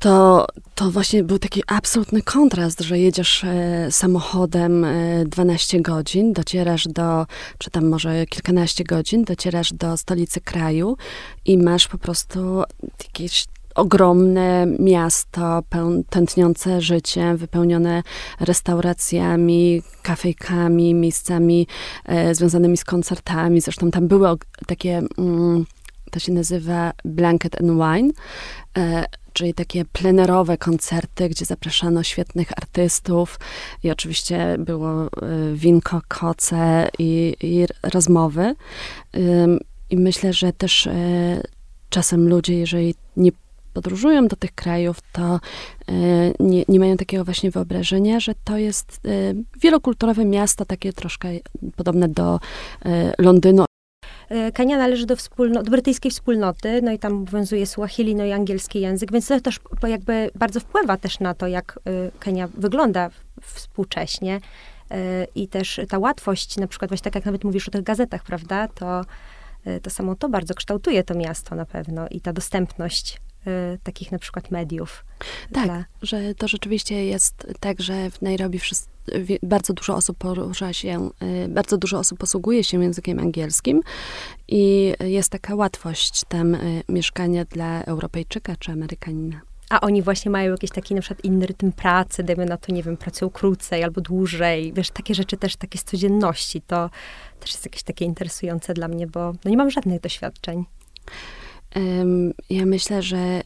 to, 0.00 0.46
to 0.74 0.90
właśnie 0.90 1.24
był 1.24 1.38
taki 1.38 1.62
absolutny 1.66 2.22
kontrast, 2.22 2.80
że 2.80 2.98
jedziesz 2.98 3.44
e, 3.44 3.88
samochodem 3.90 4.84
e, 4.84 5.24
12 5.24 5.80
godzin, 5.80 6.32
docierasz 6.32 6.88
do, 6.88 7.26
czy 7.58 7.70
tam 7.70 7.88
może 7.88 8.26
kilkanaście 8.26 8.84
godzin, 8.84 9.24
docierasz 9.24 9.72
do 9.72 9.96
stolicy 9.96 10.40
kraju 10.40 10.96
i 11.44 11.58
masz 11.58 11.88
po 11.88 11.98
prostu 11.98 12.62
jakieś 13.04 13.44
ogromne 13.74 14.66
miasto, 14.78 15.62
tętniące 16.10 16.80
życiem, 16.80 17.36
wypełnione 17.36 18.02
restauracjami, 18.40 19.82
kafejkami, 20.02 20.94
miejscami 20.94 21.66
e, 22.04 22.34
związanymi 22.34 22.76
z 22.76 22.84
koncertami. 22.84 23.60
Zresztą 23.60 23.90
tam 23.90 24.08
były 24.08 24.28
takie, 24.66 25.02
mm, 25.18 25.66
to 26.10 26.18
się 26.18 26.32
nazywa 26.32 26.92
Blanket 27.04 27.60
and 27.60 27.70
Wine, 27.70 28.12
e, 28.78 29.04
czyli 29.32 29.54
takie 29.54 29.84
plenerowe 29.84 30.58
koncerty, 30.58 31.28
gdzie 31.28 31.44
zapraszano 31.44 32.02
świetnych 32.02 32.52
artystów 32.56 33.38
i 33.82 33.90
oczywiście 33.90 34.56
było 34.58 35.02
e, 35.02 35.08
winko, 35.54 36.00
koce 36.08 36.88
i, 36.98 37.36
i 37.40 37.66
rozmowy. 37.82 38.54
I 39.90 39.96
myślę, 39.96 40.32
że 40.32 40.52
też 40.52 40.86
e, 40.86 40.92
czasem 41.90 42.28
ludzie, 42.28 42.58
jeżeli 42.58 42.94
nie 43.16 43.30
podróżują 43.70 44.28
do 44.28 44.36
tych 44.36 44.54
krajów, 44.54 45.00
to 45.12 45.22
e, 45.22 45.40
nie, 46.40 46.64
nie 46.68 46.80
mają 46.80 46.96
takiego 46.96 47.24
właśnie 47.24 47.50
wyobrażenia, 47.50 48.20
że 48.20 48.32
to 48.44 48.58
jest 48.58 49.00
wielokulturowe 49.60 50.24
miasto, 50.24 50.64
takie 50.64 50.92
troszkę 50.92 51.28
podobne 51.76 52.08
do 52.08 52.40
Londynu. 53.18 53.64
E, 54.30 54.52
Kenia 54.52 54.78
należy 54.78 55.06
do, 55.06 55.16
wspólno, 55.16 55.62
do 55.62 55.70
brytyjskiej 55.70 56.10
wspólnoty, 56.10 56.82
no 56.82 56.92
i 56.92 56.98
tam 56.98 57.12
obowiązuje 57.12 57.66
Swahili, 57.66 58.14
no 58.14 58.24
i 58.24 58.32
angielski 58.32 58.80
język, 58.80 59.12
więc 59.12 59.28
to 59.28 59.40
też 59.40 59.60
jakby 59.88 60.30
bardzo 60.34 60.60
wpływa 60.60 60.96
też 60.96 61.20
na 61.20 61.34
to, 61.34 61.46
jak 61.46 61.78
e, 61.84 62.10
Kenia 62.18 62.48
wygląda 62.54 63.10
współcześnie 63.42 64.40
e, 64.90 65.24
i 65.34 65.48
też 65.48 65.80
ta 65.88 65.98
łatwość, 65.98 66.56
na 66.56 66.66
przykład 66.66 66.90
właśnie 66.90 67.04
tak 67.04 67.14
jak 67.14 67.24
nawet 67.24 67.44
mówisz 67.44 67.68
o 67.68 67.70
tych 67.70 67.82
gazetach, 67.82 68.22
prawda, 68.22 68.68
to, 68.68 69.04
to 69.82 69.90
samo 69.90 70.14
to 70.14 70.28
bardzo 70.28 70.54
kształtuje 70.54 71.04
to 71.04 71.14
miasto 71.14 71.54
na 71.54 71.66
pewno 71.66 72.08
i 72.10 72.20
ta 72.20 72.32
dostępność 72.32 73.20
takich 73.82 74.12
na 74.12 74.18
przykład 74.18 74.50
mediów. 74.50 75.04
Tak, 75.52 75.64
dla... 75.64 75.84
że 76.02 76.34
to 76.34 76.48
rzeczywiście 76.48 77.04
jest 77.04 77.46
tak, 77.60 77.80
że 77.80 78.10
w 78.10 78.22
Nairobi 78.22 78.58
wszyscy, 78.58 78.88
bardzo 79.42 79.72
dużo 79.72 79.94
osób 79.94 80.18
porusza 80.18 80.72
się, 80.72 81.10
y, 81.44 81.48
bardzo 81.48 81.78
dużo 81.78 81.98
osób 81.98 82.18
posługuje 82.18 82.64
się 82.64 82.82
językiem 82.82 83.18
angielskim 83.18 83.80
i 84.48 84.94
jest 85.00 85.30
taka 85.30 85.54
łatwość 85.54 86.24
tam 86.28 86.54
y, 86.54 86.82
mieszkania 86.88 87.44
dla 87.44 87.82
Europejczyka 87.84 88.56
czy 88.56 88.72
Amerykanina. 88.72 89.40
A 89.70 89.80
oni 89.80 90.02
właśnie 90.02 90.30
mają 90.30 90.50
jakiś 90.50 90.70
taki 90.70 90.94
na 90.94 91.00
przykład 91.00 91.24
inny 91.24 91.46
rytm 91.46 91.72
pracy, 91.72 92.22
dajmy 92.22 92.46
na 92.46 92.56
to, 92.56 92.72
nie 92.72 92.82
wiem, 92.82 92.96
pracują 92.96 93.30
krócej 93.30 93.84
albo 93.84 94.00
dłużej. 94.00 94.72
Wiesz, 94.72 94.90
takie 94.90 95.14
rzeczy 95.14 95.36
też, 95.36 95.56
takie 95.56 95.78
z 95.78 95.84
codzienności, 95.84 96.62
to 96.62 96.90
też 97.40 97.52
jest 97.52 97.64
jakieś 97.64 97.82
takie 97.82 98.04
interesujące 98.04 98.74
dla 98.74 98.88
mnie, 98.88 99.06
bo 99.06 99.32
no 99.44 99.50
nie 99.50 99.56
mam 99.56 99.70
żadnych 99.70 100.00
doświadczeń. 100.00 100.64
Ja 102.50 102.66
myślę, 102.66 103.02
że 103.02 103.42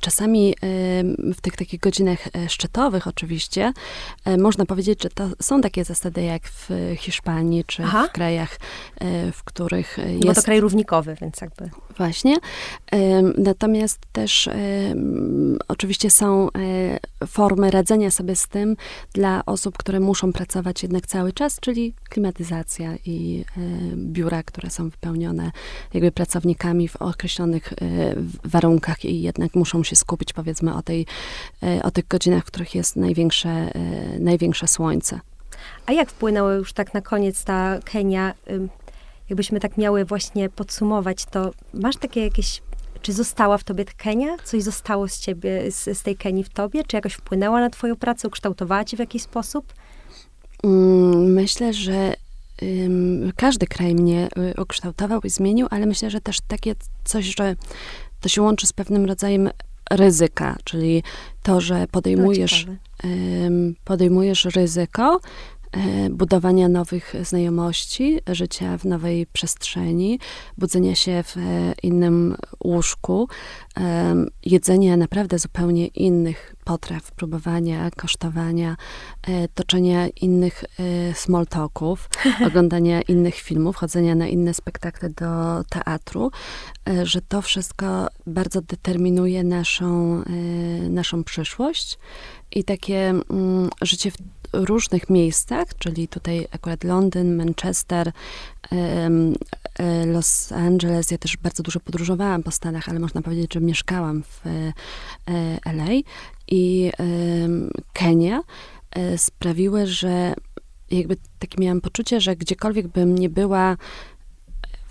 Czasami 0.00 0.54
w 1.34 1.40
tych 1.42 1.56
takich 1.56 1.80
godzinach 1.80 2.18
e, 2.26 2.48
szczytowych 2.48 3.06
oczywiście 3.06 3.72
e, 4.24 4.36
można 4.36 4.66
powiedzieć, 4.66 5.02
że 5.02 5.10
to 5.10 5.28
są 5.42 5.60
takie 5.60 5.84
zasady 5.84 6.22
jak 6.22 6.42
w 6.48 6.70
Hiszpanii 6.96 7.64
czy 7.64 7.82
Aha. 7.82 8.06
w 8.08 8.12
krajach, 8.12 8.56
e, 9.00 9.32
w 9.32 9.44
których 9.44 9.98
jest... 9.98 10.26
Bo 10.26 10.34
to 10.34 10.42
kraj 10.42 10.60
równikowy, 10.60 11.16
więc 11.20 11.40
jakby... 11.40 11.70
Właśnie. 11.96 12.36
Natomiast 13.38 13.98
też 14.12 14.48
oczywiście 15.68 16.10
są 16.10 16.48
formy 17.26 17.70
radzenia 17.70 18.10
sobie 18.10 18.36
z 18.36 18.48
tym 18.48 18.76
dla 19.12 19.42
osób, 19.46 19.78
które 19.78 20.00
muszą 20.00 20.32
pracować 20.32 20.82
jednak 20.82 21.06
cały 21.06 21.32
czas, 21.32 21.60
czyli 21.60 21.94
klimatyzacja 22.08 22.94
i 23.06 23.44
biura, 23.96 24.42
które 24.42 24.70
są 24.70 24.88
wypełnione 24.88 25.52
jakby 25.94 26.12
pracownikami 26.12 26.88
w 26.88 26.96
określonych 26.96 27.72
warunkach 28.44 29.04
i 29.04 29.22
jednak 29.22 29.54
muszą 29.54 29.63
się 29.64 29.96
skupić 29.96 30.32
powiedzmy 30.32 30.74
o, 30.74 30.82
tej, 30.82 31.06
e, 31.62 31.82
o 31.82 31.90
tych 31.90 32.08
godzinach, 32.08 32.42
w 32.42 32.46
których 32.46 32.74
jest 32.74 32.96
największe, 32.96 33.48
e, 33.48 33.70
największe 34.18 34.68
słońce. 34.68 35.20
A 35.86 35.92
jak 35.92 36.10
wpłynęła 36.10 36.54
już 36.54 36.72
tak 36.72 36.94
na 36.94 37.00
koniec 37.00 37.44
ta 37.44 37.78
Kenia? 37.84 38.34
Jakbyśmy 39.28 39.60
tak 39.60 39.76
miały 39.76 40.04
właśnie 40.04 40.48
podsumować, 40.50 41.24
to 41.24 41.50
masz 41.74 41.96
takie 41.96 42.24
jakieś 42.24 42.62
czy 43.04 43.12
została 43.12 43.58
w 43.58 43.64
tobie 43.64 43.84
Kenia? 43.84 44.36
Coś 44.44 44.62
zostało 44.62 45.08
z 45.08 45.20
ciebie, 45.20 45.70
z, 45.70 45.98
z, 45.98 46.02
tej 46.02 46.16
Kenii 46.16 46.44
w 46.44 46.48
tobie? 46.48 46.84
Czy 46.84 46.96
jakoś 46.96 47.14
wpłynęła 47.14 47.60
na 47.60 47.70
twoją 47.70 47.96
pracę, 47.96 48.28
ukształtowała 48.28 48.84
cię 48.84 48.96
w 48.96 49.00
jakiś 49.00 49.22
sposób? 49.22 49.72
Mm, 50.62 51.32
myślę, 51.32 51.72
że 51.72 52.14
um, 52.62 53.32
każdy 53.36 53.66
kraj 53.66 53.94
mnie 53.94 54.28
y, 54.58 54.62
ukształtował 54.62 55.20
i 55.24 55.30
zmienił, 55.30 55.66
ale 55.70 55.86
myślę, 55.86 56.10
że 56.10 56.20
też 56.20 56.40
takie 56.48 56.74
coś, 57.04 57.24
że 57.38 57.56
to 58.24 58.28
się 58.28 58.42
łączy 58.42 58.66
z 58.66 58.72
pewnym 58.72 59.04
rodzajem 59.04 59.50
ryzyka, 59.90 60.56
czyli 60.64 61.02
to, 61.42 61.60
że 61.60 61.86
podejmujesz, 61.86 62.66
podejmujesz 63.84 64.44
ryzyko 64.44 65.20
budowania 66.10 66.68
nowych 66.68 67.14
znajomości, 67.22 68.20
życia 68.26 68.78
w 68.78 68.84
nowej 68.84 69.26
przestrzeni, 69.26 70.18
budzenia 70.58 70.94
się 70.94 71.22
w 71.22 71.36
e, 71.36 71.40
innym 71.82 72.36
łóżku, 72.64 73.28
jedzenia 74.44 74.96
naprawdę 74.96 75.38
zupełnie 75.38 75.86
innych 75.86 76.54
potraw, 76.64 77.12
próbowania, 77.12 77.90
kosztowania, 77.96 78.76
e, 79.22 79.48
toczenia 79.48 80.08
innych 80.08 80.64
small 81.14 81.46
talków, 81.46 82.08
oglądania 82.48 83.02
innych 83.02 83.34
filmów, 83.34 83.76
chodzenia 83.76 84.14
na 84.14 84.28
inne 84.28 84.54
spektakle 84.54 85.10
do 85.10 85.64
teatru, 85.68 86.30
e, 86.88 87.06
że 87.06 87.20
to 87.22 87.42
wszystko 87.42 88.08
bardzo 88.26 88.62
determinuje 88.62 89.44
naszą, 89.44 90.22
e, 90.26 90.88
naszą 90.88 91.24
przyszłość 91.24 91.98
i 92.50 92.64
takie 92.64 93.08
mm, 93.08 93.70
życie 93.82 94.10
w 94.10 94.16
różnych 94.54 95.10
miejscach, 95.10 95.66
czyli 95.78 96.08
tutaj 96.08 96.46
akurat 96.50 96.84
Londyn, 96.84 97.36
Manchester, 97.36 98.12
Los 100.06 100.52
Angeles. 100.52 101.10
Ja 101.10 101.18
też 101.18 101.36
bardzo 101.36 101.62
dużo 101.62 101.80
podróżowałam 101.80 102.42
po 102.42 102.50
Stanach, 102.50 102.88
ale 102.88 103.00
można 103.00 103.22
powiedzieć, 103.22 103.54
że 103.54 103.60
mieszkałam 103.60 104.22
w 104.22 104.42
LA 105.64 106.00
i 106.48 106.92
Kenia 107.92 108.40
e, 108.90 109.18
sprawiły, 109.18 109.86
że 109.86 110.34
jakby 110.90 111.16
takie 111.38 111.62
miałam 111.62 111.80
poczucie, 111.80 112.20
że 112.20 112.36
gdziekolwiek 112.36 112.88
bym 112.88 113.18
nie 113.18 113.30
była 113.30 113.76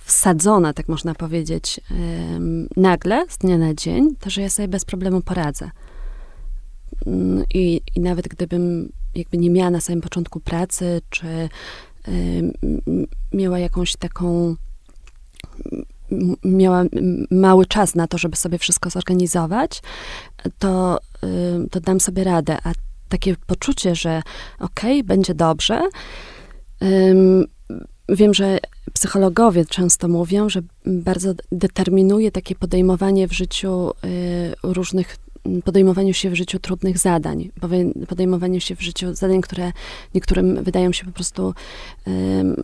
wsadzona, 0.06 0.73
tak 0.73 0.88
można 0.88 1.15
powiedzieć, 1.15 1.82
nagle, 2.78 3.26
z 3.30 3.38
dnia 3.38 3.58
na 3.58 3.73
dzień, 3.73 4.15
to 4.19 4.30
że 4.30 4.41
ja 4.41 4.49
sobie 4.49 4.67
bez 4.67 4.86
problemu 4.86 5.21
poradzę. 5.21 5.71
Mm, 7.06 7.43
I, 7.54 7.82
I 7.95 7.99
nawet 7.99 8.28
gdybym 8.28 8.91
jakby 9.15 9.38
nie 9.38 9.49
miała 9.49 9.69
na 9.69 9.82
samym 9.82 10.02
początku 10.02 10.39
pracy, 10.39 11.02
czy 11.10 11.49
miała 13.34 13.60
jakąś 13.60 13.95
taką 13.95 14.56
miała 16.43 16.84
mały 17.32 17.65
czas 17.65 17.95
na 17.95 18.08
to, 18.08 18.17
żeby 18.17 18.36
sobie 18.36 18.58
wszystko 18.58 18.89
zorganizować, 18.89 19.82
to, 20.60 20.99
to 21.71 21.80
dam 21.80 21.99
sobie 21.99 22.23
radę. 22.23 22.58
A 22.63 22.71
takie 23.10 23.36
poczucie, 23.47 23.95
że 23.95 24.21
okej, 24.60 24.99
okay, 24.99 25.04
będzie 25.04 25.34
dobrze. 25.36 25.82
Wiem, 28.10 28.34
że 28.34 28.58
psychologowie 28.93 29.65
często 29.65 30.08
mówią, 30.08 30.49
że 30.49 30.62
bardzo 30.86 31.34
determinuje 31.52 32.32
takie 32.32 32.56
podejmowanie 32.56 33.28
w 33.28 33.34
życiu 33.34 33.91
y, 34.06 34.54
różnych, 34.63 35.17
podejmowaniu 35.63 36.13
się 36.13 36.29
w 36.29 36.36
życiu 36.36 36.60
trudnych 36.60 36.97
zadań, 36.97 37.49
podejmowaniu 38.08 38.60
się 38.60 38.75
w 38.75 38.82
życiu 38.82 39.13
zadań, 39.13 39.41
które 39.41 39.71
niektórym 40.15 40.63
wydają 40.63 40.91
się 40.91 41.06
po 41.06 41.12
prostu 41.12 41.53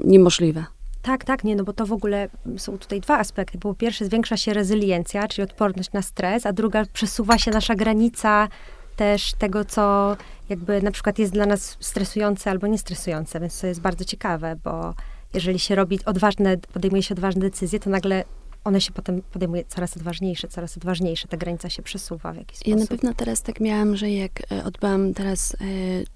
niemożliwe. 0.04 0.66
Tak, 1.02 1.26
tak, 1.26 1.44
nie, 1.44 1.56
no 1.56 1.64
bo 1.64 1.74
to 1.74 1.86
w 1.86 1.94
ogóle 1.94 2.30
są 2.58 2.78
tutaj 2.78 3.02
dwa 3.02 3.18
aspekty. 3.18 3.58
Po 3.58 3.74
pierwsze 3.74 4.06
zwiększa 4.06 4.38
się 4.38 4.54
rezyliencja, 4.54 5.28
czyli 5.28 5.44
odporność 5.44 5.92
na 5.92 6.02
stres, 6.02 6.46
a 6.46 6.54
druga 6.54 6.86
przesuwa 6.94 7.38
się 7.38 7.52
nasza 7.52 7.76
granica 7.76 8.48
też 8.96 9.34
tego, 9.34 9.66
co 9.66 10.18
jakby 10.50 10.82
na 10.82 10.92
przykład 10.92 11.20
jest 11.20 11.34
dla 11.34 11.46
nas 11.46 11.78
stresujące 11.80 12.50
albo 12.52 12.68
niestresujące, 12.68 13.40
więc 13.40 13.62
to 13.62 13.68
jest 13.68 13.82
bardzo 13.82 14.06
ciekawe, 14.06 14.56
bo 14.64 14.94
jeżeli 15.34 15.60
się 15.60 15.76
robi 15.76 16.00
odważne, 16.06 16.58
podejmuje 16.58 17.04
się 17.04 17.16
odważne 17.16 17.42
decyzje, 17.42 17.80
to 17.80 17.90
nagle 17.90 18.24
one 18.64 18.82
się 18.82 18.92
potem 18.92 19.22
podejmuje 19.22 19.64
coraz 19.68 19.98
odważniejsze, 19.98 20.48
coraz 20.48 20.78
odważniejsze, 20.78 21.28
ta 21.28 21.38
granica 21.38 21.70
się 21.70 21.82
przesuwa 21.82 22.34
w 22.34 22.38
jakiś 22.38 22.58
sposób. 22.58 22.68
Ja 22.68 22.76
na 22.76 22.88
pewno 22.88 23.14
teraz 23.14 23.42
tak 23.42 23.60
miałam, 23.60 23.96
że 23.96 24.12
jak 24.12 24.52
e, 24.52 24.64
odbyłam 24.64 25.14
teraz 25.14 25.54
e, 25.54 25.58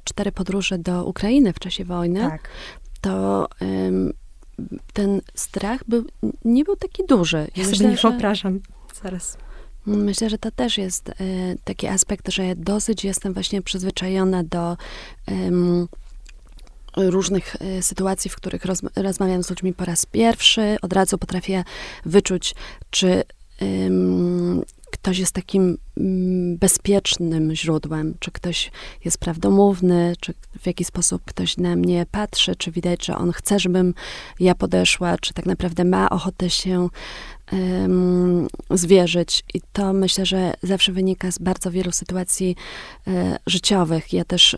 cztery 0.04 0.32
podróże 0.32 0.78
do 0.78 1.06
Ukrainy 1.06 1.54
w 1.54 1.60
czasie 1.60 1.86
wojny, 1.86 2.20
tak. 2.20 2.50
to 3.02 3.48
ten 4.94 5.22
strach 5.36 5.84
był, 5.88 6.06
nie 6.46 6.64
był 6.64 6.76
taki 6.76 7.06
duży. 7.06 7.38
Ja 7.38 7.64
myślę, 7.64 7.76
sobie 7.76 7.90
nie 7.90 7.98
że, 7.98 8.10
wyobrażam 8.10 8.60
zaraz. 9.04 9.38
Myślę, 9.86 10.30
że 10.30 10.38
to 10.38 10.52
też 10.52 10.78
jest 10.78 11.10
y, 11.10 11.14
taki 11.64 11.88
aspekt, 11.88 12.30
że 12.32 12.56
dosyć 12.56 13.06
jestem 13.06 13.34
właśnie 13.34 13.62
przyzwyczajona 13.62 14.44
do 14.44 14.78
różnych 16.98 17.56
y, 17.56 17.82
sytuacji, 17.82 18.30
w 18.30 18.36
których 18.36 18.66
roz, 18.66 18.82
rozmawiam 18.96 19.44
z 19.44 19.50
ludźmi 19.50 19.74
po 19.74 19.86
raz 19.86 20.06
pierwszy. 20.06 20.78
Od 20.82 20.94
razu 20.94 21.18
potrafię 21.18 21.64
wyczuć, 22.06 22.56
czy 22.90 23.24
ktoś 24.94 25.18
jest 25.20 25.32
takim 25.32 25.78
mm, 25.98 26.58
bezpiecznym 26.58 27.56
źródłem, 27.56 28.14
czy 28.20 28.32
ktoś 28.32 28.72
jest 29.06 29.18
prawdomówny, 29.18 30.14
czy 30.20 30.34
w 30.60 30.68
jaki 30.68 30.84
sposób 30.84 31.22
ktoś 31.26 31.58
na 31.58 31.76
mnie 31.76 32.06
patrzy, 32.12 32.56
czy 32.56 32.72
widać, 32.72 33.06
że 33.06 33.18
on 33.18 33.32
chce, 33.32 33.60
żebym 33.60 33.94
ja 34.40 34.56
podeszła, 34.56 35.18
czy 35.18 35.34
tak 35.34 35.46
naprawdę 35.46 35.84
ma 35.84 36.10
ochotę 36.10 36.50
się 36.50 36.90
zwierzyć. 38.70 39.44
I 39.54 39.62
to 39.74 39.94
myślę, 39.94 40.26
że 40.26 40.54
zawsze 40.64 40.92
wynika 40.92 41.32
z 41.32 41.40
bardzo 41.40 41.72
wielu 41.72 41.92
sytuacji 41.92 42.56
e, 43.08 43.38
życiowych. 43.48 44.14
Ja 44.14 44.26
też 44.26 44.54
e, 44.54 44.58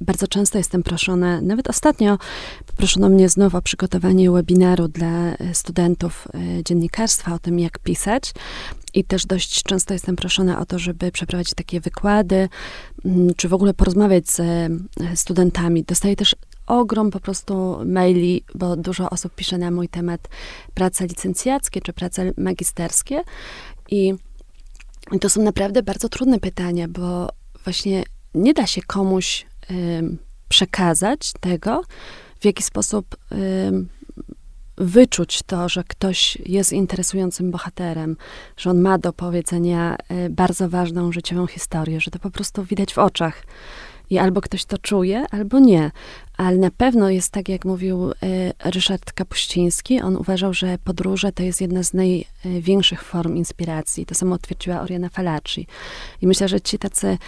bardzo 0.00 0.28
często 0.28 0.58
jestem 0.58 0.82
proszona, 0.82 1.40
nawet 1.40 1.68
ostatnio 1.68 2.18
poproszono 2.66 3.08
mnie 3.08 3.28
znów 3.28 3.54
o 3.54 3.62
przygotowanie 3.62 4.30
webinaru 4.30 4.88
dla 4.88 5.36
studentów 5.52 6.28
e, 6.34 6.64
dziennikarstwa 6.64 7.34
o 7.34 7.38
tym, 7.38 7.58
jak 7.58 7.78
pisać. 7.78 8.32
I 8.94 9.04
też 9.04 9.26
dość 9.26 9.62
często 9.62 9.92
jestem 9.92 10.16
proszona 10.16 10.60
o 10.60 10.66
to, 10.66 10.78
żeby 10.78 11.12
przeprowadzić 11.12 11.54
takie 11.54 11.80
wykłady, 11.80 12.48
czy 13.36 13.48
w 13.48 13.54
ogóle 13.54 13.74
porozmawiać 13.74 14.30
z 14.30 14.40
studentami. 15.14 15.84
Dostaję 15.84 16.16
też 16.16 16.36
ogrom 16.70 17.10
po 17.10 17.20
prostu 17.20 17.78
maili, 17.84 18.44
bo 18.54 18.76
dużo 18.76 19.10
osób 19.10 19.34
pisze 19.34 19.58
na 19.58 19.70
mój 19.70 19.88
temat 19.88 20.28
prace 20.74 21.06
licencjackie 21.06 21.80
czy 21.80 21.92
prace 21.92 22.32
magisterskie. 22.36 23.22
I 23.90 24.14
to 25.20 25.28
są 25.28 25.42
naprawdę 25.42 25.82
bardzo 25.82 26.08
trudne 26.08 26.40
pytania, 26.40 26.88
bo 26.88 27.28
właśnie 27.64 28.04
nie 28.34 28.54
da 28.54 28.66
się 28.66 28.82
komuś 28.82 29.46
y, 29.70 30.16
przekazać 30.48 31.32
tego, 31.40 31.82
w 32.40 32.44
jaki 32.44 32.62
sposób 32.62 33.16
y, 33.32 33.86
wyczuć 34.76 35.42
to, 35.42 35.68
że 35.68 35.84
ktoś 35.84 36.38
jest 36.46 36.72
interesującym 36.72 37.50
bohaterem, 37.50 38.16
że 38.56 38.70
on 38.70 38.80
ma 38.80 38.98
do 38.98 39.12
powiedzenia 39.12 39.96
y, 40.26 40.30
bardzo 40.30 40.68
ważną 40.68 41.12
życiową 41.12 41.46
historię, 41.46 42.00
że 42.00 42.10
to 42.10 42.18
po 42.18 42.30
prostu 42.30 42.64
widać 42.64 42.94
w 42.94 42.98
oczach. 42.98 43.42
I 44.10 44.18
albo 44.18 44.40
ktoś 44.40 44.64
to 44.64 44.78
czuje, 44.78 45.26
albo 45.30 45.58
nie. 45.58 45.90
Ale 46.36 46.56
na 46.56 46.70
pewno 46.70 47.10
jest 47.10 47.32
tak, 47.32 47.48
jak 47.48 47.64
mówił 47.64 48.10
y, 48.10 48.14
Ryszard 48.64 49.12
Kapuściński. 49.12 50.00
On 50.00 50.16
uważał, 50.16 50.54
że 50.54 50.78
podróże 50.84 51.32
to 51.32 51.42
jest 51.42 51.60
jedna 51.60 51.82
z 51.82 51.94
największych 51.94 53.02
form 53.02 53.36
inspiracji. 53.36 54.06
To 54.06 54.14
samo 54.14 54.38
twierdziła 54.38 54.80
Oriana 54.80 55.08
Falaci. 55.08 55.66
I 56.22 56.26
myślę, 56.26 56.48
że 56.48 56.60
ci 56.60 56.78
tacy 56.78 57.18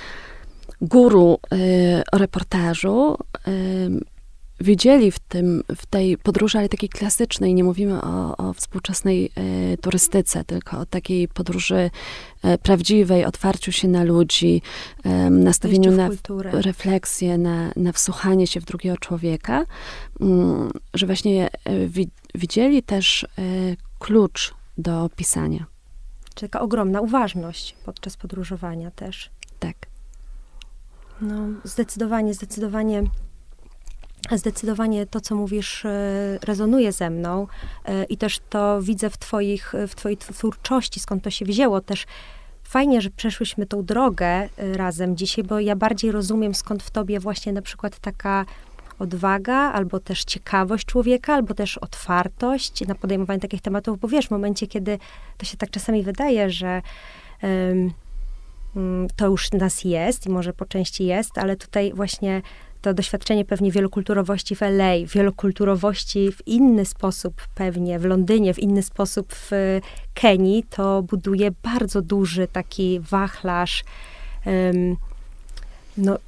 guru 0.81 1.39
y, 1.53 2.03
o 2.13 2.19
reportażu 2.19 3.19
y, 3.49 4.12
widzieli 4.63 5.11
w, 5.11 5.19
tym, 5.19 5.63
w 5.77 5.87
tej 5.87 6.19
podróży, 6.19 6.59
ale 6.59 6.69
takiej 6.69 6.89
klasycznej, 6.89 7.55
nie 7.55 7.65
mówimy 7.65 8.03
o, 8.03 8.37
o 8.37 8.53
współczesnej 8.53 9.33
e, 9.35 9.77
turystyce, 9.77 10.45
tylko 10.45 10.79
o 10.79 10.87
takiej 10.87 11.29
podróży 11.29 11.91
e, 12.43 12.59
prawdziwej, 12.59 13.25
otwarciu 13.25 13.73
się 13.73 13.89
na 13.89 14.05
ludzi, 14.05 14.63
e, 15.05 15.31
nastawieniu 15.31 15.93
na 15.93 16.09
refleksję, 16.53 17.39
na, 17.39 17.73
na 17.77 17.93
wsłuchanie 17.93 18.47
się 18.47 18.61
w 18.61 18.65
drugiego 18.65 18.97
człowieka, 18.97 19.65
mm, 20.21 20.71
że 20.95 21.07
właśnie 21.07 21.51
e, 21.65 21.87
wi, 21.87 22.11
widzieli 22.35 22.83
też 22.83 23.25
e, 23.25 23.27
klucz 23.99 24.55
do 24.79 25.11
pisania. 25.17 25.67
Czyli 26.35 26.51
taka 26.51 26.61
ogromna 26.61 27.01
uważność 27.01 27.75
podczas 27.85 28.17
podróżowania 28.17 28.91
też. 28.91 29.31
Tak. 29.59 29.77
No, 31.21 31.37
zdecydowanie, 31.65 32.35
zdecydowanie 32.35 33.03
Zdecydowanie 34.31 35.07
to, 35.07 35.21
co 35.21 35.35
mówisz, 35.35 35.85
e, 35.85 36.39
rezonuje 36.43 36.93
ze 36.93 37.11
mną 37.11 37.47
e, 37.85 38.05
i 38.05 38.17
też 38.17 38.41
to 38.51 38.83
widzę 38.83 39.11
w, 39.11 39.19
twoich, 39.19 39.73
w 39.89 39.95
twojej 39.95 40.17
twórczości, 40.17 41.01
skąd 41.01 41.25
to 41.25 41.31
się 41.31 41.45
wzięło. 41.45 41.81
Też 41.81 42.07
fajnie, 42.63 43.01
że 43.01 43.11
przeszłyśmy 43.11 43.67
tą 43.67 43.85
drogę 43.85 44.27
e, 44.27 44.49
razem 44.77 45.17
dzisiaj, 45.17 45.45
bo 45.45 45.61
ja 45.61 45.77
bardziej 45.77 46.13
rozumiem, 46.13 46.55
skąd 46.55 46.83
w 46.83 46.91
tobie 46.91 47.21
właśnie 47.21 47.53
na 47.53 47.63
przykład 47.63 47.99
taka 47.99 48.45
odwaga, 48.99 49.55
albo 49.55 50.01
też 50.01 50.25
ciekawość 50.25 50.87
człowieka, 50.87 51.35
albo 51.35 51.55
też 51.55 51.79
otwartość 51.79 52.87
na 52.87 52.95
podejmowanie 52.95 53.41
takich 53.41 53.61
tematów, 53.61 54.01
bo 54.01 54.09
wiesz, 54.09 54.27
w 54.27 54.31
momencie, 54.31 54.67
kiedy 54.67 54.99
to 55.39 55.47
się 55.47 55.57
tak 55.57 55.71
czasami 55.71 56.03
wydaje, 56.03 56.51
że 56.51 56.83
um, 57.43 59.09
to 59.17 59.27
już 59.27 59.53
nas 59.53 59.85
jest 59.85 60.27
i 60.27 60.31
może 60.31 60.53
po 60.53 60.65
części 60.65 61.05
jest, 61.07 61.39
ale 61.39 61.57
tutaj 61.57 61.93
właśnie 61.95 62.43
to 62.83 62.95
doświadczenie 62.95 63.45
pewnie 63.45 63.71
wielokulturowości 63.71 64.57
w 64.57 64.63
LA, 64.63 64.93
wielokulturowości 65.07 66.33
w 66.33 66.49
inny 66.49 66.85
sposób 66.85 67.35
pewnie 67.55 67.99
w 67.99 68.05
Londynie, 68.05 68.55
w 68.55 68.59
inny 68.59 68.83
sposób 68.83 69.33
w 69.35 69.51
Kenii, 70.15 70.65
to 70.71 71.03
buduje 71.03 71.51
bardzo 71.63 72.03
duży 72.03 72.49
taki 72.49 73.01
wachlarz 73.01 73.85
um, 74.47 74.97
no, 75.97 76.19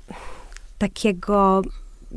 takiego 0.78 1.62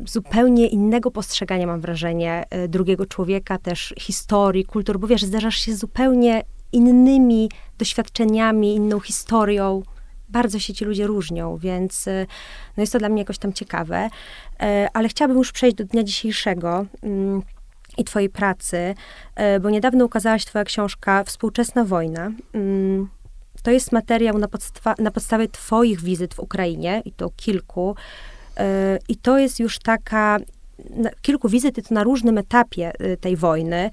zupełnie 0.06 0.68
innego 0.68 1.12
postrzegania, 1.12 1.68
mam 1.68 1.82
wrażenie, 1.82 2.46
e, 2.50 2.68
drugiego 2.68 3.06
człowieka, 3.06 3.58
też 3.58 3.94
historii, 4.00 4.66
kultur, 4.66 5.00
bo 5.00 5.08
wiesz, 5.08 5.24
zderzasz 5.24 5.58
się 5.58 5.76
zupełnie 5.76 6.44
innymi 6.72 7.50
doświadczeniami, 7.78 8.76
inną 8.76 9.00
historią, 9.00 9.84
bardzo 10.30 10.60
się 10.60 10.74
ci 10.74 10.86
ludzie 10.86 11.08
różnią, 11.08 11.58
więc 11.58 12.08
y, 12.08 12.28
no 12.78 12.82
jest 12.84 12.94
to 12.94 13.00
dla 13.00 13.10
mnie 13.10 13.22
jakoś 13.22 13.38
tam 13.38 13.54
ciekawe. 13.54 14.10
E, 14.60 14.88
ale 14.94 15.10
chciałabym 15.10 15.38
już 15.38 15.52
przejść 15.52 15.76
do 15.78 15.84
dnia 15.84 16.04
dzisiejszego 16.04 16.86
mm, 17.04 17.42
i 17.98 18.04
twojej 18.04 18.30
pracy, 18.30 18.96
e, 19.36 19.60
bo 19.60 19.70
niedawno 19.70 20.06
ukazałaś 20.06 20.46
twoja 20.46 20.66
książka 20.66 21.24
Współczesna 21.24 21.84
wojna. 21.84 22.32
Mm, 22.54 23.10
to 23.64 23.72
jest 23.72 23.92
materiał 23.92 24.38
na, 24.38 24.48
na 25.00 25.12
podstawie 25.12 25.48
twoich 25.48 26.02
wizyt 26.02 26.34
w 26.34 26.40
Ukrainie, 26.40 27.02
i 27.06 27.12
to 27.12 27.30
kilku. 27.36 27.96
E, 28.58 29.00
I 29.10 29.16
to 29.16 29.38
jest 29.38 29.60
już 29.60 29.80
taka 29.80 30.38
kilku 31.22 31.50
wizyt, 31.50 31.78
i 31.78 31.84
to 31.84 31.94
na 31.94 32.04
różnym 32.04 32.38
etapie 32.38 32.92
y, 33.02 33.18
tej 33.18 33.36
wojny. 33.36 33.92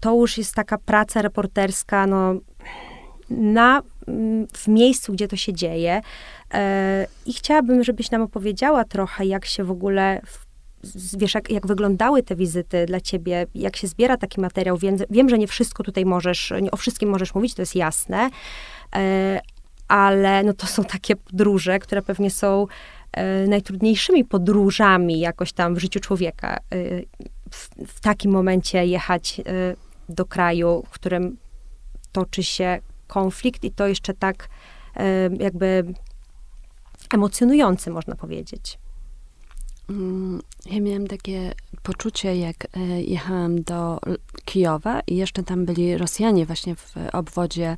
To 0.00 0.14
już 0.14 0.38
jest 0.38 0.54
taka 0.54 0.78
praca 0.78 1.22
reporterska, 1.22 2.06
no, 2.06 2.34
na 3.30 3.82
w 4.52 4.68
miejscu, 4.68 5.12
gdzie 5.12 5.28
to 5.28 5.36
się 5.36 5.52
dzieje. 5.52 6.00
E, 6.54 7.06
I 7.26 7.32
chciałabym, 7.32 7.84
żebyś 7.84 8.10
nam 8.10 8.22
opowiedziała 8.22 8.84
trochę, 8.84 9.26
jak 9.26 9.44
się 9.44 9.64
w 9.64 9.70
ogóle 9.70 10.20
wiesz, 11.18 11.34
jak, 11.34 11.50
jak, 11.50 11.66
wyglądały 11.66 12.22
te 12.22 12.36
wizyty 12.36 12.86
dla 12.86 13.00
ciebie, 13.00 13.46
jak 13.54 13.76
się 13.76 13.86
zbiera 13.86 14.16
taki 14.16 14.40
materiał. 14.40 14.76
Wiem, 14.76 14.96
wiem, 15.10 15.28
że 15.28 15.38
nie 15.38 15.46
wszystko 15.46 15.82
tutaj 15.82 16.04
możesz, 16.04 16.52
nie 16.62 16.70
o 16.70 16.76
wszystkim 16.76 17.08
możesz 17.08 17.34
mówić, 17.34 17.54
to 17.54 17.62
jest 17.62 17.74
jasne, 17.74 18.30
e, 18.96 19.40
ale 19.88 20.42
no 20.42 20.52
to 20.52 20.66
są 20.66 20.84
takie 20.84 21.16
podróże, 21.16 21.78
które 21.78 22.02
pewnie 22.02 22.30
są 22.30 22.66
e, 23.12 23.46
najtrudniejszymi 23.46 24.24
podróżami 24.24 25.20
jakoś 25.20 25.52
tam 25.52 25.74
w 25.74 25.78
życiu 25.78 26.00
człowieka. 26.00 26.58
W, 27.50 27.68
w 27.86 28.00
takim 28.00 28.30
momencie 28.30 28.86
jechać 28.86 29.40
do 30.08 30.24
kraju, 30.24 30.82
w 30.86 30.90
którym 30.90 31.36
toczy 32.12 32.42
się 32.42 32.78
konflikt 33.12 33.64
i 33.64 33.70
to 33.70 33.86
jeszcze 33.86 34.14
tak 34.14 34.48
e, 34.96 35.28
jakby 35.36 35.94
emocjonujący, 37.14 37.90
można 37.90 38.14
powiedzieć. 38.14 38.78
Mm, 39.90 40.40
ja 40.66 40.80
miałam 40.80 41.06
takie 41.06 41.54
poczucie, 41.82 42.36
jak 42.36 42.66
e, 42.76 43.02
jechałam 43.02 43.62
do 43.62 44.00
Kijowa 44.44 45.00
i 45.06 45.16
jeszcze 45.16 45.42
tam 45.42 45.64
byli 45.66 45.98
Rosjanie 45.98 46.46
właśnie 46.46 46.74
w 46.76 46.94
obwodzie 47.12 47.76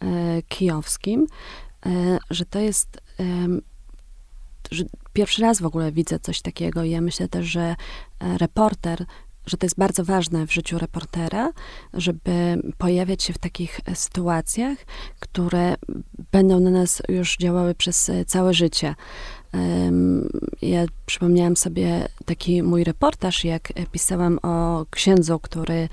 e, 0.00 0.42
kijowskim, 0.42 1.26
że 2.30 2.44
to 2.44 2.58
jest 2.58 3.00
że 4.70 4.84
pierwszy 5.12 5.42
raz 5.42 5.60
w 5.60 5.66
ogóle 5.66 5.92
widzę 5.92 6.18
coś 6.18 6.42
takiego. 6.42 6.84
Ja 6.84 7.00
myślę 7.00 7.28
też, 7.28 7.46
że 7.46 7.76
reporter 8.20 9.04
że 9.48 9.56
to 9.56 9.66
jest 9.66 9.78
bardzo 9.78 10.04
ważne 10.04 10.46
w 10.46 10.52
życiu 10.52 10.78
reportera, 10.78 11.52
żeby 11.94 12.62
pojawiać 12.78 13.22
się 13.22 13.32
w 13.32 13.38
takich 13.38 13.80
sytuacjach, 13.94 14.78
które 15.20 15.76
będą 16.32 16.60
na 16.60 16.70
nas 16.70 17.02
już 17.08 17.36
działały 17.36 17.74
przez 17.74 18.10
całe 18.26 18.54
życie. 18.54 18.94
Ja 20.62 20.84
przypomniałam 21.06 21.56
sobie 21.56 22.08
taki 22.24 22.62
mój 22.62 22.84
reportaż, 22.84 23.44
jak 23.44 23.72
pisałam 23.92 24.38
o 24.42 24.86
księdzu, 24.90 25.38
który 25.38 25.88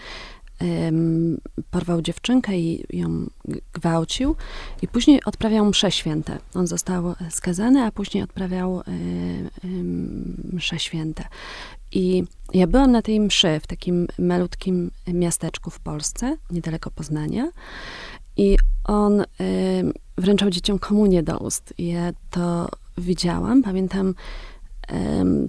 porwał 1.72 2.02
dziewczynkę 2.02 2.58
i 2.58 2.84
ją 2.98 3.30
gwałcił 3.74 4.36
i 4.82 4.88
później 4.88 5.24
odprawiał 5.24 5.66
msze 5.66 5.92
święte. 5.92 6.38
On 6.54 6.68
został 6.68 7.16
skazany, 7.30 7.84
a 7.84 7.92
później 7.92 8.24
odprawiał 8.24 8.82
msze 10.54 10.80
święte. 10.80 11.24
I 11.96 12.24
ja 12.54 12.68
byłam 12.68 12.92
na 12.92 13.02
tej 13.02 13.20
mszy 13.20 13.60
w 13.60 13.68
takim 13.68 14.08
malutkim 14.20 14.92
miasteczku 15.08 15.70
w 15.70 15.80
Polsce, 15.80 16.38
niedaleko 16.52 16.92
Poznania. 16.92 17.52
I 18.38 18.58
on 18.84 19.22
y, 19.22 19.26
wręczał 20.18 20.50
dzieciom 20.50 20.80
komunię 20.80 21.24
do 21.24 21.38
ust. 21.38 21.74
I 21.78 21.88
ja 21.88 22.12
to 22.32 22.70
widziałam. 22.98 23.64
Pamiętam 23.64 24.14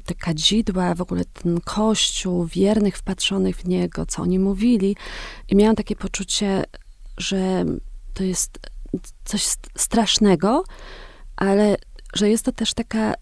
te 0.04 0.14
kadzidła, 0.14 0.94
w 0.94 1.00
ogóle 1.00 1.24
ten 1.24 1.60
kościół, 1.60 2.46
wiernych 2.46 2.96
wpatrzonych 2.96 3.56
w 3.56 3.68
niego, 3.68 4.06
co 4.06 4.22
oni 4.22 4.38
mówili. 4.38 4.96
I 5.48 5.56
miałam 5.56 5.76
takie 5.76 5.96
poczucie, 5.96 6.64
że 7.18 7.64
to 8.14 8.24
jest 8.24 8.58
coś 9.24 9.46
strasznego, 9.76 10.64
ale 11.36 11.76
że 12.14 12.30
jest 12.30 12.44
to 12.44 12.52
też 12.52 12.74
taka 12.74 13.14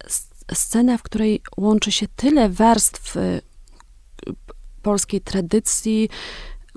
scena, 0.52 0.98
w 0.98 1.02
której 1.02 1.42
łączy 1.56 1.92
się 1.92 2.06
tyle 2.16 2.48
warstw 2.48 3.16
y, 3.16 3.42
polskiej 4.82 5.20
tradycji, 5.20 6.08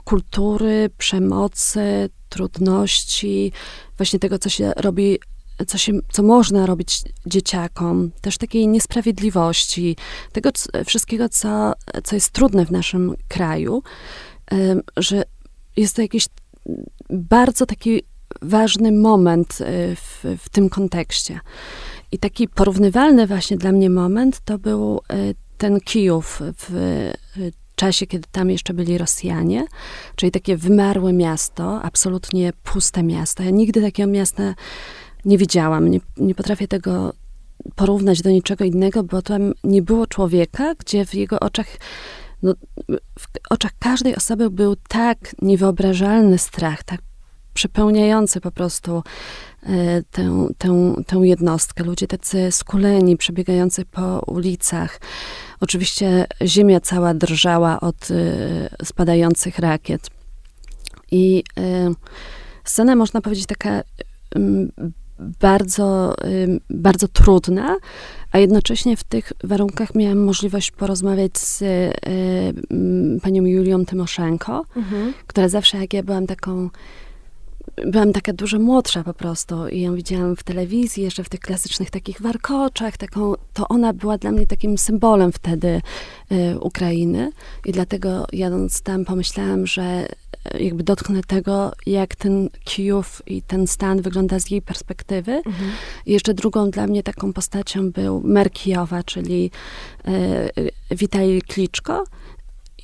kultury, 0.04 0.90
przemocy, 0.98 2.10
trudności, 2.30 3.52
właśnie 3.98 4.20
tego, 4.20 4.40
co 4.40 4.50
się 4.50 4.72
robi, 4.76 5.20
co, 5.68 5.78
się, 5.78 5.94
co 6.12 6.24
można 6.24 6.66
robić 6.66 7.04
dzieciakom, 7.26 8.12
też 8.22 8.38
takiej 8.38 8.68
niesprawiedliwości, 8.68 9.96
tego 10.32 10.50
wszystkiego, 10.86 11.30
co, 11.30 11.74
co 12.04 12.16
jest 12.16 12.30
trudne 12.30 12.66
w 12.66 12.72
naszym 12.72 13.16
kraju, 13.28 13.84
że 14.98 15.24
jest 15.78 15.96
to 15.96 16.02
jakiś 16.02 16.26
bardzo 17.10 17.66
taki 17.66 18.04
ważny 18.42 18.92
moment 18.92 19.62
y, 19.62 19.96
w, 19.96 20.26
w 20.38 20.50
tym 20.50 20.70
kontekście. 20.70 21.40
I 22.12 22.18
taki 22.18 22.48
porównywalny 22.48 23.28
właśnie 23.28 23.58
dla 23.58 23.72
mnie 23.72 23.90
moment 23.90 24.40
to 24.46 24.58
był 24.58 25.02
y, 25.14 25.36
ten 25.58 25.80
Kijów 25.80 26.42
w 26.58 26.76
y, 27.38 27.52
czasie, 27.76 28.08
kiedy 28.08 28.28
tam 28.32 28.50
jeszcze 28.50 28.74
byli 28.74 28.98
Rosjanie, 28.98 29.66
czyli 30.16 30.32
takie 30.32 30.58
wymarłe 30.58 31.14
miasto, 31.14 31.82
absolutnie 31.82 32.54
puste 32.64 33.04
miasto. 33.04 33.44
Ja 33.44 33.50
nigdy 33.50 33.82
takiego 33.82 34.10
miasta 34.10 34.56
nie 35.26 35.38
widziałam. 35.38 35.88
Nie, 35.88 36.00
nie 36.18 36.36
potrafię 36.36 36.68
tego 36.68 37.14
porównać 37.76 38.22
do 38.22 38.30
niczego 38.30 38.66
innego, 38.66 39.04
bo 39.04 39.22
tam 39.22 39.54
nie 39.64 39.82
było 39.82 40.08
człowieka, 40.08 40.76
gdzie 40.76 41.06
w 41.06 41.14
jego 41.14 41.40
oczach, 41.40 41.68
no, 42.44 42.54
w 43.20 43.28
oczach 43.50 43.72
każdej 43.80 44.16
osoby 44.16 44.50
był 44.50 44.76
tak 44.88 45.36
niewyobrażalny 45.42 46.38
strach, 46.38 46.84
tak 46.84 47.02
przepełniający 47.54 48.42
po 48.42 48.52
prostu 48.52 48.92
e, 48.98 49.04
tę, 50.12 50.48
tę, 50.58 50.94
tę 51.08 51.18
jednostkę. 51.18 51.84
Ludzie 51.84 52.08
tacy 52.08 52.52
skuleni, 52.52 53.18
przebiegający 53.18 53.86
po 53.86 54.20
ulicach. 54.20 55.00
Oczywiście 55.60 56.26
ziemia 56.46 56.80
cała 56.80 57.14
drżała 57.14 57.80
od 57.80 58.12
e, 58.12 58.86
spadających 58.86 59.60
rakiet. 59.60 60.10
I 61.12 61.44
e, 61.58 61.92
scena, 62.64 62.96
można 62.96 63.22
powiedzieć, 63.22 63.46
taka 63.46 63.84
bardzo, 65.20 66.16
bardzo 66.70 67.08
trudna, 67.08 67.78
a 68.32 68.38
jednocześnie 68.38 68.98
w 68.98 69.04
tych 69.04 69.34
warunkach 69.44 69.96
miałam 69.96 70.18
możliwość 70.18 70.72
porozmawiać 70.72 71.38
z 71.38 71.64
panią 73.22 73.46
Julią 73.46 73.86
Tymoszenko, 73.86 74.66
mhm. 74.76 75.14
która 75.28 75.50
zawsze, 75.50 75.78
jak 75.78 75.94
ja 75.94 76.04
byłam 76.04 76.28
taką 76.28 76.70
byłam 77.86 78.14
taka 78.14 78.34
dużo 78.34 78.60
młodsza 78.60 79.04
po 79.04 79.14
prostu 79.14 79.68
i 79.68 79.82
ją 79.82 79.96
widziałam 79.96 80.36
w 80.36 80.44
telewizji, 80.44 81.04
jeszcze 81.04 81.24
w 81.24 81.30
tych 81.30 81.40
klasycznych 81.40 81.90
takich 81.90 82.22
warkoczach, 82.22 82.98
taką, 82.98 83.34
to 83.54 83.68
ona 83.68 83.94
była 83.94 84.18
dla 84.18 84.32
mnie 84.32 84.48
takim 84.48 84.78
symbolem 84.78 85.32
wtedy 85.32 85.82
y, 86.32 86.60
Ukrainy 86.60 87.32
i 87.66 87.72
dlatego 87.72 88.26
jadąc 88.34 88.82
tam 88.82 89.06
pomyślałam, 89.06 89.68
że 89.68 90.08
y, 90.56 90.64
jakby 90.64 90.84
dotknę 90.84 91.22
tego, 91.24 91.72
jak 91.86 92.16
ten 92.16 92.50
Kijów 92.66 93.22
i 93.28 93.42
ten 93.42 93.68
stan 93.68 94.02
wygląda 94.02 94.40
z 94.40 94.52
jej 94.52 94.62
perspektywy. 94.62 95.32
Mhm. 95.32 95.72
I 96.06 96.14
jeszcze 96.14 96.34
drugą 96.34 96.72
dla 96.72 96.88
mnie 96.88 97.04
taką 97.04 97.34
postacią 97.34 97.92
był 97.92 98.22
mer 98.24 98.52
Kijowa, 98.52 99.04
czyli 99.04 99.52
y, 100.08 100.72
Witaj 100.92 101.42
Kliczko, 101.48 102.04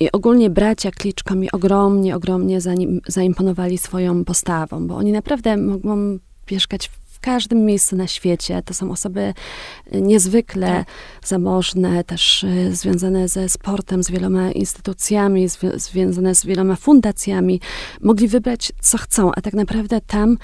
i 0.00 0.12
ogólnie 0.12 0.50
bracia 0.50 0.90
Kliczko 0.90 1.34
mi 1.34 1.52
ogromnie, 1.52 2.16
ogromnie 2.16 2.60
zanim, 2.60 3.00
zaimponowali 3.06 3.78
swoją 3.78 4.24
postawą, 4.24 4.86
bo 4.86 4.96
oni 4.96 5.12
naprawdę 5.12 5.56
mogą 5.56 6.18
mieszkać 6.50 6.90
w 7.06 7.20
każdym 7.20 7.64
miejscu 7.64 7.96
na 7.96 8.06
świecie. 8.06 8.62
To 8.64 8.74
są 8.74 8.90
osoby 8.90 9.34
y, 9.94 10.00
niezwykle 10.02 10.66
tak. 10.66 10.86
zamożne, 11.24 12.04
też 12.04 12.44
y, 12.44 12.76
związane 12.76 13.28
ze 13.28 13.48
sportem, 13.48 14.02
z 14.02 14.10
wieloma 14.10 14.52
instytucjami, 14.52 15.48
zwi 15.48 15.68
związane 15.76 16.34
z 16.34 16.46
wieloma 16.46 16.76
fundacjami. 16.76 17.60
Mogli 18.00 18.28
wybrać, 18.28 18.72
co 18.80 18.98
chcą, 18.98 19.32
a 19.32 19.40
tak 19.40 19.54
naprawdę 19.54 20.00
tam 20.00 20.38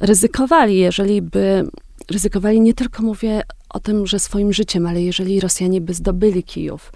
ryzykowali, 0.00 0.78
jeżeli 0.78 1.22
by 1.22 1.68
ryzykowali, 2.10 2.60
nie 2.60 2.74
tylko 2.74 3.02
mówię 3.02 3.42
o 3.68 3.80
tym, 3.80 4.06
że 4.06 4.18
swoim 4.18 4.52
życiem, 4.52 4.86
ale 4.86 5.02
jeżeli 5.02 5.40
Rosjanie 5.40 5.80
by 5.80 5.94
zdobyli 5.94 6.42
Kijów, 6.42 6.92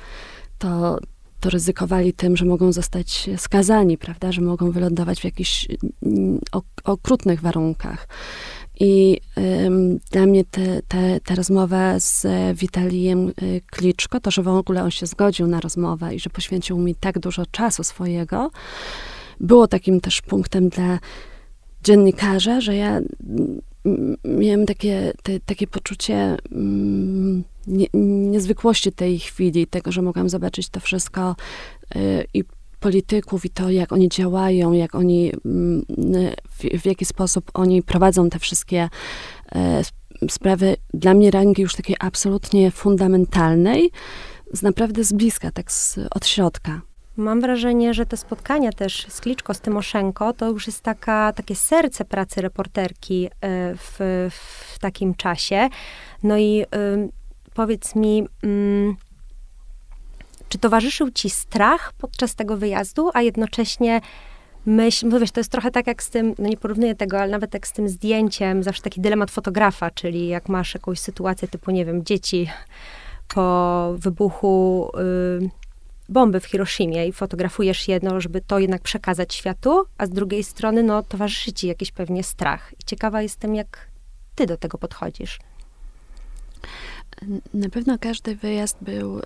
to, 0.58 0.98
to 1.40 1.50
ryzykowali 1.50 2.12
tym, 2.12 2.36
że 2.36 2.44
mogą 2.44 2.72
zostać 2.72 3.30
skazani, 3.36 3.98
prawda, 3.98 4.32
że 4.32 4.40
mogą 4.40 4.70
wylądować 4.70 5.20
w 5.20 5.24
jakichś 5.24 5.66
mm, 6.02 6.40
okrutnych 6.84 7.40
warunkach. 7.40 8.08
I 8.80 9.20
dla 10.10 10.26
mnie 10.26 10.44
te, 10.44 10.82
te, 10.88 11.20
ta 11.20 11.34
rozmowa 11.34 12.00
z 12.00 12.26
Witalijem 12.54 13.28
y, 13.42 13.60
Kliczko, 13.70 14.20
to, 14.20 14.30
że 14.30 14.42
w 14.42 14.48
ogóle 14.48 14.82
on 14.82 14.90
się 14.90 15.06
zgodził 15.06 15.46
na 15.46 15.60
rozmowę 15.60 16.14
i 16.14 16.20
że 16.20 16.30
poświęcił 16.30 16.78
mi 16.78 16.94
tak 16.94 17.18
dużo 17.18 17.46
czasu 17.46 17.84
swojego, 17.84 18.50
było 19.40 19.68
takim 19.68 20.00
też 20.00 20.22
punktem 20.22 20.68
dla 20.68 20.98
dziennikarza, 21.84 22.60
że 22.60 22.76
ja 22.76 23.00
miałem 24.24 24.66
takie, 24.66 25.12
te, 25.22 25.40
takie 25.40 25.66
poczucie 25.66 26.36
mm, 26.52 27.44
nie, 27.66 27.86
niezwykłości 28.30 28.92
tej 28.92 29.18
chwili, 29.18 29.66
tego, 29.66 29.92
że 29.92 30.02
mogłam 30.02 30.28
zobaczyć 30.28 30.68
to 30.68 30.80
wszystko 30.80 31.36
y, 31.96 32.26
i 32.34 32.44
polityków 32.80 33.44
i 33.44 33.50
to, 33.50 33.70
jak 33.70 33.92
oni 33.92 34.08
działają, 34.08 34.72
jak 34.72 34.94
oni, 34.94 35.32
mm, 35.44 35.84
w, 36.48 36.80
w 36.82 36.86
jaki 36.86 37.04
sposób 37.04 37.50
oni 37.54 37.82
prowadzą 37.82 38.30
te 38.30 38.38
wszystkie 38.38 38.88
y, 40.22 40.28
sprawy, 40.30 40.76
dla 40.94 41.14
mnie 41.14 41.30
rangi 41.30 41.62
już 41.62 41.74
takiej 41.74 41.96
absolutnie 42.00 42.70
fundamentalnej, 42.70 43.90
z 44.52 44.62
naprawdę 44.62 45.04
z 45.04 45.12
bliska, 45.12 45.50
tak 45.50 45.72
z, 45.72 45.98
od 46.10 46.26
środka. 46.26 46.87
Mam 47.18 47.40
wrażenie, 47.40 47.94
że 47.94 48.06
te 48.06 48.16
spotkania 48.16 48.72
też 48.72 49.06
z 49.08 49.20
Kliczko, 49.20 49.54
z 49.54 49.60
Tymoszenko, 49.60 50.32
to 50.32 50.48
już 50.50 50.66
jest 50.66 50.80
taka, 50.80 51.32
takie 51.32 51.54
serce 51.54 52.04
pracy 52.04 52.40
reporterki 52.40 53.26
y, 53.26 53.30
w, 53.76 53.98
w 54.30 54.78
takim 54.78 55.14
czasie. 55.14 55.68
No 56.22 56.38
i 56.38 56.64
powiedz 57.54 57.94
mi, 57.94 58.26
mm, 58.42 58.96
czy 60.48 60.58
towarzyszył 60.58 61.10
ci 61.10 61.30
strach 61.30 61.92
podczas 61.98 62.34
tego 62.34 62.56
wyjazdu, 62.56 63.10
a 63.14 63.22
jednocześnie 63.22 64.00
myśl, 64.66 65.08
bo 65.08 65.20
wiesz, 65.20 65.30
to 65.30 65.40
jest 65.40 65.52
trochę 65.52 65.70
tak 65.70 65.86
jak 65.86 66.02
z 66.02 66.10
tym, 66.10 66.34
no 66.38 66.48
nie 66.48 66.56
porównuję 66.56 66.94
tego, 66.94 67.20
ale 67.20 67.30
nawet 67.30 67.54
jak 67.54 67.66
z 67.66 67.72
tym 67.72 67.88
zdjęciem, 67.88 68.62
zawsze 68.62 68.82
taki 68.82 69.00
dylemat 69.00 69.30
fotografa, 69.30 69.90
czyli 69.90 70.28
jak 70.28 70.48
masz 70.48 70.74
jakąś 70.74 71.00
sytuację 71.00 71.48
typu, 71.48 71.70
nie 71.70 71.84
wiem, 71.84 72.04
dzieci 72.04 72.50
po 73.28 73.94
wybuchu 73.96 74.90
bomby 76.08 76.40
w 76.40 76.46
Hiroshimie 76.46 77.06
i 77.06 77.12
fotografujesz 77.12 77.88
jedno, 77.88 78.20
żeby 78.20 78.40
to 78.40 78.58
jednak 78.58 78.82
przekazać 78.82 79.34
światu, 79.34 79.84
a 79.98 80.06
z 80.06 80.10
drugiej 80.10 80.44
strony, 80.44 80.82
no, 80.82 81.02
towarzyszy 81.02 81.52
ci 81.52 81.66
jakiś 81.66 81.92
pewnie 81.92 82.22
strach. 82.22 82.72
I 82.80 82.84
ciekawa 82.84 83.22
jestem, 83.22 83.54
jak 83.54 83.88
ty 84.34 84.46
do 84.46 84.56
tego 84.56 84.78
podchodzisz. 84.78 85.38
Na 87.54 87.68
pewno 87.68 87.98
każdy 87.98 88.36
wyjazd 88.36 88.76
był 88.80 89.18
e, 89.18 89.22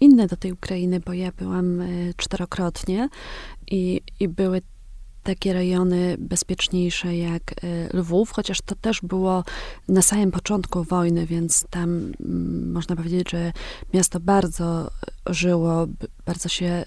inny 0.00 0.26
do 0.26 0.36
tej 0.36 0.52
Ukrainy, 0.52 1.00
bo 1.00 1.12
ja 1.12 1.32
byłam 1.38 1.80
e, 1.80 1.86
czterokrotnie 2.16 3.08
i, 3.66 4.00
i 4.20 4.28
były 4.28 4.62
takie 5.26 5.52
rejony 5.52 6.16
bezpieczniejsze 6.18 7.16
jak 7.16 7.42
e, 7.52 7.96
Lwów, 7.96 8.30
chociaż 8.30 8.60
to 8.60 8.74
też 8.74 9.00
było 9.00 9.44
na 9.88 10.02
samym 10.02 10.30
początku 10.30 10.84
wojny, 10.84 11.26
więc 11.26 11.66
tam 11.70 12.12
mm, 12.20 12.72
można 12.72 12.96
powiedzieć, 12.96 13.30
że 13.30 13.52
miasto 13.94 14.20
bardzo 14.20 14.90
żyło, 15.26 15.86
bardzo 16.26 16.48
się 16.48 16.84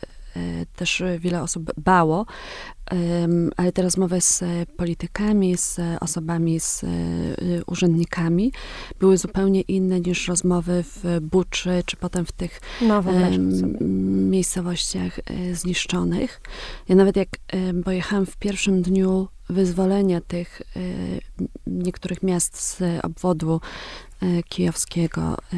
też 0.75 1.03
wiele 1.19 1.41
osób 1.41 1.71
bało, 1.77 2.25
ale 3.57 3.71
te 3.71 3.81
rozmowy 3.81 4.21
z 4.21 4.43
politykami, 4.77 5.57
z 5.57 5.79
osobami, 5.99 6.59
z 6.59 6.85
urzędnikami 7.67 8.51
były 8.99 9.17
zupełnie 9.17 9.61
inne 9.61 9.99
niż 9.99 10.27
rozmowy 10.27 10.83
w 10.83 11.19
Buczy, 11.21 11.83
czy 11.85 11.97
potem 11.97 12.25
w 12.25 12.31
tych 12.31 12.61
miejscowościach 14.29 15.19
zniszczonych. 15.53 16.41
Ja 16.89 16.95
nawet 16.95 17.15
jak 17.15 17.29
pojechałam 17.85 18.25
w 18.25 18.37
pierwszym 18.37 18.81
dniu 18.81 19.27
wyzwolenia 19.49 20.21
tych 20.21 20.61
niektórych 21.67 22.23
miast 22.23 22.61
z 22.61 22.81
obwodu 23.03 23.61
E, 24.21 24.43
kijowskiego, 24.43 25.37
e, 25.53 25.57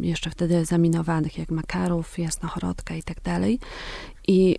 jeszcze 0.00 0.30
wtedy 0.30 0.64
zaminowanych, 0.64 1.38
jak 1.38 1.50
Makarów, 1.50 2.18
Jasnochorodka 2.18 2.94
i 2.94 3.02
tak 3.02 3.22
dalej. 3.22 3.58
I 4.28 4.56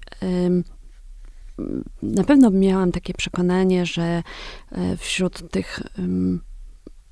na 2.03 2.23
pewno 2.23 2.51
miałam 2.51 2.91
takie 2.91 3.13
przekonanie, 3.13 3.85
że 3.85 4.23
e, 4.71 4.97
wśród 4.97 5.51
tych 5.51 5.79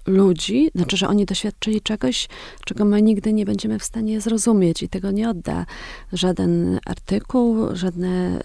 ludzi, 0.08 0.70
znaczy, 0.76 0.98
że 0.98 1.08
oni 1.08 1.26
doświadczyli 1.26 1.82
czegoś, 1.82 2.28
czego 2.66 2.86
my 2.86 3.02
nigdy 3.02 3.34
nie 3.34 3.46
będziemy 3.46 3.80
w 3.80 3.84
stanie 3.84 4.22
zrozumieć 4.22 4.84
i 4.84 4.90
tego 4.90 5.12
nie 5.12 5.30
odda 5.30 5.66
żaden 6.14 6.80
artykuł, 6.86 7.76
żadne 7.76 8.40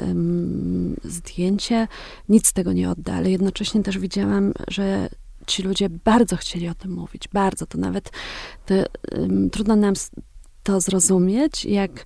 zdjęcie, 1.04 1.88
nic 2.28 2.52
tego 2.52 2.72
nie 2.72 2.90
odda, 2.90 3.14
ale 3.14 3.30
jednocześnie 3.30 3.82
też 3.82 3.98
widziałam, 3.98 4.52
że 4.68 5.08
ci 5.46 5.62
ludzie 5.62 5.88
bardzo 5.88 6.36
chcieli 6.36 6.68
o 6.68 6.74
tym 6.74 6.92
mówić, 6.92 7.28
bardzo. 7.28 7.66
To 7.66 7.78
nawet 7.78 8.10
to, 8.66 8.74
trudno 9.52 9.76
nam 9.76 9.94
to 10.62 10.80
zrozumieć, 10.80 11.64
jak 11.64 12.04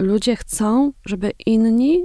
ludzie 0.00 0.36
chcą, 0.36 0.92
żeby 1.06 1.32
inni 1.46 2.04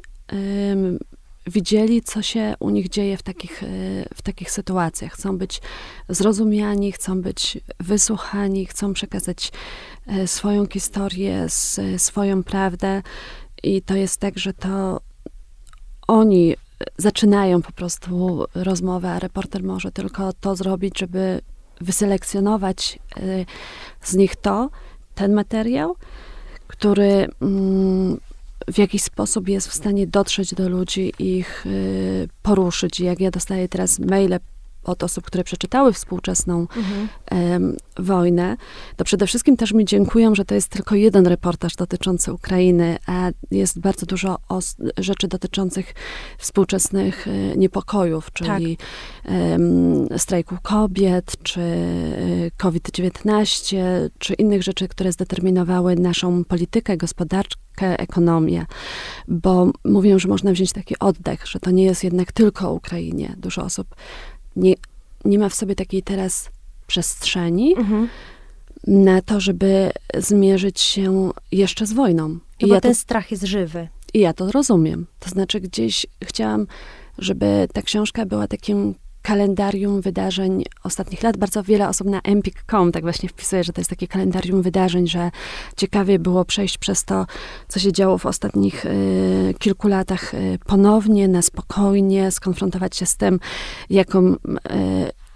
widzieli, 1.47 2.01
co 2.01 2.21
się 2.21 2.55
u 2.59 2.69
nich 2.69 2.89
dzieje 2.89 3.17
w 3.17 3.23
takich, 3.23 3.63
e, 3.63 3.67
w 4.15 4.21
takich 4.21 4.51
sytuacjach. 4.51 5.13
Chcą 5.13 5.37
być 5.37 5.61
zrozumiani, 6.09 6.91
chcą 6.91 7.21
być 7.21 7.57
wysłuchani, 7.79 8.65
chcą 8.65 8.93
przekazać 8.93 9.51
e, 10.07 10.27
swoją 10.27 10.67
historię, 10.67 11.45
swoją 11.97 12.43
prawdę. 12.43 13.01
I 13.63 13.81
to 13.81 13.95
jest 13.95 14.19
tak, 14.19 14.39
że 14.39 14.53
to 14.53 15.01
oni 16.07 16.55
zaczynają 16.97 17.61
po 17.61 17.71
prostu 17.71 18.45
rozmowę, 18.55 19.11
a 19.11 19.19
reporter 19.19 19.63
może 19.63 19.91
tylko 19.91 20.33
to 20.33 20.55
zrobić, 20.55 20.99
żeby 20.99 21.41
wyselekcjonować 21.81 22.99
z 24.01 24.15
nich 24.15 24.35
to, 24.35 24.69
ten 25.15 25.33
materiał, 25.33 25.95
który 26.67 27.27
mm, 27.41 28.19
w 28.73 28.77
jakiś 28.77 29.01
sposób 29.01 29.49
jest 29.49 29.67
w 29.67 29.73
stanie 29.73 30.07
dotrzeć 30.07 30.53
do 30.53 30.69
ludzi 30.69 31.13
ich 31.19 31.65
y, 31.65 32.29
poruszyć. 32.41 32.99
Jak 32.99 33.19
ja 33.19 33.31
dostaję 33.31 33.69
teraz 33.69 33.99
maile 33.99 34.39
od 34.89 35.03
osób, 35.03 35.25
które 35.25 35.43
przeczytały 35.43 35.93
współczesną 35.93 36.67
mhm. 37.31 37.77
wojnę, 37.97 38.57
to 38.95 39.03
przede 39.03 39.27
wszystkim 39.27 39.57
też 39.57 39.73
mi 39.73 39.85
dziękują, 39.85 40.35
że 40.35 40.45
to 40.45 40.55
jest 40.55 40.69
tylko 40.69 40.95
jeden 40.95 41.27
reportaż 41.27 41.75
dotyczący 41.75 42.33
Ukrainy, 42.33 42.97
a 43.07 43.29
jest 43.51 43.79
bardzo 43.79 44.05
dużo 44.05 44.37
rzeczy 44.97 45.27
dotyczących 45.27 45.93
współczesnych 46.37 47.27
e, 47.27 47.57
niepokojów, 47.57 48.31
czyli 48.33 48.77
tak. 48.77 50.19
strajku 50.19 50.57
kobiet, 50.61 51.43
czy 51.43 51.61
e, 51.61 52.51
COVID-19, 52.57 53.77
czy 54.19 54.33
innych 54.33 54.63
rzeczy, 54.63 54.87
które 54.87 55.11
zdeterminowały 55.11 55.95
naszą 55.95 56.43
politykę, 56.43 56.97
gospodarczą, 56.97 57.59
ekonomię, 57.81 58.65
bo 59.27 59.71
mówią, 59.85 60.19
że 60.19 60.27
można 60.27 60.51
wziąć 60.51 60.71
taki 60.71 60.99
oddech, 60.99 61.47
że 61.47 61.59
to 61.59 61.71
nie 61.71 61.83
jest 61.83 62.03
jednak 62.03 62.31
tylko 62.31 62.69
o 62.69 62.73
Ukrainie. 62.73 63.35
Dużo 63.37 63.63
osób 63.63 63.95
nie, 64.55 64.73
nie 65.25 65.39
ma 65.39 65.49
w 65.49 65.55
sobie 65.55 65.75
takiej 65.75 66.03
teraz 66.03 66.49
przestrzeni 66.87 67.75
mhm. 67.77 68.09
na 68.87 69.21
to, 69.21 69.39
żeby 69.39 69.91
zmierzyć 70.17 70.81
się 70.81 71.31
jeszcze 71.51 71.85
z 71.85 71.93
wojną. 71.93 72.29
No 72.29 72.39
I 72.59 72.67
bo 72.67 72.73
ja 72.73 72.81
ten 72.81 72.91
to, 72.91 72.99
strach 72.99 73.31
jest 73.31 73.43
żywy. 73.43 73.87
I 74.13 74.19
ja 74.19 74.33
to 74.33 74.51
rozumiem. 74.51 75.07
To 75.19 75.29
znaczy, 75.29 75.59
gdzieś 75.59 76.05
chciałam, 76.23 76.67
żeby 77.17 77.67
ta 77.73 77.81
książka 77.81 78.25
była 78.25 78.47
takim 78.47 78.95
kalendarium 79.21 80.01
wydarzeń 80.01 80.63
ostatnich 80.83 81.23
lat. 81.23 81.37
Bardzo 81.37 81.63
wiele 81.63 81.89
osób 81.89 82.07
na 82.07 82.21
empik.com 82.21 82.91
tak 82.91 83.03
właśnie 83.03 83.29
wpisuje, 83.29 83.63
że 83.63 83.73
to 83.73 83.81
jest 83.81 83.89
takie 83.89 84.07
kalendarium 84.07 84.61
wydarzeń, 84.61 85.07
że 85.07 85.31
ciekawie 85.77 86.19
było 86.19 86.45
przejść 86.45 86.77
przez 86.77 87.05
to, 87.05 87.25
co 87.67 87.79
się 87.79 87.91
działo 87.91 88.17
w 88.17 88.25
ostatnich 88.25 88.85
y, 88.85 89.55
kilku 89.59 89.87
latach 89.87 90.33
y, 90.33 90.59
ponownie, 90.65 91.27
na 91.27 91.41
spokojnie, 91.41 92.31
skonfrontować 92.31 92.95
się 92.95 93.05
z 93.05 93.17
tym, 93.17 93.39
jaką 93.89 94.33
y, 94.33 94.37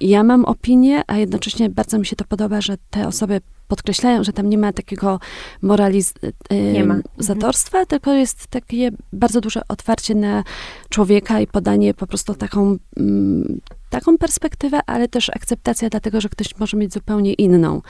ja 0.01 0.23
mam 0.23 0.45
opinię, 0.45 1.01
a 1.07 1.17
jednocześnie 1.17 1.69
bardzo 1.69 1.99
mi 1.99 2.05
się 2.05 2.15
to 2.15 2.25
podoba, 2.25 2.61
że 2.61 2.77
te 2.89 3.07
osoby 3.07 3.41
podkreślają, 3.67 4.23
że 4.23 4.33
tam 4.33 4.49
nie 4.49 4.57
ma 4.57 4.73
takiego 4.73 5.19
moralizatorstwa, 5.61 7.77
mhm. 7.77 7.87
tylko 7.87 8.13
jest 8.13 8.47
takie 8.47 8.91
bardzo 9.13 9.41
duże 9.41 9.61
otwarcie 9.67 10.15
na 10.15 10.43
człowieka 10.89 11.39
i 11.39 11.47
podanie 11.47 11.93
po 11.93 12.07
prostu 12.07 12.35
taką, 12.35 12.77
mm, 12.97 13.61
taką 13.89 14.17
perspektywę, 14.17 14.79
ale 14.85 15.07
też 15.07 15.29
akceptacja 15.29 15.89
dlatego, 15.89 16.21
że 16.21 16.29
ktoś 16.29 16.57
może 16.57 16.77
mieć 16.77 16.93
zupełnie 16.93 17.33
inną 17.33 17.75
e, 17.75 17.81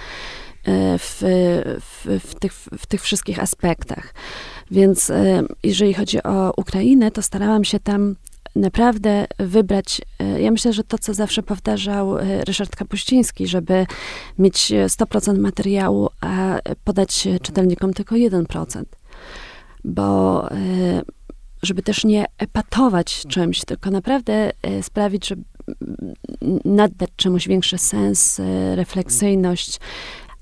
w, 1.00 1.18
w, 1.82 2.08
w, 2.28 2.36
tych, 2.36 2.54
w 2.54 2.86
tych 2.86 3.02
wszystkich 3.02 3.40
aspektach. 3.40 4.14
Więc 4.72 5.12
jeżeli 5.64 5.94
chodzi 5.94 6.24
o 6.24 6.54
Ukrainę, 6.58 7.12
to 7.12 7.22
starałam 7.22 7.64
się 7.64 7.80
tam 7.80 8.16
naprawdę 8.56 9.26
wybrać, 9.40 10.02
e, 10.20 10.42
ja 10.42 10.52
myślę, 10.52 10.74
że 10.74 10.84
to, 10.84 10.98
co 10.98 11.14
zawsze 11.14 11.44
powtarzał 11.44 12.18
e, 12.18 12.44
Ryszard 12.46 12.76
Kapuściński, 12.76 13.48
żeby 13.48 13.86
mieć 14.40 14.72
100% 14.88 15.40
materiału, 15.40 16.10
a 16.22 16.60
podać 16.84 17.28
czytelnikom 17.42 17.94
tylko 17.94 18.16
1%. 18.16 18.84
Bo 19.84 20.52
e, 20.52 20.56
żeby 21.64 21.84
też 21.84 22.04
nie 22.04 22.26
epatować 22.38 23.24
czymś, 23.28 23.66
tylko 23.66 23.92
naprawdę 23.92 24.52
sprawić, 24.82 25.28
żeby 25.28 25.44
nadać 26.66 27.10
czemuś 27.16 27.48
większy 27.48 27.78
sens, 27.78 28.42
refleksyjność, 28.76 29.80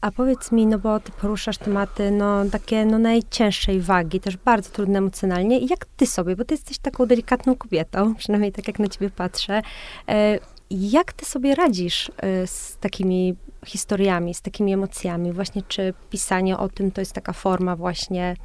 a 0.01 0.11
powiedz 0.11 0.51
mi, 0.51 0.67
no 0.67 0.79
bo 0.79 0.99
ty 0.99 1.11
poruszasz 1.11 1.57
tematy, 1.57 2.11
no 2.11 2.45
takie, 2.51 2.85
no 2.85 2.99
najcięższej 2.99 3.81
wagi, 3.81 4.19
też 4.19 4.37
bardzo 4.37 4.69
trudne 4.69 4.97
emocjonalnie. 4.99 5.59
Jak 5.59 5.85
ty 5.85 6.07
sobie, 6.07 6.35
bo 6.35 6.45
ty 6.45 6.53
jesteś 6.53 6.77
taką 6.77 7.05
delikatną 7.05 7.55
kobietą, 7.55 8.15
przynajmniej 8.15 8.51
tak 8.51 8.67
jak 8.67 8.79
na 8.79 8.87
ciebie 8.87 9.09
patrzę, 9.09 9.61
e, 10.07 10.39
jak 10.71 11.13
ty 11.13 11.25
sobie 11.25 11.55
radzisz 11.55 12.11
e, 12.17 12.47
z 12.47 12.77
takimi 12.77 13.35
historiami, 13.65 14.33
z 14.33 14.41
takimi 14.41 14.73
emocjami? 14.73 15.31
Właśnie 15.31 15.61
czy 15.67 15.93
pisanie 16.09 16.57
o 16.57 16.69
tym 16.69 16.91
to 16.91 17.01
jest 17.01 17.13
taka 17.13 17.33
forma 17.33 17.75
właśnie, 17.75 18.35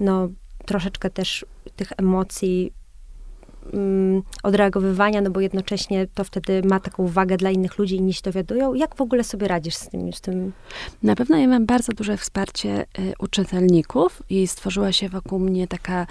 no 0.00 0.28
troszeczkę 0.66 1.10
też 1.10 1.46
tych 1.76 1.92
emocji 1.96 2.72
um, 3.72 4.22
odreagowywania, 4.42 5.20
no 5.20 5.30
bo 5.30 5.40
jednocześnie 5.40 6.06
to 6.14 6.24
wtedy 6.24 6.62
ma 6.64 6.80
taką 6.80 7.02
uwagę 7.02 7.36
dla 7.36 7.50
innych 7.50 7.78
ludzi, 7.78 7.96
inni 7.96 8.14
się 8.14 8.22
dowiadują. 8.24 8.74
Jak 8.74 8.94
w 8.94 9.00
ogóle 9.00 9.24
sobie 9.24 9.48
radzisz 9.48 9.74
z 9.74 9.88
tym? 9.88 10.12
Z 10.12 10.20
tym? 10.20 10.52
Na 11.02 11.14
pewno 11.14 11.36
ja 11.36 11.48
mam 11.48 11.66
bardzo 11.66 11.92
duże 11.92 12.16
wsparcie 12.16 12.86
y, 12.98 13.12
u 13.18 13.26
czytelników 13.26 14.22
i 14.30 14.46
stworzyła 14.46 14.92
się 14.92 15.08
wokół 15.08 15.38
mnie 15.38 15.68
taka 15.68 16.06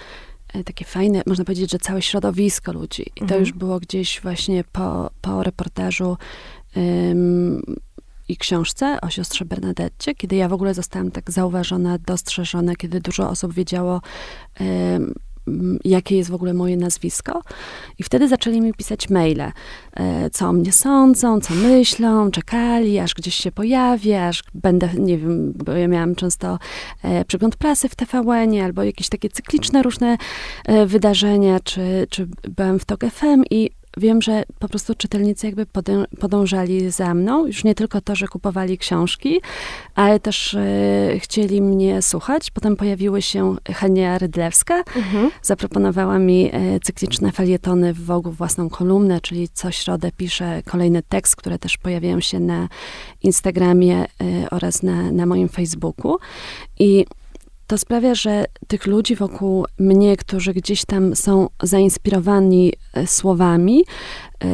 y, 0.56 0.64
takie 0.64 0.86
fajne, 0.86 1.22
można 1.26 1.46
powiedzieć, 1.46 1.72
że 1.72 1.80
całe 1.80 2.02
środowisko 2.02 2.74
ludzi. 2.74 3.02
I 3.02 3.20
to 3.20 3.24
mhm. 3.24 3.40
już 3.40 3.52
było 3.52 3.80
gdzieś 3.80 4.22
właśnie 4.22 4.64
po, 4.72 5.10
po 5.22 5.44
reportażu 5.44 6.18
um, 6.76 7.62
i 8.28 8.38
książce 8.38 9.02
o 9.02 9.10
siostrze 9.10 9.46
Bernadette, 9.46 10.16
kiedy 10.16 10.36
ja 10.36 10.50
w 10.50 10.54
ogóle 10.54 10.74
zostałam 10.74 11.12
tak 11.12 11.32
zauważona, 11.32 11.98
dostrzeżona, 11.98 12.76
kiedy 12.76 13.00
dużo 13.00 13.30
osób 13.30 13.54
wiedziało 13.54 14.02
um, 14.60 15.14
jakie 15.86 16.18
jest 16.18 16.30
w 16.30 16.34
ogóle 16.34 16.54
moje 16.54 16.78
nazwisko. 16.78 17.42
I 18.00 18.04
wtedy 18.04 18.28
zaczęli 18.28 18.62
mi 18.62 18.74
pisać 18.74 19.10
maile, 19.10 19.42
e, 19.94 20.30
co 20.30 20.50
o 20.50 20.54
mnie 20.54 20.72
sądzą, 20.72 21.42
co 21.42 21.54
myślą, 21.54 22.32
czekali, 22.32 23.00
aż 23.00 23.14
gdzieś 23.14 23.36
się 23.36 23.52
pojawię, 23.52 24.28
aż 24.28 24.44
będę, 24.54 24.90
nie 24.98 25.18
wiem, 25.18 25.54
bo 25.56 25.72
ja 25.72 25.88
miałam 25.88 26.16
często 26.16 26.60
e, 27.04 27.26
przegląd 27.26 27.56
prasy 27.56 27.90
w 27.90 27.96
tvn 27.96 28.62
albo 28.64 28.84
jakieś 28.84 29.10
takie 29.10 29.30
cykliczne 29.30 29.84
różne 29.84 30.18
e, 30.66 30.86
wydarzenia, 30.86 31.60
czy, 31.60 32.08
czy 32.10 32.28
byłam 32.44 32.80
w 32.80 32.86
TOK 32.86 33.02
FM 33.06 33.44
i 33.50 33.81
wiem, 33.98 34.22
że 34.22 34.44
po 34.60 34.68
prostu 34.68 34.96
czytelnicy 34.96 35.46
jakby 35.46 35.66
podążali 36.20 36.92
za 36.92 37.14
mną. 37.14 37.48
Już 37.48 37.64
nie 37.64 37.76
tylko 37.76 38.02
to, 38.02 38.16
że 38.16 38.28
kupowali 38.28 38.78
książki, 38.78 39.42
ale 39.96 40.20
też 40.20 40.54
e, 40.54 41.20
chcieli 41.20 41.62
mnie 41.62 42.02
słuchać. 42.02 42.52
Potem 42.52 42.76
pojawiły 42.76 43.22
się 43.22 43.56
Hania 43.74 44.18
Rydlewska. 44.18 44.84
Mhm. 44.96 45.32
Zaproponowała 45.42 46.20
mi 46.20 46.50
e, 46.54 46.80
cykliczne 46.80 47.32
felietony 47.32 47.94
w 47.94 48.06
Wogu, 48.06 48.32
własną 48.32 48.70
kolumnę, 48.70 49.22
czyli 49.22 49.50
co 49.50 49.72
środę 49.72 50.12
piszę 50.18 50.62
kolejny 50.66 51.04
tekst, 51.04 51.36
które 51.36 51.60
też 51.60 51.78
pojawiają 51.78 52.20
się 52.20 52.40
na 52.40 52.68
Instagramie 53.24 53.98
e, 53.98 54.06
oraz 54.52 54.84
na, 54.84 55.12
na 55.12 55.26
moim 55.26 55.50
Facebooku. 55.50 56.18
I 56.80 57.06
to 57.72 57.78
sprawia, 57.78 58.16
że 58.16 58.46
tych 58.68 58.88
ludzi 58.88 59.16
wokół 59.16 59.66
mnie, 59.80 60.18
którzy 60.18 60.54
gdzieś 60.54 60.86
tam 60.86 61.16
są 61.16 61.50
zainspirowani 61.64 62.74
e, 62.94 63.08
słowami, 63.08 63.84
e, 64.44 64.48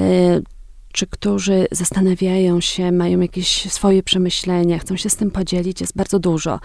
czy 0.91 1.07
którzy 1.07 1.67
zastanawiają 1.71 2.61
się, 2.61 2.91
mają 2.91 3.19
jakieś 3.19 3.71
swoje 3.71 4.03
przemyślenia, 4.03 4.79
chcą 4.79 4.97
się 4.97 5.09
z 5.09 5.15
tym 5.15 5.31
podzielić, 5.31 5.81
jest 5.81 5.95
bardzo 5.95 6.19
dużo. 6.19 6.59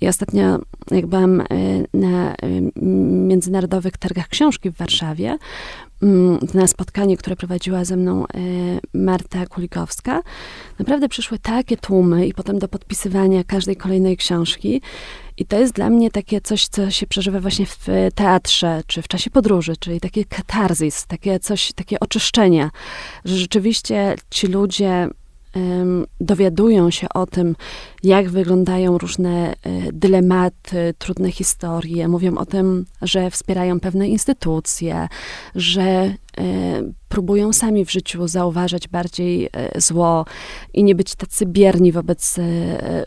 I 0.00 0.08
ostatnio, 0.08 0.58
jak 0.90 1.06
byłam 1.06 1.40
e, 1.40 1.46
na 1.94 2.34
międzynarodowych 3.26 3.96
targach 3.96 4.28
książki 4.28 4.70
w 4.70 4.76
Warszawie, 4.76 5.38
mm, 6.02 6.38
na 6.54 6.66
spotkanie, 6.66 7.16
które 7.16 7.36
prowadziła 7.36 7.84
ze 7.84 7.96
mną 7.96 8.24
Marta 8.94 9.46
Kulikowska, 9.46 10.22
naprawdę 10.78 11.08
przyszły 11.08 11.38
takie 11.38 11.76
tłumy 11.76 12.26
i 12.26 12.34
potem 12.34 12.58
do 12.58 12.68
podpisywania 12.68 13.44
każdej 13.44 13.76
kolejnej 13.76 14.16
książki, 14.16 14.80
i 15.36 15.46
to 15.46 15.58
jest 15.58 15.72
dla 15.72 15.90
mnie 15.90 16.10
takie 16.10 16.40
coś, 16.40 16.68
co 16.68 16.90
się 16.90 17.06
przeżywa 17.06 17.40
właśnie 17.40 17.66
w 17.66 17.86
teatrze, 18.14 18.82
czy 18.86 19.02
w 19.02 19.08
czasie 19.08 19.30
podróży, 19.30 19.76
czyli 19.76 20.00
takie 20.00 20.24
katarzis, 20.24 21.06
takie 21.06 21.40
coś, 21.40 21.72
takie 21.72 22.00
oczyszczenia, 22.00 22.70
że 23.24 23.36
rzeczywiście 23.36 24.16
ci 24.30 24.46
ludzie 24.46 25.08
dowiadują 26.20 26.90
się 26.90 27.06
o 27.14 27.26
tym, 27.26 27.56
jak 28.02 28.28
wyglądają 28.28 28.98
różne 28.98 29.52
e, 29.52 29.54
dylematy, 29.92 30.94
trudne 30.98 31.32
historie. 31.32 32.08
Mówią 32.08 32.36
o 32.36 32.46
tym, 32.46 32.86
że 33.02 33.30
wspierają 33.30 33.80
pewne 33.80 34.08
instytucje, 34.08 35.08
że 35.54 35.82
e, 35.82 36.14
próbują 37.08 37.52
sami 37.52 37.84
w 37.84 37.92
życiu 37.92 38.28
zauważać 38.28 38.88
bardziej 38.88 39.48
e, 39.52 39.80
zło 39.80 40.24
i 40.74 40.84
nie 40.84 40.94
być 40.94 41.14
tacy 41.14 41.46
bierni 41.46 41.92
wobec 41.92 42.36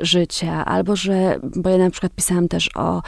życia. 0.02 0.66
Albo 0.66 0.96
że, 0.96 1.40
bo 1.56 1.70
ja 1.70 1.78
na 1.78 1.90
przykład 1.90 2.14
pisałam 2.16 2.48
też 2.48 2.70
o, 2.76 3.02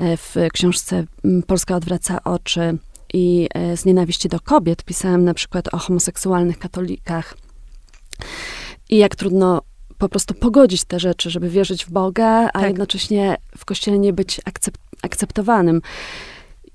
w 0.00 0.48
książce 0.52 1.04
Polska 1.46 1.76
odwraca 1.76 2.24
oczy 2.24 2.78
i 3.14 3.48
z 3.74 3.84
nienawiści 3.84 4.28
do 4.28 4.40
kobiet 4.40 4.84
pisałam 4.84 5.24
na 5.24 5.34
przykład 5.34 5.74
o 5.74 5.78
homoseksualnych 5.78 6.58
katolikach 6.58 7.34
i 8.88 8.96
jak 8.96 9.16
trudno 9.16 9.62
po 9.98 10.08
prostu 10.08 10.34
pogodzić 10.34 10.84
te 10.84 11.00
rzeczy, 11.00 11.30
żeby 11.30 11.48
wierzyć 11.48 11.84
w 11.84 11.90
Boga, 11.90 12.48
a 12.48 12.58
tak. 12.58 12.68
jednocześnie 12.68 13.36
w 13.56 13.64
kościele 13.64 13.98
nie 13.98 14.12
być 14.12 14.40
akcept, 14.44 14.80
akceptowanym. 15.02 15.80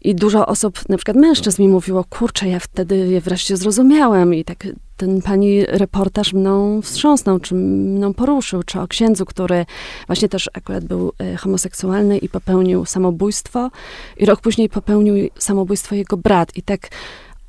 I 0.01 0.15
dużo 0.15 0.45
osób, 0.47 0.89
na 0.89 0.97
przykład 0.97 1.17
mężczyzn 1.17 1.61
mi 1.61 1.67
mówiło, 1.67 2.03
kurczę, 2.03 2.47
ja 2.49 2.59
wtedy 2.59 2.97
je 2.97 3.21
wreszcie 3.21 3.57
zrozumiałem 3.57 4.33
i 4.33 4.43
tak 4.43 4.67
ten 4.97 5.21
pani 5.21 5.65
reportaż 5.65 6.33
mną 6.33 6.81
wstrząsnął, 6.81 7.39
czy 7.39 7.55
mną 7.55 8.13
poruszył, 8.13 8.63
czy 8.63 8.79
o 8.79 8.87
księdzu, 8.87 9.25
który 9.25 9.65
właśnie 10.07 10.29
też 10.29 10.49
akurat 10.53 10.83
był 10.83 11.13
e, 11.19 11.37
homoseksualny 11.37 12.17
i 12.17 12.29
popełnił 12.29 12.85
samobójstwo 12.85 13.71
i 14.17 14.25
rok 14.25 14.41
później 14.41 14.69
popełnił 14.69 15.29
samobójstwo 15.39 15.95
jego 15.95 16.17
brat. 16.17 16.57
I 16.57 16.61
tak 16.61 16.89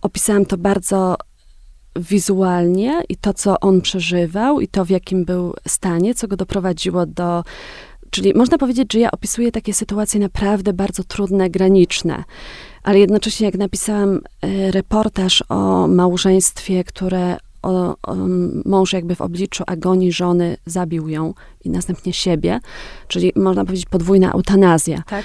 opisałam 0.03 0.47
to 0.47 0.57
bardzo 0.57 1.17
wizualnie 1.97 3.03
i 3.09 3.17
to, 3.17 3.35
co 3.35 3.61
on 3.61 3.81
przeżywał, 3.81 4.61
i 4.61 4.69
to, 4.69 4.85
w 4.85 4.91
jakim 4.91 5.25
był 5.25 5.55
stanie, 5.69 6.15
co 6.15 6.29
go 6.29 6.37
doprowadziło 6.37 7.07
do. 7.07 7.45
Czyli 8.11 8.35
można 8.35 8.59
powiedzieć, 8.59 8.93
że 8.93 8.99
ja 8.99 9.11
opisuję 9.11 9.53
takie 9.53 9.75
sytuacje 9.75 10.21
naprawdę 10.21 10.73
bardzo 10.73 11.05
trudne, 11.05 11.51
graniczne. 11.51 12.25
Ale 12.83 12.99
jednocześnie, 12.99 13.47
jak 13.47 13.55
napisałam 13.55 14.21
e, 14.43 14.71
reportaż 14.71 15.45
o 15.49 15.89
małżeństwie, 15.89 16.85
które 16.85 17.37
o, 17.63 17.97
o, 18.03 18.15
mąż 18.65 18.93
jakby 18.93 19.15
w 19.15 19.21
obliczu 19.21 19.65
agonii 19.67 20.13
żony 20.13 20.57
zabił 20.67 21.09
ją 21.09 21.35
i 21.65 21.71
następnie 21.71 22.13
siebie, 22.13 22.61
czyli 23.09 23.33
można 23.37 23.65
powiedzieć 23.65 23.87
podwójna 23.87 24.33
eutanazja 24.33 25.03
tak. 25.07 25.25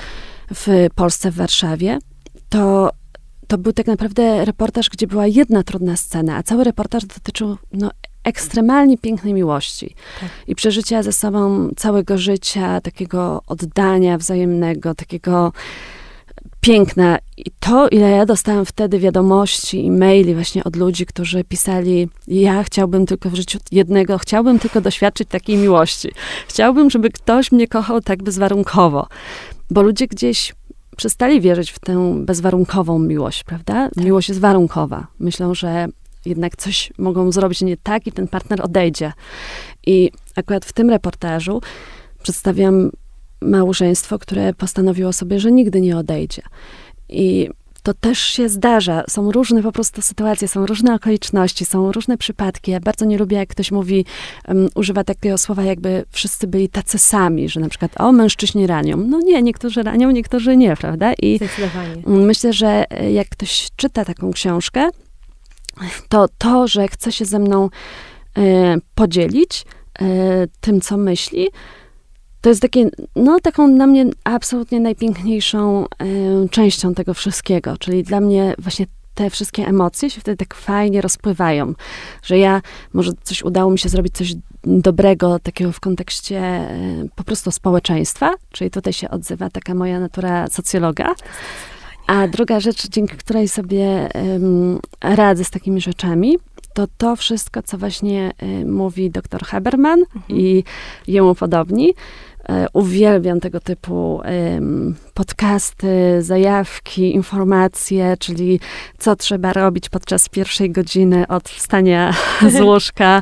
w 0.55 0.87
Polsce, 0.95 1.31
w 1.31 1.35
Warszawie, 1.35 1.99
to 2.49 2.89
to 3.49 3.57
był 3.57 3.73
tak 3.73 3.87
naprawdę 3.87 4.45
reportaż, 4.45 4.89
gdzie 4.89 5.07
była 5.07 5.27
jedna 5.27 5.63
trudna 5.63 5.97
scena, 5.97 6.35
a 6.35 6.43
cały 6.43 6.63
reportaż 6.63 7.05
dotyczył 7.05 7.57
no, 7.73 7.91
ekstremalnie 8.23 8.97
pięknej 8.97 9.33
miłości 9.33 9.95
tak. 10.21 10.29
i 10.47 10.55
przeżycia 10.55 11.03
ze 11.03 11.11
sobą 11.11 11.69
całego 11.77 12.17
życia, 12.17 12.81
takiego 12.81 13.41
oddania 13.47 14.17
wzajemnego, 14.17 14.95
takiego 14.95 15.51
piękna. 16.61 17.17
I 17.37 17.51
to, 17.59 17.87
ile 17.87 18.09
ja 18.09 18.25
dostałam 18.25 18.65
wtedy 18.65 18.99
wiadomości 18.99 19.85
i 19.85 19.91
maili 19.91 20.33
właśnie 20.33 20.63
od 20.63 20.75
ludzi, 20.75 21.05
którzy 21.05 21.43
pisali, 21.43 22.09
ja 22.27 22.63
chciałbym 22.63 23.05
tylko 23.05 23.29
w 23.29 23.35
życiu 23.35 23.59
jednego, 23.71 24.17
chciałbym 24.17 24.59
tylko 24.59 24.81
doświadczyć 24.81 25.29
takiej 25.29 25.57
miłości. 25.57 26.11
Chciałbym, 26.47 26.89
żeby 26.89 27.09
ktoś 27.09 27.51
mnie 27.51 27.67
kochał 27.67 28.01
tak 28.01 28.23
bezwarunkowo. 28.23 29.07
Bo 29.69 29.81
ludzie 29.81 30.07
gdzieś 30.07 30.53
przestali 30.99 31.41
wierzyć 31.41 31.71
w 31.71 31.79
tę 31.79 32.15
bezwarunkową 32.25 32.99
miłość, 32.99 33.43
prawda? 33.43 33.89
Tak. 33.95 34.05
Miłość 34.05 34.29
jest 34.29 34.41
warunkowa. 34.41 35.07
Myślą, 35.19 35.53
że 35.53 35.87
jednak 36.25 36.55
coś 36.55 36.93
mogą 36.97 37.31
zrobić 37.31 37.61
nie 37.61 37.77
tak 37.77 38.07
i 38.07 38.11
ten 38.11 38.27
partner 38.27 38.61
odejdzie. 38.61 39.13
I 39.85 40.11
akurat 40.35 40.65
w 40.65 40.73
tym 40.73 40.89
reportażu 40.89 41.61
przedstawiam 42.23 42.91
małżeństwo, 43.41 44.19
które 44.19 44.53
postanowiło 44.53 45.13
sobie, 45.13 45.39
że 45.39 45.51
nigdy 45.51 45.81
nie 45.81 45.97
odejdzie. 45.97 46.41
I 47.09 47.49
to 47.89 47.93
też 47.93 48.19
się 48.19 48.49
zdarza. 48.49 49.03
Są 49.09 49.31
różne 49.31 49.63
po 49.63 49.71
prostu 49.71 50.01
sytuacje, 50.01 50.47
są 50.47 50.65
różne 50.65 50.95
okoliczności, 50.95 51.65
są 51.65 51.91
różne 51.91 52.17
przypadki. 52.17 52.71
Ja 52.71 52.79
bardzo 52.79 53.05
nie 53.05 53.17
lubię, 53.17 53.37
jak 53.37 53.49
ktoś 53.49 53.71
mówi, 53.71 54.05
um, 54.47 54.69
używa 54.75 55.03
takiego 55.03 55.37
słowa, 55.37 55.63
jakby 55.63 56.05
wszyscy 56.11 56.47
byli 56.47 56.69
tacy 56.69 56.97
sami, 56.97 57.49
że 57.49 57.59
na 57.59 57.69
przykład, 57.69 57.91
o, 58.01 58.11
mężczyźni 58.11 58.67
ranią. 58.67 58.97
No 58.97 59.19
nie, 59.19 59.41
niektórzy 59.41 59.83
ranią, 59.83 60.11
niektórzy 60.11 60.57
nie, 60.57 60.75
prawda? 60.75 61.13
I 61.13 61.39
myślę, 62.05 62.53
że 62.53 62.91
e, 62.91 63.11
jak 63.11 63.29
ktoś 63.29 63.69
czyta 63.75 64.05
taką 64.05 64.31
książkę, 64.31 64.89
to 66.09 66.27
to, 66.37 66.67
że 66.67 66.87
chce 66.87 67.11
się 67.11 67.25
ze 67.25 67.39
mną 67.39 67.69
e, 68.37 68.75
podzielić 68.95 69.65
e, 70.01 70.05
tym, 70.61 70.81
co 70.81 70.97
myśli, 70.97 71.47
to 72.41 72.49
jest 72.49 72.61
takie, 72.61 72.89
no 73.15 73.39
taką 73.39 73.75
dla 73.75 73.87
mnie 73.87 74.05
absolutnie 74.23 74.79
najpiękniejszą 74.79 75.85
y, 76.45 76.49
częścią 76.49 76.93
tego 76.93 77.13
wszystkiego, 77.13 77.77
czyli 77.77 78.03
dla 78.03 78.19
mnie 78.19 78.55
właśnie 78.57 78.85
te 79.15 79.29
wszystkie 79.29 79.67
emocje 79.67 80.09
się 80.09 80.21
wtedy 80.21 80.37
tak 80.37 80.53
fajnie 80.53 81.01
rozpływają, 81.01 81.73
że 82.23 82.37
ja, 82.37 82.61
może 82.93 83.11
coś 83.23 83.43
udało 83.43 83.71
mi 83.71 83.79
się 83.79 83.89
zrobić 83.89 84.13
coś 84.13 84.33
dobrego, 84.63 85.39
takiego 85.39 85.71
w 85.71 85.79
kontekście 85.79 86.71
y, 86.71 87.09
po 87.15 87.23
prostu 87.23 87.51
społeczeństwa, 87.51 88.35
czyli 88.51 88.71
tutaj 88.71 88.93
się 88.93 89.09
odzywa 89.09 89.49
taka 89.49 89.75
moja 89.75 89.99
natura 89.99 90.47
socjologa. 90.47 91.15
A 92.07 92.27
druga 92.27 92.59
rzecz, 92.59 92.87
dzięki 92.87 93.17
której 93.17 93.47
sobie 93.47 94.09
radzę 95.01 95.43
z 95.43 95.49
takimi 95.49 95.81
rzeczami, 95.81 96.37
to 96.73 96.87
to 96.97 97.15
wszystko, 97.15 97.63
co 97.63 97.77
właśnie 97.77 98.31
y, 98.43 98.65
mówi 98.65 99.11
dr 99.11 99.43
Haberman 99.43 99.99
mhm. 99.99 100.23
i 100.29 100.63
jemu 101.07 101.35
podobni, 101.35 101.93
uwielbiam 102.73 103.39
tego 103.39 103.59
typu 103.59 104.21
podcasty, 105.13 106.21
zajawki, 106.21 107.13
informacje, 107.15 108.17
czyli 108.19 108.59
co 108.97 109.15
trzeba 109.15 109.53
robić 109.53 109.89
podczas 109.89 110.29
pierwszej 110.29 110.71
godziny 110.71 111.27
od 111.27 111.49
wstania 111.49 112.13
z 112.49 112.61
łóżka, 112.67 113.21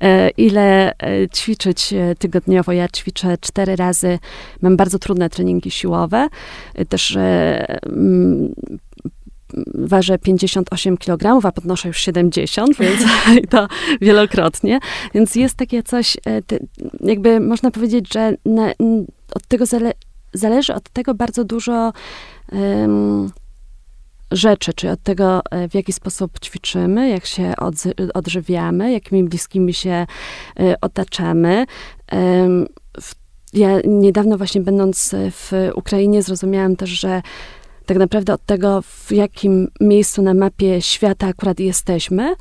e, 0.00 0.30
ile 0.30 0.92
e, 0.92 1.28
ćwiczyć 1.28 1.94
tygodniowo. 2.18 2.72
Ja 2.72 2.88
ćwiczę 2.88 3.38
cztery 3.40 3.76
razy, 3.76 4.18
mam 4.62 4.76
bardzo 4.76 4.98
trudne 4.98 5.30
treningi 5.30 5.70
siłowe, 5.70 6.28
też 6.88 7.18
ważę 9.74 10.18
58 10.18 10.96
kg, 10.96 11.46
a 11.46 11.52
podnoszę 11.52 11.88
już 11.88 11.98
70, 11.98 12.76
więc 12.78 13.00
to 13.50 13.68
wielokrotnie. 14.00 14.78
Więc 15.14 15.34
jest 15.34 15.54
takie 15.54 15.82
coś, 15.82 16.16
e, 16.16 16.20
jakby 17.00 17.40
można 17.40 17.70
powiedzieć, 17.70 18.12
że 18.12 18.34
na, 18.44 18.72
od 19.34 19.46
tego 19.48 19.66
zale, 19.66 19.92
zależy 20.32 20.74
od 20.74 20.88
tego 20.88 21.14
bardzo 21.14 21.44
dużo 21.44 21.92
um, 22.52 23.30
rzeczy, 24.30 24.72
czy 24.72 24.90
od 24.90 25.02
tego, 25.02 25.40
e, 25.50 25.68
w 25.68 25.74
jaki 25.74 25.92
sposób 25.92 26.40
ćwiczymy, 26.40 27.08
jak 27.08 27.26
się 27.26 27.52
od, 27.56 27.74
odżywiamy, 28.14 28.92
jakimi 28.92 29.24
bliskimi 29.24 29.74
się 29.74 30.06
e, 30.60 30.74
otaczamy. 30.80 31.66
Ja 33.52 33.80
niedawno 33.84 34.38
właśnie 34.38 34.60
będąc 34.60 35.14
w 35.30 35.70
Ukrainie 35.74 36.22
zrozumiałam 36.22 36.76
też, 36.76 36.90
że 36.90 37.22
tak 37.88 37.98
naprawdę 37.98 38.34
od 38.34 38.46
tego, 38.46 38.82
w 38.82 39.12
jakim 39.12 39.68
miejscu 39.80 40.22
na 40.22 40.34
mapie 40.34 40.82
świata 40.82 41.26
akurat 41.26 41.60
jesteśmy, 41.60 42.34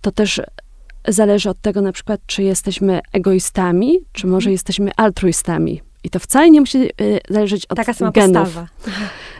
to 0.00 0.10
też 0.10 0.40
zależy 1.08 1.50
od 1.50 1.60
tego 1.60 1.80
na 1.80 1.92
przykład, 1.92 2.20
czy 2.26 2.42
jesteśmy 2.42 3.00
egoistami, 3.12 3.98
czy 4.12 4.26
może 4.26 4.44
mhm. 4.44 4.52
jesteśmy 4.52 4.90
altruistami. 4.96 5.82
I 6.04 6.10
to 6.10 6.18
wcale 6.18 6.50
nie 6.50 6.60
musi 6.60 6.78
y, 6.78 7.20
zależeć 7.30 7.66
od 7.66 7.76
Taka 7.76 7.94
sama 7.94 8.10
genów. 8.10 8.44
Postawa. 8.44 8.68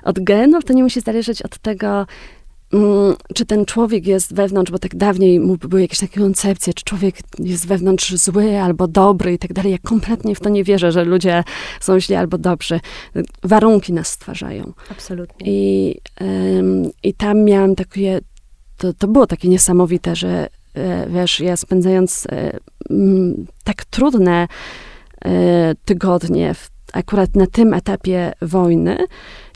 Od 0.02 0.20
genów 0.20 0.64
to 0.64 0.72
nie 0.72 0.82
musi 0.82 1.00
zależeć 1.00 1.42
od 1.42 1.58
tego, 1.58 2.06
czy 3.34 3.46
ten 3.46 3.64
człowiek 3.64 4.06
jest 4.06 4.34
wewnątrz, 4.34 4.72
bo 4.72 4.78
tak 4.78 4.96
dawniej 4.96 5.40
były 5.40 5.80
jakieś 5.82 5.98
takie 5.98 6.20
koncepcje, 6.20 6.74
czy 6.74 6.84
człowiek 6.84 7.16
jest 7.38 7.66
wewnątrz 7.66 8.14
zły 8.14 8.60
albo 8.60 8.88
dobry 8.88 9.32
i 9.32 9.38
tak 9.38 9.52
dalej. 9.52 9.72
Ja 9.72 9.78
kompletnie 9.78 10.34
w 10.34 10.40
to 10.40 10.48
nie 10.48 10.64
wierzę, 10.64 10.92
że 10.92 11.04
ludzie 11.04 11.44
są 11.80 12.00
źli 12.00 12.14
albo 12.14 12.38
dobrzy. 12.38 12.80
Warunki 13.42 13.92
nas 13.92 14.08
stwarzają. 14.08 14.72
Absolutnie. 14.90 15.46
I, 15.46 15.96
ym, 16.22 16.90
i 17.02 17.14
tam 17.14 17.44
miałam 17.44 17.74
takie, 17.74 18.20
to, 18.76 18.92
to 18.92 19.08
było 19.08 19.26
takie 19.26 19.48
niesamowite, 19.48 20.16
że 20.16 20.48
e, 20.74 21.06
wiesz, 21.10 21.40
ja 21.40 21.56
spędzając 21.56 22.26
e, 22.26 22.58
m, 22.90 23.46
tak 23.64 23.84
trudne 23.84 24.48
e, 25.24 25.74
tygodnie 25.84 26.54
w 26.54 26.70
akurat 26.92 27.36
na 27.36 27.46
tym 27.46 27.74
etapie 27.74 28.32
wojny, 28.42 28.98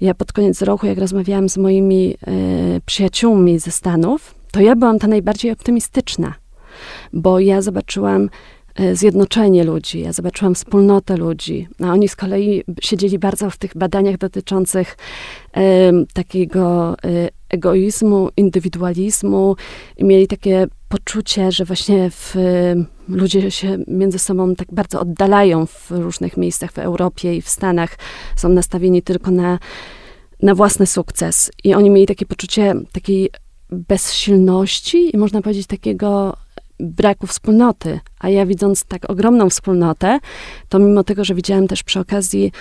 ja 0.00 0.14
pod 0.14 0.32
koniec 0.32 0.62
roku, 0.62 0.86
jak 0.86 0.98
rozmawiałam 0.98 1.48
z 1.48 1.56
moimi 1.56 2.14
y, 2.76 2.80
przyjaciółmi 2.86 3.58
ze 3.58 3.70
Stanów, 3.70 4.34
to 4.52 4.60
ja 4.60 4.76
byłam 4.76 4.98
ta 4.98 5.06
najbardziej 5.06 5.52
optymistyczna, 5.52 6.34
bo 7.12 7.40
ja 7.40 7.62
zobaczyłam 7.62 8.28
y, 8.80 8.96
zjednoczenie 8.96 9.64
ludzi, 9.64 10.00
ja 10.00 10.12
zobaczyłam 10.12 10.54
wspólnotę 10.54 11.16
ludzi, 11.16 11.68
a 11.82 11.92
oni 11.92 12.08
z 12.08 12.16
kolei 12.16 12.62
siedzieli 12.80 13.18
bardzo 13.18 13.50
w 13.50 13.56
tych 13.56 13.76
badaniach 13.76 14.18
dotyczących 14.18 14.96
y, 15.56 15.60
takiego 16.12 16.96
egoizmu, 17.48 18.28
indywidualizmu 18.36 19.56
i 19.96 20.04
mieli 20.04 20.26
takie 20.26 20.66
poczucie, 20.88 21.52
że 21.52 21.64
właśnie 21.64 22.10
w, 22.10 22.36
ludzie 23.08 23.50
się 23.50 23.78
między 23.86 24.18
sobą 24.18 24.54
tak 24.54 24.68
bardzo 24.72 25.00
oddalają 25.00 25.66
w 25.66 25.90
różnych 25.90 26.36
miejscach 26.36 26.72
w 26.72 26.78
Europie 26.78 27.36
i 27.36 27.42
w 27.42 27.48
Stanach. 27.48 27.98
Są 28.36 28.48
nastawieni 28.48 29.02
tylko 29.02 29.30
na, 29.30 29.58
na 30.42 30.54
własny 30.54 30.86
sukces. 30.86 31.50
I 31.64 31.74
oni 31.74 31.90
mieli 31.90 32.06
takie 32.06 32.26
poczucie 32.26 32.74
takiej 32.92 33.30
bezsilności 33.70 35.16
i 35.16 35.18
można 35.18 35.42
powiedzieć 35.42 35.66
takiego 35.66 36.36
braku 36.80 37.26
wspólnoty. 37.26 38.00
A 38.18 38.28
ja 38.28 38.46
widząc 38.46 38.84
tak 38.84 39.10
ogromną 39.10 39.50
wspólnotę, 39.50 40.18
to 40.68 40.78
mimo 40.78 41.04
tego, 41.04 41.24
że 41.24 41.34
widziałam 41.34 41.68
też 41.68 41.82
przy 41.82 42.00
okazji 42.00 42.52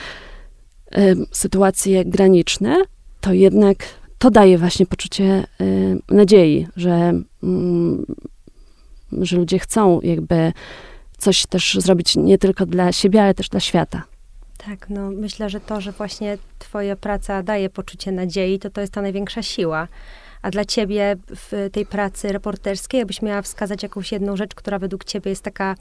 y, 0.97 1.15
sytuacje 1.31 2.05
graniczne, 2.05 2.83
to 3.21 3.33
jednak 3.33 3.77
to 4.17 4.31
daje 4.31 4.57
właśnie 4.57 4.85
poczucie 4.85 5.47
y, 5.61 5.99
nadziei, 6.09 6.67
że, 6.75 7.13
y, 7.43 7.47
że 9.21 9.37
ludzie 9.37 9.59
chcą 9.59 10.01
jakby 10.01 10.53
coś 11.17 11.45
też 11.45 11.77
zrobić 11.79 12.15
nie 12.15 12.37
tylko 12.37 12.65
dla 12.65 12.91
siebie, 12.91 13.23
ale 13.23 13.33
też 13.33 13.49
dla 13.49 13.59
świata. 13.59 14.03
Tak, 14.57 14.89
no 14.89 15.11
myślę, 15.11 15.49
że 15.49 15.59
to, 15.59 15.81
że 15.81 15.91
właśnie 15.91 16.37
twoja 16.59 16.95
praca 16.95 17.43
daje 17.43 17.69
poczucie 17.69 18.11
nadziei, 18.11 18.59
to 18.59 18.69
to 18.69 18.81
jest 18.81 18.93
ta 18.93 19.01
największa 19.01 19.41
siła. 19.41 19.87
A 20.41 20.51
dla 20.51 20.65
ciebie 20.65 21.15
w 21.35 21.69
tej 21.71 21.85
pracy 21.85 22.31
reporterskiej, 22.31 22.97
jakbyś 22.97 23.21
miała 23.21 23.41
wskazać 23.41 23.83
jakąś 23.83 24.11
jedną 24.11 24.35
rzecz, 24.35 24.55
która 24.55 24.79
według 24.79 25.03
ciebie 25.03 25.29
jest 25.29 25.43
taka 25.43 25.75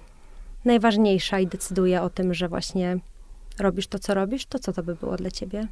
najważniejsza 0.65 1.41
i 1.41 1.47
decyduje 1.47 2.03
o 2.03 2.11
tym, 2.11 2.35
że 2.35 2.49
właśnie 2.49 2.99
robisz 3.59 3.87
to, 3.87 3.99
co 3.99 4.15
robisz, 4.15 4.47
to 4.47 4.59
co 4.59 4.73
to 4.73 4.83
by 4.83 4.95
było 4.95 5.17
dla 5.17 5.31
ciebie? 5.31 5.67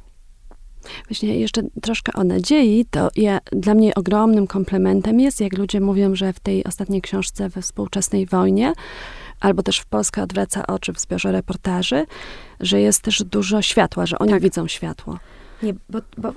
Właśnie 1.09 1.39
jeszcze 1.39 1.61
troszkę 1.81 2.13
o 2.13 2.23
nadziei, 2.23 2.85
to 2.91 3.09
ja, 3.15 3.39
dla 3.51 3.73
mnie 3.73 3.95
ogromnym 3.95 4.47
komplementem 4.47 5.19
jest, 5.19 5.41
jak 5.41 5.57
ludzie 5.57 5.81
mówią, 5.81 6.15
że 6.15 6.33
w 6.33 6.39
tej 6.39 6.63
ostatniej 6.63 7.01
książce 7.01 7.49
we 7.49 7.61
współczesnej 7.61 8.25
wojnie, 8.25 8.73
albo 9.39 9.63
też 9.63 9.79
w 9.79 9.85
Polska 9.85 10.23
odwraca 10.23 10.67
oczy 10.67 10.93
w 10.93 10.99
zbiorze 10.99 11.31
reportaży, 11.31 12.05
że 12.59 12.81
jest 12.81 13.01
też 13.01 13.23
dużo 13.23 13.61
światła, 13.61 14.05
że 14.05 14.19
oni 14.19 14.31
tak. 14.31 14.41
widzą 14.41 14.67
światło. 14.67 15.19
Nie, 15.63 15.73
bo, 15.89 15.99
bo 16.17 16.33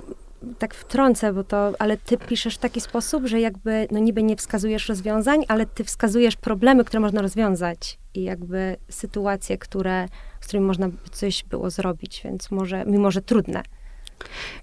tak 0.59 0.75
wtrącę, 0.75 1.33
bo 1.33 1.43
to, 1.43 1.73
ale 1.79 1.97
ty 1.97 2.17
piszesz 2.17 2.55
w 2.55 2.57
taki 2.57 2.81
sposób, 2.81 3.25
że 3.25 3.39
jakby, 3.39 3.87
no 3.91 3.99
niby 3.99 4.23
nie 4.23 4.35
wskazujesz 4.35 4.89
rozwiązań, 4.89 5.43
ale 5.47 5.65
ty 5.65 5.83
wskazujesz 5.83 6.35
problemy, 6.35 6.85
które 6.85 6.99
można 6.99 7.21
rozwiązać 7.21 7.99
i 8.13 8.23
jakby 8.23 8.77
sytuacje, 8.89 9.57
które, 9.57 10.07
z 10.41 10.47
którymi 10.47 10.67
można 10.67 10.89
coś 11.11 11.43
było 11.43 11.69
zrobić, 11.69 12.21
więc 12.23 12.51
może, 12.51 12.85
mimo 12.85 13.11
że 13.11 13.21
trudne. 13.21 13.63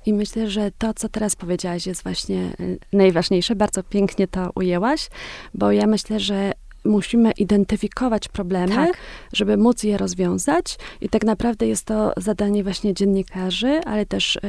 I 0.07 0.12
myślę, 0.12 0.50
że 0.50 0.70
to, 0.78 0.94
co 0.94 1.09
teraz 1.09 1.36
powiedziałaś, 1.36 1.86
jest 1.86 2.02
właśnie 2.02 2.52
y, 2.61 2.78
najważniejsze. 2.92 3.57
Bardzo 3.57 3.82
pięknie 3.82 4.28
to 4.28 4.50
ujęłaś, 4.55 5.09
bo 5.55 5.72
ja 5.72 5.86
myślę, 5.86 6.20
że 6.20 6.52
musimy 6.84 7.32
identyfikować 7.32 8.28
problemy, 8.28 8.74
tak. 8.74 8.96
żeby 9.32 9.57
móc 9.57 9.82
je 9.82 9.98
rozwiązać. 9.98 10.78
I 11.00 11.09
tak 11.09 11.24
naprawdę 11.24 11.66
jest 11.66 11.84
to 11.84 12.12
zadanie 12.16 12.62
właśnie 12.62 12.94
dziennikarzy, 12.94 13.80
ale 13.84 14.07
też 14.07 14.36
y, 14.36 14.40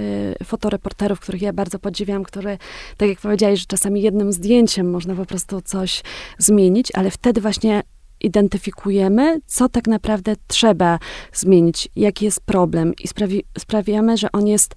fotoreporterów, 0.44 1.20
których 1.20 1.42
ja 1.42 1.54
bardzo 1.54 1.80
podziwiam, 1.80 2.24
które, 2.24 2.58
tak 2.98 3.10
jak 3.10 3.20
powiedziałeś, 3.20 3.60
że 3.60 3.66
czasami 3.66 4.02
jednym 4.02 4.32
zdjęciem 4.32 4.92
można 4.92 5.16
po 5.16 5.26
prostu 5.26 5.62
coś 5.62 6.04
zmienić, 6.38 6.92
ale 6.94 7.12
wtedy 7.12 7.42
właśnie 7.42 7.84
identyfikujemy, 8.22 9.42
co 9.46 9.70
tak 9.70 9.88
naprawdę 9.88 10.36
trzeba 10.48 11.00
zmienić, 11.34 11.90
jaki 11.96 12.26
jest 12.26 12.42
problem 12.42 12.94
i 13.04 13.08
sprawi, 13.08 13.44
sprawiamy, 13.58 14.18
że 14.18 14.32
on 14.32 14.48
jest 14.48 14.76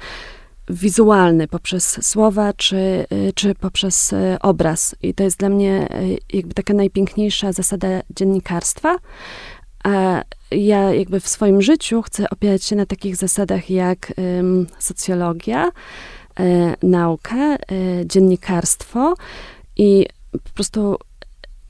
wizualny 0.70 1.48
poprzez 1.48 2.06
słowa 2.06 2.52
czy, 2.52 3.06
y, 3.12 3.32
czy 3.34 3.54
poprzez 3.54 4.12
y, 4.12 4.36
obraz. 4.40 4.96
I 5.02 5.14
to 5.14 5.24
jest 5.24 5.38
dla 5.38 5.48
mnie 5.48 5.88
y, 6.02 6.18
jakby 6.36 6.54
taka 6.54 6.74
najpiękniejsza 6.74 7.52
zasada 7.52 7.88
dziennikarstwa. 8.10 8.98
A 9.84 10.22
ja 10.50 10.94
jakby 10.94 11.20
w 11.20 11.28
swoim 11.28 11.62
życiu 11.62 12.02
chcę 12.02 12.30
opierać 12.30 12.64
się 12.64 12.76
na 12.76 12.86
takich 12.86 13.16
zasadach 13.16 13.70
jak 13.70 14.12
um, 14.16 14.66
socjologia, 14.78 15.70
nauka, 16.82 17.56
dziennikarstwo 18.04 19.14
i 19.76 20.06
po 20.32 20.50
prostu 20.54 20.96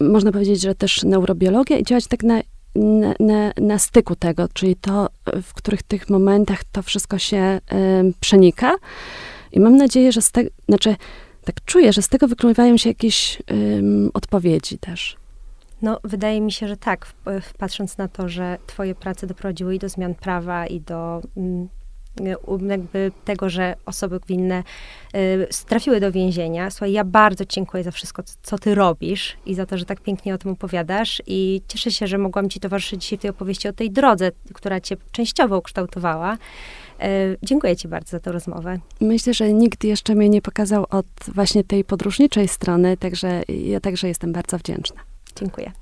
można 0.01 0.32
powiedzieć, 0.32 0.61
że 0.61 0.74
też 0.74 1.03
neurobiologia 1.03 1.78
i 1.78 1.84
działać 1.84 2.07
tak 2.07 2.22
na, 2.22 2.40
na, 2.74 3.14
na, 3.20 3.53
na 3.61 3.78
styku 3.78 4.16
tego, 4.16 4.49
czyli 4.53 4.76
to, 4.76 5.09
w 5.42 5.55
których 5.55 5.82
tych 5.82 6.11
momentach 6.11 6.64
to 6.64 6.82
wszystko 6.82 7.18
się 7.18 7.61
y, 7.72 8.12
przenika. 8.20 8.76
I 9.53 9.61
mam 9.61 9.76
nadzieję, 9.76 10.12
że 10.12 10.22
z 10.22 10.30
tego, 10.30 10.51
znaczy, 10.68 10.96
tak 11.44 11.64
czuję, 11.64 11.92
że 11.92 12.03
z 12.03 12.09
tego 12.09 12.28
wykluwają 12.28 12.76
się 12.76 12.90
jakieś 12.90 13.40
y, 13.40 13.42
odpowiedzi 14.14 14.78
też. 14.78 15.16
No, 15.82 16.01
wydaje 16.05 16.40
mi 16.40 16.53
się, 16.53 16.68
że 16.68 16.76
tak, 16.76 17.07
patrząc 17.59 17.99
na 17.99 18.09
to, 18.09 18.28
że 18.28 18.59
twoje 18.66 18.94
prace 18.94 19.26
doprowadziły 19.26 19.74
i 19.74 19.78
do 19.78 19.88
zmian 19.88 20.14
prawa, 20.14 20.66
i 20.66 20.80
do 20.80 21.22
mm, 21.36 21.68
jakby 22.68 23.12
tego, 23.24 23.50
że 23.50 23.74
osoby 23.86 24.20
winne 24.28 24.62
y, 25.14 25.48
trafiły 25.66 26.00
do 26.00 26.12
więzienia. 26.12 26.70
Słuchaj, 26.70 26.92
ja 26.92 27.04
bardzo 27.04 27.44
dziękuję 27.44 27.84
za 27.84 27.90
wszystko, 27.90 28.22
co 28.42 28.58
ty 28.58 28.74
robisz 28.74 29.36
i 29.46 29.54
za 29.54 29.66
to, 29.66 29.78
że 29.78 29.84
tak 29.84 30.00
pięknie 30.00 30.34
o 30.34 30.38
tym 30.38 30.50
opowiadasz 30.50 31.22
i 31.26 31.62
cieszę 31.68 31.90
się, 31.90 32.06
że 32.06 32.18
mogłam 32.18 32.50
ci 32.50 32.60
towarzyszyć 32.60 33.02
dzisiaj 33.02 33.18
w 33.18 33.22
tej 33.22 33.30
opowieści 33.30 33.68
o 33.68 33.72
tej 33.72 33.90
drodze, 33.90 34.30
która 34.54 34.80
cię 34.80 34.96
częściowo 35.12 35.58
ukształtowała. 35.58 36.34
Y, 36.34 37.38
dziękuję 37.42 37.76
Ci 37.76 37.88
bardzo 37.88 38.10
za 38.10 38.20
tę 38.20 38.32
rozmowę. 38.32 38.78
Myślę, 39.00 39.34
że 39.34 39.52
nikt 39.52 39.84
jeszcze 39.84 40.14
mnie 40.14 40.28
nie 40.28 40.42
pokazał 40.42 40.86
od 40.90 41.06
właśnie 41.34 41.64
tej 41.64 41.84
podróżniczej 41.84 42.48
strony, 42.48 42.96
także 42.96 43.42
ja 43.48 43.80
także 43.80 44.08
jestem 44.08 44.32
bardzo 44.32 44.58
wdzięczna. 44.58 45.00
Dziękuję. 45.36 45.72